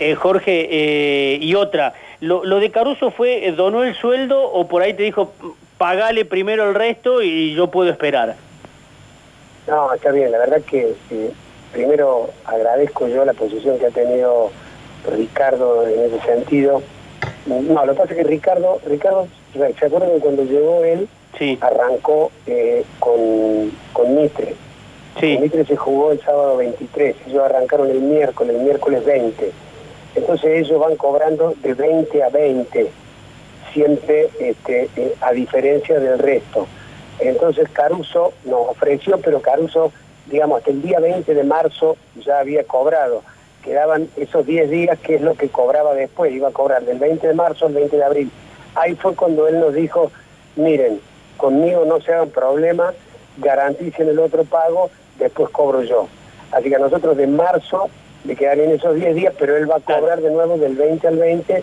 Eh, 0.00 0.14
Jorge, 0.14 0.68
eh, 0.70 1.38
y 1.40 1.54
otra, 1.54 1.94
¿lo, 2.20 2.42
de 2.60 2.70
Caruso 2.70 3.10
fue, 3.10 3.46
eh, 3.46 3.52
donó 3.52 3.84
el 3.84 3.94
sueldo 3.94 4.42
o 4.42 4.68
por 4.68 4.82
ahí 4.82 4.94
te 4.94 5.02
dijo, 5.02 5.32
pagale 5.76 6.24
primero 6.24 6.68
el 6.68 6.74
resto 6.74 7.22
y 7.22 7.54
yo 7.54 7.68
puedo 7.68 7.90
esperar? 7.90 8.36
No, 9.66 9.92
está 9.92 10.12
bien, 10.12 10.30
la 10.30 10.38
verdad 10.38 10.62
que 10.62 10.94
primero 11.72 12.30
agradezco 12.44 13.08
yo 13.08 13.24
la 13.24 13.34
posición 13.34 13.78
que 13.78 13.86
ha 13.86 13.90
tenido 13.90 14.50
Ricardo 15.06 15.86
en 15.86 16.00
ese 16.04 16.20
sentido. 16.20 16.82
No, 17.46 17.84
lo 17.84 17.92
que 17.92 17.98
pasa 17.98 18.12
es 18.12 18.18
que 18.18 18.24
Ricardo, 18.24 18.80
Ricardo, 18.86 19.26
¿se 19.52 19.86
acuerdan 19.86 20.12
que 20.12 20.20
cuando 20.20 20.44
llegó 20.44 20.84
él, 20.84 21.08
arrancó 21.60 22.30
eh, 22.46 22.84
con, 22.98 23.72
con 23.92 24.14
Mitre? 24.14 24.54
Sí. 25.20 25.38
Mitre 25.38 25.64
se 25.64 25.76
jugó 25.76 26.12
el 26.12 26.20
sábado 26.20 26.58
23, 26.58 27.16
ellos 27.26 27.42
arrancaron 27.42 27.90
el 27.90 28.00
miércoles, 28.00 28.56
el 28.56 28.62
miércoles 28.62 29.04
20. 29.04 29.52
Entonces 30.14 30.66
ellos 30.66 30.80
van 30.80 30.96
cobrando 30.96 31.54
de 31.62 31.74
20 31.74 32.22
a 32.22 32.28
20, 32.28 32.90
siempre 33.72 34.28
este, 34.38 34.88
eh, 34.96 35.14
a 35.20 35.32
diferencia 35.32 35.98
del 35.98 36.18
resto. 36.18 36.66
Entonces 37.20 37.68
Caruso 37.70 38.32
nos 38.44 38.68
ofreció, 38.68 39.18
pero 39.18 39.40
Caruso 39.40 39.92
digamos, 40.30 40.58
hasta 40.58 40.70
el 40.70 40.82
día 40.82 41.00
20 41.00 41.34
de 41.34 41.44
marzo 41.44 41.96
ya 42.24 42.40
había 42.40 42.64
cobrado. 42.64 43.22
Quedaban 43.62 44.08
esos 44.16 44.46
10 44.46 44.70
días, 44.70 44.98
que 44.98 45.16
es 45.16 45.20
lo 45.20 45.34
que 45.34 45.48
cobraba 45.48 45.94
después, 45.94 46.32
iba 46.32 46.48
a 46.48 46.52
cobrar 46.52 46.84
del 46.84 46.98
20 46.98 47.26
de 47.26 47.34
marzo 47.34 47.66
al 47.66 47.74
20 47.74 47.96
de 47.96 48.04
abril. 48.04 48.30
Ahí 48.74 48.94
fue 48.94 49.14
cuando 49.14 49.48
él 49.48 49.58
nos 49.58 49.74
dijo, 49.74 50.10
miren, 50.56 51.00
conmigo 51.36 51.84
no 51.84 52.00
se 52.00 52.12
hagan 52.12 52.30
problema, 52.30 52.92
garanticen 53.38 54.08
el 54.08 54.18
otro 54.18 54.44
pago, 54.44 54.90
después 55.18 55.50
cobro 55.50 55.82
yo. 55.82 56.06
Así 56.52 56.68
que 56.68 56.76
a 56.76 56.80
nosotros 56.80 57.16
de 57.16 57.26
marzo 57.26 57.88
le 58.24 58.36
quedarían 58.36 58.70
esos 58.70 58.94
10 58.94 59.14
días, 59.14 59.34
pero 59.38 59.56
él 59.56 59.70
va 59.70 59.76
a 59.76 59.80
cobrar 59.80 60.20
de 60.20 60.30
nuevo 60.30 60.56
del 60.56 60.76
20 60.76 61.08
al 61.08 61.18
20 61.18 61.62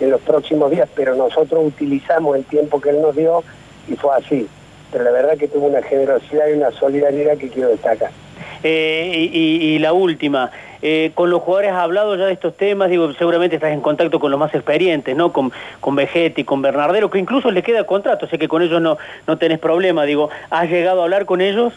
en 0.00 0.10
los 0.10 0.20
próximos 0.20 0.70
días, 0.70 0.88
pero 0.94 1.14
nosotros 1.14 1.64
utilizamos 1.64 2.36
el 2.36 2.44
tiempo 2.44 2.80
que 2.80 2.90
él 2.90 3.00
nos 3.00 3.16
dio 3.16 3.42
y 3.88 3.96
fue 3.96 4.14
así 4.14 4.48
pero 4.90 5.04
la 5.04 5.10
verdad 5.10 5.36
que 5.36 5.48
tuvo 5.48 5.66
una 5.66 5.82
generosidad 5.82 6.48
y 6.48 6.52
una 6.52 6.70
solidaridad 6.70 7.36
que 7.36 7.48
quiero 7.48 7.68
destacar. 7.68 8.10
Eh, 8.62 9.28
y, 9.32 9.78
la 9.78 9.92
última, 9.92 10.50
eh, 10.82 11.12
con 11.14 11.30
los 11.30 11.42
jugadores 11.42 11.70
has 11.70 11.78
hablado 11.78 12.16
ya 12.16 12.26
de 12.26 12.32
estos 12.32 12.56
temas, 12.56 12.90
digo, 12.90 13.12
seguramente 13.14 13.56
estás 13.56 13.72
en 13.72 13.80
contacto 13.80 14.18
con 14.18 14.30
los 14.30 14.40
más 14.40 14.52
experientes, 14.54 15.14
¿no? 15.14 15.32
Con, 15.32 15.52
con 15.80 15.94
Vegetti, 15.94 16.42
con 16.42 16.60
Bernardero, 16.60 17.08
que 17.08 17.18
incluso 17.18 17.50
les 17.50 17.62
queda 17.62 17.84
contrato, 17.84 18.26
sé 18.26 18.38
que 18.38 18.48
con 18.48 18.62
ellos 18.62 18.80
no, 18.80 18.98
no 19.26 19.38
tenés 19.38 19.60
problema, 19.60 20.04
digo, 20.04 20.30
¿has 20.50 20.68
llegado 20.68 21.00
a 21.00 21.04
hablar 21.04 21.24
con 21.24 21.40
ellos? 21.40 21.72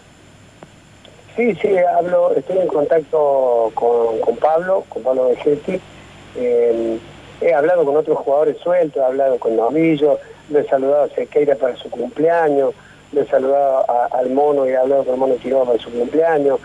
Sí, 1.36 1.56
sí, 1.56 1.70
hablo, 1.78 2.34
estoy 2.36 2.58
en 2.58 2.68
contacto 2.68 3.72
con, 3.76 4.36
Pablo, 4.38 4.84
con 4.90 5.04
Pablo 5.04 5.30
Vegetti, 5.30 5.80
eh, 6.36 6.98
he 7.42 7.54
hablado 7.54 7.86
con 7.86 7.96
otros 7.96 8.18
jugadores 8.18 8.58
sueltos, 8.58 9.02
he 9.02 9.06
hablado 9.06 9.38
con 9.38 9.56
Novillo, 9.56 10.20
le 10.50 10.62
he 10.62 10.64
saludado 10.66 11.04
a 11.04 11.10
Sequeira 11.10 11.56
para 11.56 11.76
su 11.76 11.90
cumpleaños, 11.90 12.74
le 13.12 13.22
he 13.22 13.26
saludado 13.26 13.86
al 14.12 14.30
Mono 14.30 14.66
y 14.66 14.70
he 14.70 14.78
hablado 14.78 15.04
con 15.04 15.14
el 15.14 15.20
Mono 15.20 15.36
Quiroga 15.36 15.66
para 15.66 15.80
su 15.80 15.92
cumpleaños, 15.92 16.60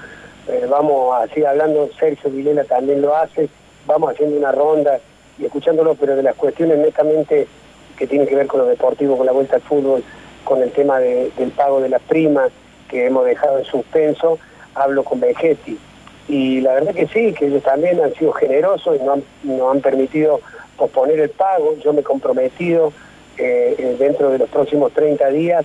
eh, 0.48 0.66
vamos 0.68 1.14
así 1.20 1.44
hablando, 1.44 1.88
Sergio 1.98 2.30
Vilela 2.30 2.64
también 2.64 3.02
lo 3.02 3.16
hace, 3.16 3.48
vamos 3.86 4.12
haciendo 4.12 4.36
una 4.36 4.52
ronda 4.52 5.00
y 5.38 5.44
escuchándolo, 5.44 5.94
pero 5.96 6.14
de 6.14 6.22
las 6.22 6.36
cuestiones 6.36 6.78
netamente 6.78 7.48
que 7.96 8.06
tiene 8.06 8.26
que 8.26 8.36
ver 8.36 8.46
con 8.46 8.60
lo 8.60 8.66
deportivo, 8.66 9.16
con 9.16 9.26
la 9.26 9.32
vuelta 9.32 9.56
al 9.56 9.62
fútbol, 9.62 10.04
con 10.44 10.62
el 10.62 10.70
tema 10.70 10.98
del 11.00 11.52
pago 11.56 11.80
de 11.80 11.88
las 11.88 12.02
primas 12.02 12.50
que 12.88 13.06
hemos 13.06 13.24
dejado 13.24 13.58
en 13.58 13.64
suspenso, 13.64 14.38
hablo 14.74 15.02
con 15.02 15.18
Vegetti. 15.18 15.78
Y 16.28 16.60
la 16.60 16.74
verdad 16.74 16.94
que 16.94 17.06
sí, 17.08 17.32
que 17.32 17.46
ellos 17.46 17.62
también 17.62 18.00
han 18.00 18.14
sido 18.14 18.32
generosos 18.32 18.96
y 18.96 19.04
no 19.04 19.14
han, 19.14 19.24
no 19.42 19.70
han 19.70 19.80
permitido 19.80 20.40
posponer 20.76 21.20
el 21.20 21.30
pago. 21.30 21.76
Yo 21.82 21.92
me 21.92 22.00
he 22.00 22.04
comprometido 22.04 22.92
eh, 23.38 23.74
eh, 23.78 23.96
dentro 23.98 24.30
de 24.30 24.38
los 24.38 24.48
próximos 24.48 24.92
30 24.92 25.28
días 25.30 25.64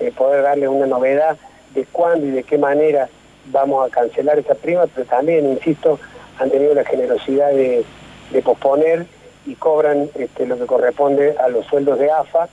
eh, 0.00 0.12
poder 0.16 0.42
darles 0.42 0.68
una 0.68 0.86
novedad 0.86 1.36
de 1.74 1.84
cuándo 1.86 2.26
y 2.26 2.30
de 2.30 2.42
qué 2.42 2.58
manera 2.58 3.08
vamos 3.46 3.86
a 3.86 3.90
cancelar 3.90 4.38
esa 4.38 4.54
prima, 4.54 4.86
pero 4.86 5.06
también, 5.06 5.48
insisto, 5.48 5.98
han 6.38 6.50
tenido 6.50 6.74
la 6.74 6.84
generosidad 6.84 7.50
de, 7.50 7.84
posponer 8.44 9.06
y 9.46 9.54
cobran 9.56 10.08
este, 10.14 10.46
lo 10.46 10.56
que 10.56 10.66
corresponde 10.66 11.36
a 11.38 11.48
los 11.48 11.66
sueldos 11.66 11.98
de 11.98 12.10
AFA, 12.10 12.48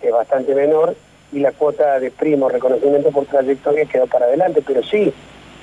que 0.00 0.08
es 0.08 0.12
bastante 0.12 0.54
menor, 0.54 0.96
y 1.32 1.40
la 1.40 1.52
cuota 1.52 2.00
de 2.00 2.10
primo, 2.10 2.48
reconocimiento 2.48 3.10
por 3.10 3.26
trayectoria, 3.26 3.84
quedó 3.84 4.06
para 4.06 4.26
adelante, 4.26 4.62
pero 4.66 4.82
sí, 4.82 5.12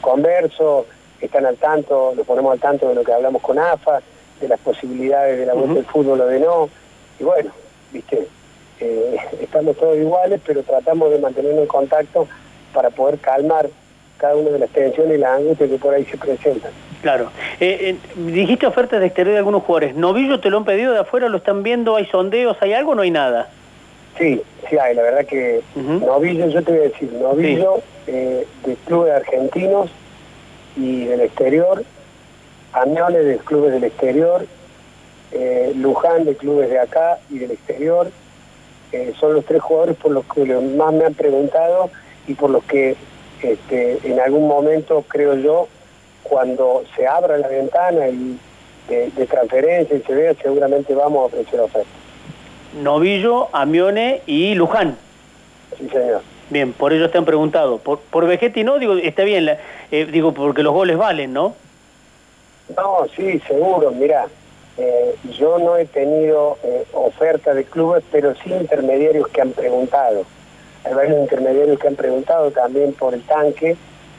converso, 0.01 0.85
están 1.19 1.45
al 1.45 1.57
tanto, 1.57 2.13
lo 2.15 2.23
ponemos 2.23 2.53
al 2.53 2.59
tanto 2.59 2.87
de 2.87 2.95
lo 2.95 3.03
que 3.03 3.13
hablamos 3.13 3.41
con 3.41 3.57
AFA, 3.57 4.01
de 4.39 4.47
las 4.47 4.59
posibilidades 4.59 5.39
de 5.39 5.45
la 5.45 5.53
vuelta 5.53 5.73
del 5.73 5.85
fútbol 5.85 6.21
o 6.21 6.27
de 6.27 6.39
no, 6.39 6.69
y 7.19 7.23
bueno, 7.23 7.51
viste, 7.91 8.27
eh, 8.79 9.17
estamos 9.41 9.77
todos 9.77 9.97
iguales, 9.97 10.41
pero 10.45 10.63
tratamos 10.63 11.11
de 11.11 11.19
mantenernos 11.19 11.61
en 11.61 11.67
contacto 11.67 12.27
para 12.73 12.89
poder 12.89 13.19
calmar 13.19 13.69
cada 14.17 14.35
una 14.35 14.51
de 14.51 14.59
las 14.59 14.69
tensiones 14.69 15.17
y 15.17 15.19
las 15.19 15.39
angustias 15.39 15.69
que 15.69 15.77
por 15.77 15.93
ahí 15.93 16.05
se 16.05 16.17
presentan. 16.17 16.71
Claro. 17.01 17.31
Eh, 17.59 17.95
eh, 17.95 17.95
dijiste 18.15 18.65
ofertas 18.65 18.99
de 18.99 19.07
exterior 19.07 19.33
de 19.33 19.39
algunos 19.39 19.63
jugadores. 19.63 19.95
¿Novillo 19.95 20.39
te 20.39 20.49
lo 20.49 20.57
han 20.57 20.65
pedido 20.65 20.93
de 20.93 20.99
afuera? 20.99 21.27
¿Lo 21.29 21.37
están 21.37 21.63
viendo? 21.63 21.95
¿Hay 21.95 22.05
sondeos? 22.05 22.57
¿Hay 22.61 22.73
algo 22.73 22.91
o 22.91 22.95
no 22.95 23.01
hay 23.01 23.11
nada? 23.11 23.49
Sí, 24.17 24.41
sí 24.69 24.77
hay. 24.77 24.95
La 24.95 25.03
verdad 25.03 25.25
que 25.25 25.61
Novillo, 25.75 26.47
yo 26.47 26.63
te 26.63 26.71
voy 26.71 26.81
a 26.81 26.83
decir, 26.83 27.11
Novillo 27.13 27.81
de 28.07 28.47
clubes 28.85 29.13
argentinos 29.13 29.89
y 30.77 31.05
del 31.05 31.21
exterior, 31.21 31.83
Amiole 32.71 33.19
de 33.19 33.37
clubes 33.37 33.73
del 33.73 33.83
exterior, 33.83 34.45
Luján 35.75 36.23
de 36.23 36.35
clubes 36.35 36.69
de 36.69 36.79
acá 36.79 37.19
y 37.29 37.39
del 37.39 37.51
exterior, 37.51 38.09
son 39.19 39.33
los 39.33 39.45
tres 39.45 39.61
jugadores 39.61 39.95
por 39.97 40.11
los 40.11 40.25
que 40.25 40.45
más 40.45 40.93
me 40.93 41.05
han 41.05 41.13
preguntado 41.13 41.89
y 42.27 42.33
por 42.33 42.49
los 42.49 42.63
que 42.63 42.95
este, 43.41 43.99
en 44.03 44.19
algún 44.19 44.47
momento, 44.47 45.03
creo 45.07 45.35
yo, 45.35 45.67
cuando 46.23 46.83
se 46.95 47.07
abra 47.07 47.37
la 47.37 47.47
ventana 47.47 48.07
y 48.07 48.39
de, 48.87 49.09
transferencia 49.27 49.97
y 49.97 50.01
se 50.01 50.13
vea, 50.13 50.33
seguramente 50.41 50.93
vamos 50.93 51.23
a 51.23 51.25
ofrecer 51.25 51.59
ofertas. 51.59 51.91
Novillo, 52.81 53.49
Amione 53.53 54.21
y 54.25 54.53
Luján. 54.55 54.97
Sí, 55.77 55.87
señor. 55.89 56.21
Bien, 56.49 56.73
por 56.73 56.93
ello 56.93 57.09
te 57.09 57.17
han 57.17 57.25
preguntado. 57.25 57.79
Por, 57.79 57.99
por 57.99 58.27
Vegetti 58.27 58.63
no, 58.63 58.77
digo, 58.77 58.93
está 58.93 59.23
bien, 59.23 59.49
eh, 59.91 60.05
digo, 60.05 60.33
porque 60.33 60.61
los 60.61 60.73
goles 60.73 60.97
valen, 60.97 61.33
¿no? 61.33 61.55
No, 62.75 63.05
sí, 63.15 63.39
seguro, 63.47 63.91
mira, 63.91 64.27
eh, 64.77 65.15
yo 65.37 65.57
no 65.57 65.77
he 65.77 65.85
tenido 65.85 66.57
eh, 66.63 66.85
oferta 66.93 67.53
de 67.53 67.63
clubes, 67.63 68.03
pero 68.11 68.33
sí 68.35 68.51
intermediarios 68.51 69.27
que 69.29 69.41
han 69.41 69.51
preguntado. 69.51 70.23
Hay 70.83 70.93
varios 70.93 71.19
intermediarios 71.19 71.79
que 71.79 71.87
han 71.87 71.95
preguntado 71.95 72.51
también 72.51 72.93
por 72.93 73.13
el 73.13 73.21
tanque. 73.21 73.77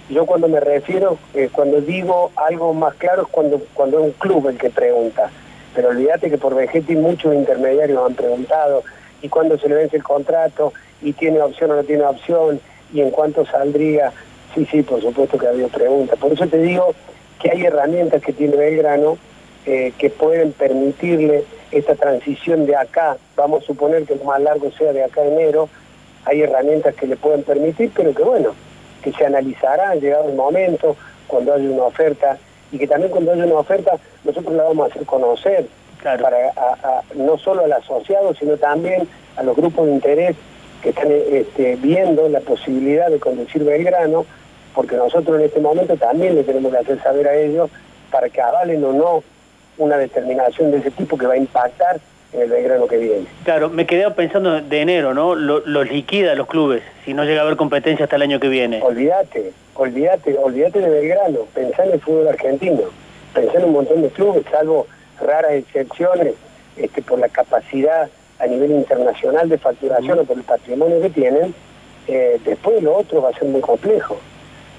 Yo 0.09 0.24
cuando 0.24 0.48
me 0.48 0.61
refiero, 0.61 1.18
eh, 1.34 1.50
cuando 1.52 1.80
digo 1.80 2.30
algo 2.36 2.72
más 2.72 2.94
claro 2.94 3.22
es 3.22 3.28
cuando, 3.28 3.61
cuando 3.74 3.98
es 3.98 4.04
un 4.04 4.12
club 4.12 4.48
el 4.48 4.59
que 4.59 4.70
pregunta. 4.70 5.30
Pero 5.74 5.88
olvídate 5.90 6.30
que 6.30 6.38
por 6.38 6.54
Vegetti 6.54 6.96
muchos 6.96 7.34
intermediarios 7.34 8.04
han 8.07 8.14
preguntado 8.14 8.82
y 9.20 9.28
cuándo 9.28 9.59
se 9.59 9.68
le 9.68 9.74
vence 9.74 9.96
el 9.96 10.02
contrato 10.02 10.72
y 11.02 11.12
tiene 11.12 11.40
opción 11.42 11.70
o 11.72 11.76
no 11.76 11.84
tiene 11.84 12.04
opción 12.04 12.61
y 12.94 13.02
en 13.02 13.11
cuánto 13.11 13.44
saldría. 13.44 14.12
Sí, 14.54 14.66
sí, 14.70 14.82
por 14.82 15.02
supuesto 15.02 15.36
que 15.36 15.46
ha 15.46 15.50
habido 15.50 15.68
preguntas. 15.68 16.18
Por 16.18 16.32
eso 16.32 16.46
te 16.46 16.59
digo 16.59 16.94
que 17.38 17.50
hay 17.50 17.66
herramientas 17.66 18.22
que 18.22 18.32
tiene 18.32 18.57
Belgrano 18.57 19.18
eh, 19.67 19.93
que 19.99 20.11
pueden 20.11 20.53
permitirle 20.53 21.45
esta 21.73 21.97
transición 21.97 22.67
de 22.67 22.77
acá, 22.77 23.17
vamos 23.35 23.64
a 23.64 23.67
suponer 23.67 24.05
que 24.05 24.14
lo 24.14 24.25
más 24.25 24.41
largo 24.41 24.71
sea 24.71 24.93
de 24.93 25.03
acá 25.03 25.23
a 25.23 25.27
enero, 25.27 25.69
hay 26.25 26.43
herramientas 26.43 26.95
que 26.95 27.07
le 27.07 27.17
pueden 27.17 27.43
permitir, 27.43 27.91
pero 27.95 28.14
que 28.14 28.23
bueno, 28.23 28.55
que 29.03 29.12
se 29.12 29.27
analizará 29.27 29.95
llegado 29.97 30.29
el 30.29 30.37
momento, 30.37 30.97
cuando 31.27 31.53
haya 31.53 31.69
una 31.69 31.83
oferta, 31.83 32.39
y 32.71 32.79
que 32.79 32.87
también 32.87 33.11
cuando 33.11 33.33
haya 33.33 33.45
una 33.45 33.57
oferta 33.57 33.99
nosotros 34.25 34.55
la 34.55 34.64
vamos 34.64 34.89
a 34.89 34.93
hacer 34.93 35.05
conocer, 35.05 35.67
para 36.03 36.53
no 37.17 37.37
solo 37.37 37.64
al 37.64 37.73
asociado, 37.73 38.35
sino 38.35 38.57
también 38.57 39.09
a 39.37 39.43
los 39.43 39.57
grupos 39.57 39.87
de 39.87 39.93
interés 39.93 40.37
que 40.81 40.91
están 40.91 41.09
este, 41.11 41.75
viendo 41.77 42.29
la 42.29 42.41
posibilidad 42.41 43.09
de 43.11 43.19
conducir 43.19 43.64
Belgrano, 43.64 44.25
porque 44.75 44.95
nosotros 44.95 45.41
en 45.41 45.47
este 45.47 45.59
momento 45.59 45.97
también 45.97 46.37
le 46.37 46.45
tenemos 46.45 46.71
que 46.71 46.79
hacer 46.79 47.03
saber 47.03 47.27
a 47.27 47.35
ellos 47.35 47.71
para 48.12 48.29
que 48.29 48.41
avalen 48.41 48.85
o 48.85 48.93
no 48.93 49.25
una 49.79 49.97
determinación 49.99 50.70
de 50.70 50.79
ese 50.79 50.91
tipo 50.91 51.16
que 51.16 51.27
va 51.27 51.35
a 51.35 51.39
impactar 51.39 52.01
en 52.33 52.43
el 52.43 52.51
Belgrano 52.51 52.87
que 52.87 52.99
viene. 52.99 53.27
Claro, 53.45 53.68
me 53.68 53.87
quedé 53.87 54.11
pensando 54.11 54.61
de 54.61 54.81
enero, 54.81 55.14
¿no? 55.14 55.35
Los 55.35 55.91
liquida 55.91 56.35
los 56.35 56.47
clubes, 56.47 56.83
si 57.05 57.14
no 57.14 57.24
llega 57.24 57.41
a 57.41 57.45
haber 57.45 57.57
competencia 57.57 58.05
hasta 58.05 58.16
el 58.16 58.22
año 58.22 58.41
que 58.41 58.49
viene. 58.49 58.81
Olvídate, 58.83 59.53
olvídate, 59.74 60.37
olvídate 60.39 60.81
de 60.81 60.89
Belgrano, 60.91 61.41
pensá 61.55 61.85
en 61.85 61.93
el 61.93 62.01
fútbol 62.01 62.29
argentino, 62.29 62.83
pensá 63.35 63.59
en 63.59 63.64
un 63.64 63.72
montón 63.72 64.03
de 64.03 64.09
clubes, 64.09 64.45
salvo 64.51 64.87
raras 65.20 65.53
excepciones, 65.53 66.35
este, 66.77 67.03
por 67.03 67.18
la 67.18 67.29
capacidad 67.29 68.09
a 68.39 68.47
nivel 68.47 68.70
internacional 68.72 69.49
de 69.49 69.57
facturación 69.59 70.18
o 70.18 70.24
por 70.24 70.37
el 70.37 70.43
patrimonio 70.43 71.01
que 71.01 71.11
tienen, 71.11 71.55
eh, 72.07 72.39
después 72.45 72.83
lo 72.83 72.97
otro 72.97 73.22
va 73.22 73.31
a 73.31 73.33
ser 73.33 73.45
muy 73.49 73.61
complejo. 73.61 74.18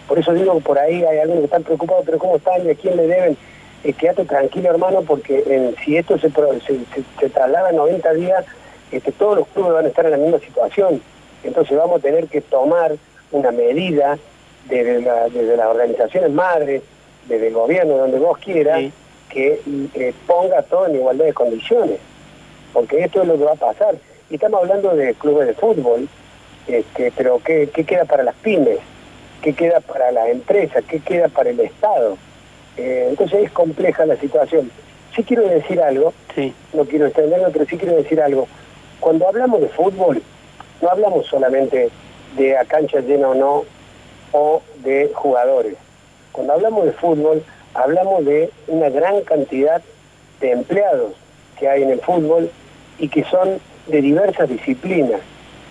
Por 0.08 0.20
eso 0.20 0.34
digo, 0.34 0.60
por 0.60 0.78
ahí 0.80 1.04
hay 1.04 1.20
algunos 1.20 1.42
que 1.42 1.46
están 1.46 1.64
preocupados, 1.64 2.06
pero 2.06 2.18
¿cómo 2.20 2.38
están 2.38 2.66
y 2.66 2.70
a 2.70 2.76
quién 2.76 2.96
le 2.96 3.08
deben? 3.08 3.38
Eh, 3.84 3.94
quédate 3.94 4.26
tranquilo 4.26 4.70
hermano 4.70 5.02
porque 5.04 5.74
si 5.84 5.98
esto 5.98 6.18
se, 6.18 6.30
se, 6.30 7.30
traslada 7.30 7.70
en 7.70 7.76
90 7.76 8.14
días, 8.14 8.46
este, 8.92 9.12
todos 9.12 9.38
los 9.38 9.48
clubes 9.50 9.74
van 9.74 9.86
a 9.86 9.88
estar 9.90 10.06
en 10.06 10.12
la 10.12 10.18
misma 10.18 10.40
situación. 10.40 11.02
Entonces 11.44 11.78
vamos 11.78 12.00
a 12.00 12.02
tener 12.02 12.28
que 12.28 12.42
tomar 12.42 12.96
una 13.32 13.52
medida 13.52 14.18
desde, 14.68 15.02
las 15.02 15.68
organizaciones 15.68 16.32
madres, 16.32 16.82
desde 17.28 17.48
el 17.48 17.54
gobierno, 17.54 17.98
donde 17.98 18.20
vos 18.20 18.38
quieras, 18.40 18.84
que 19.30 19.62
eh, 19.94 20.14
ponga 20.26 20.62
todo 20.64 20.88
en 20.88 20.96
igualdad 20.96 21.26
de 21.26 21.34
condiciones. 21.34 22.00
Porque 22.74 23.04
esto 23.04 23.22
es 23.22 23.28
lo 23.28 23.38
que 23.38 23.44
va 23.44 23.54
a 23.54 23.56
pasar. 23.56 23.96
Y 24.30 24.36
estamos 24.36 24.62
hablando 24.62 24.96
de 24.96 25.14
clubes 25.14 25.48
de 25.48 25.54
fútbol, 25.54 26.08
este, 26.68 27.12
pero 27.16 27.40
¿qué, 27.44 27.70
¿qué 27.74 27.84
queda 27.86 28.06
para 28.06 28.24
las 28.24 28.36
pymes? 28.36 28.80
¿Qué 29.42 29.54
queda 29.54 29.80
para 29.80 30.12
las 30.12 30.28
empresas? 30.30 30.84
¿Qué 30.88 31.00
queda 31.00 31.28
para 31.30 31.50
el 31.50 31.60
Estado? 31.60 32.18
Eh, 32.78 33.08
entonces 33.10 33.46
es 33.46 33.52
compleja 33.52 34.06
la 34.06 34.16
situación. 34.18 34.72
Sí 35.16 35.24
quiero 35.24 35.48
decir 35.48 35.82
algo, 35.82 36.14
no 36.74 36.86
quiero 36.86 37.08
extenderlo, 37.08 37.50
pero 37.52 37.66
sí 37.66 37.78
quiero 37.78 37.96
decir 37.96 38.22
algo. 38.22 38.48
Cuando 39.00 39.28
hablamos 39.28 39.62
de 39.62 39.70
fútbol, 39.70 40.22
no 40.82 40.90
hablamos 40.90 41.26
solamente 41.26 41.90
de 42.38 42.58
a 42.58 42.66
cancha 42.66 43.00
llena 43.00 43.30
o 43.30 43.36
no, 43.36 43.64
o 44.32 44.62
de 44.84 45.12
jugadores. 45.14 45.76
Cuando 46.32 46.54
hablamos 46.54 46.86
de 46.86 46.92
fútbol, 46.92 47.44
hablamos 47.74 48.26
de 48.26 48.52
una 48.68 48.90
gran 48.90 49.22
cantidad 49.22 49.82
de 50.40 50.52
empleados 50.52 51.14
que 51.60 51.68
hay 51.68 51.82
en 51.82 51.90
el 51.90 52.02
fútbol 52.02 52.52
y 53.00 53.10
que 53.10 53.24
son 53.24 53.60
de 53.88 54.02
diversas 54.02 54.50
disciplinas 54.50 55.22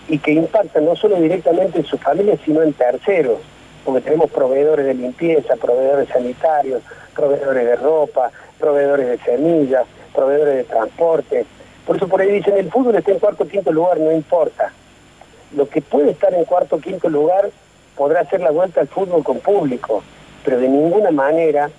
y 0.09 0.19
que 0.19 0.33
impactan 0.33 0.85
no 0.85 0.97
solo 0.97 1.21
directamente 1.21 1.79
en 1.79 1.85
sus 1.85 2.01
familias, 2.01 2.41
sino 2.45 2.63
en 2.63 2.73
terceros 2.73 3.39
porque 3.87 4.01
tenemos 4.01 4.31
proveedores 4.33 4.85
de 4.85 4.95
limpieza, 4.95 5.55
proveedores 5.55 6.09
sanitarios, 6.09 6.83
proveedores 7.15 7.65
de 7.65 7.77
ropa, 7.77 8.33
proveedores 8.59 9.07
de 9.07 9.19
semillas, 9.19 9.87
proveedores 10.13 10.57
de 10.57 10.65
transporte. 10.65 11.47
Por 11.87 11.97
eso 11.97 12.09
por 12.09 12.21
ahí 12.21 12.33
dicen, 12.33 12.59
el 12.59 12.69
fútbol 12.69 12.97
está 12.97 13.13
en 13.13 13.21
cuarto 13.21 13.45
o 13.45 13.47
quinto 13.47 13.71
lugar, 13.71 14.01
no 14.01 14.11
importa. 14.11 14.73
Lo 15.55 15.69
que 15.69 15.81
puede 15.81 16.11
estar 16.11 16.35
en 16.35 16.45
cuarto 16.45 16.77
o 16.77 16.81
quinto 16.81 17.09
lugar 17.09 17.49
podrá 17.97 18.29
ser 18.29 18.41
la 18.41 18.51
vuelta 18.51 18.81
al 18.81 18.89
fútbol 18.89 19.23
con 19.23 19.39
público, 19.39 20.03
pero 20.45 20.59
de 20.59 20.69
ninguna 20.69 21.13
manera 21.13 21.71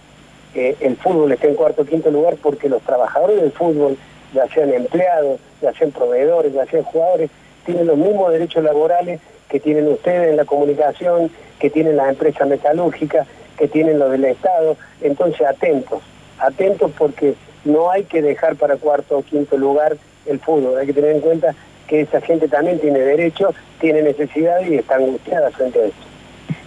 eh, 0.56 0.78
el 0.80 0.96
fútbol 0.96 1.34
está 1.34 1.48
en 1.48 1.56
cuarto 1.56 1.82
o 1.82 1.86
quinto 1.86 2.10
lugar 2.10 2.38
porque 2.42 2.70
los 2.70 2.82
trabajadores 2.84 3.42
del 3.42 3.52
fútbol, 3.52 3.98
ya 4.34 4.48
sean 4.48 4.74
empleados, 4.74 5.42
ya 5.62 5.74
sean 5.74 5.92
proveedores, 5.92 6.54
ya 6.54 6.66
sean 6.68 6.84
jugadores, 6.84 7.30
tienen 7.66 7.86
los 7.86 7.98
mismos 7.98 8.32
derechos 8.32 8.64
laborales 8.64 9.20
que 9.50 9.60
tienen 9.60 9.90
ustedes 9.90 10.30
en 10.30 10.38
la 10.38 10.46
comunicación, 10.46 11.30
que 11.60 11.70
tienen 11.70 11.98
las 11.98 12.10
empresas 12.10 12.48
metalúrgicas, 12.48 13.28
que 13.58 13.68
tienen 13.68 14.00
los 14.00 14.12
del 14.12 14.26
Estado. 14.26 14.78
Entonces, 15.02 15.46
atentos, 15.46 16.02
atentos 16.40 16.92
porque 16.98 17.36
no 17.66 17.92
hay 17.92 18.04
que 18.04 18.22
dejar 18.22 18.56
para 18.56 18.78
cuarto 18.78 19.18
o 19.18 19.24
quinto 19.24 19.58
lugar 19.58 19.98
el 20.26 20.40
fútbol. 20.40 20.78
Hay 20.78 20.88
que 20.88 20.94
tener 20.94 21.12
en 21.12 21.22
cuenta 21.22 21.56
que 21.88 22.02
esa 22.02 22.22
gente 22.22 22.48
también 22.48 22.80
tiene 22.80 23.00
derecho, 23.00 23.54
tiene 23.80 24.02
necesidad 24.02 24.62
y 24.62 24.76
está 24.76 24.96
angustiada 24.96 25.50
frente 25.52 25.80
a 25.80 25.86
esto. 25.86 26.02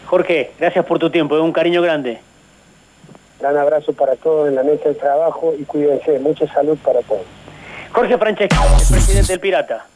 Jorge, 0.07 0.53
gracias 0.59 0.85
por 0.85 0.99
tu 0.99 1.11
tiempo, 1.11 1.37
es 1.37 1.43
un 1.43 1.53
cariño 1.53 1.83
grande. 1.83 2.19
Gran 3.39 3.57
abrazo 3.57 3.93
para 3.93 4.17
todos 4.17 4.49
en 4.49 4.55
la 4.55 4.63
mesa 4.63 4.89
de 4.89 4.95
trabajo 4.95 5.55
y 5.59 5.65
cuídense, 5.65 6.19
mucha 6.19 6.47
salud 6.53 6.77
para 6.79 7.01
todos. 7.03 7.23
Jorge 7.93 8.19
Franceschi, 8.19 8.57
el 8.57 8.89
presidente 8.89 9.33
del 9.33 9.41
Pirata. 9.41 9.87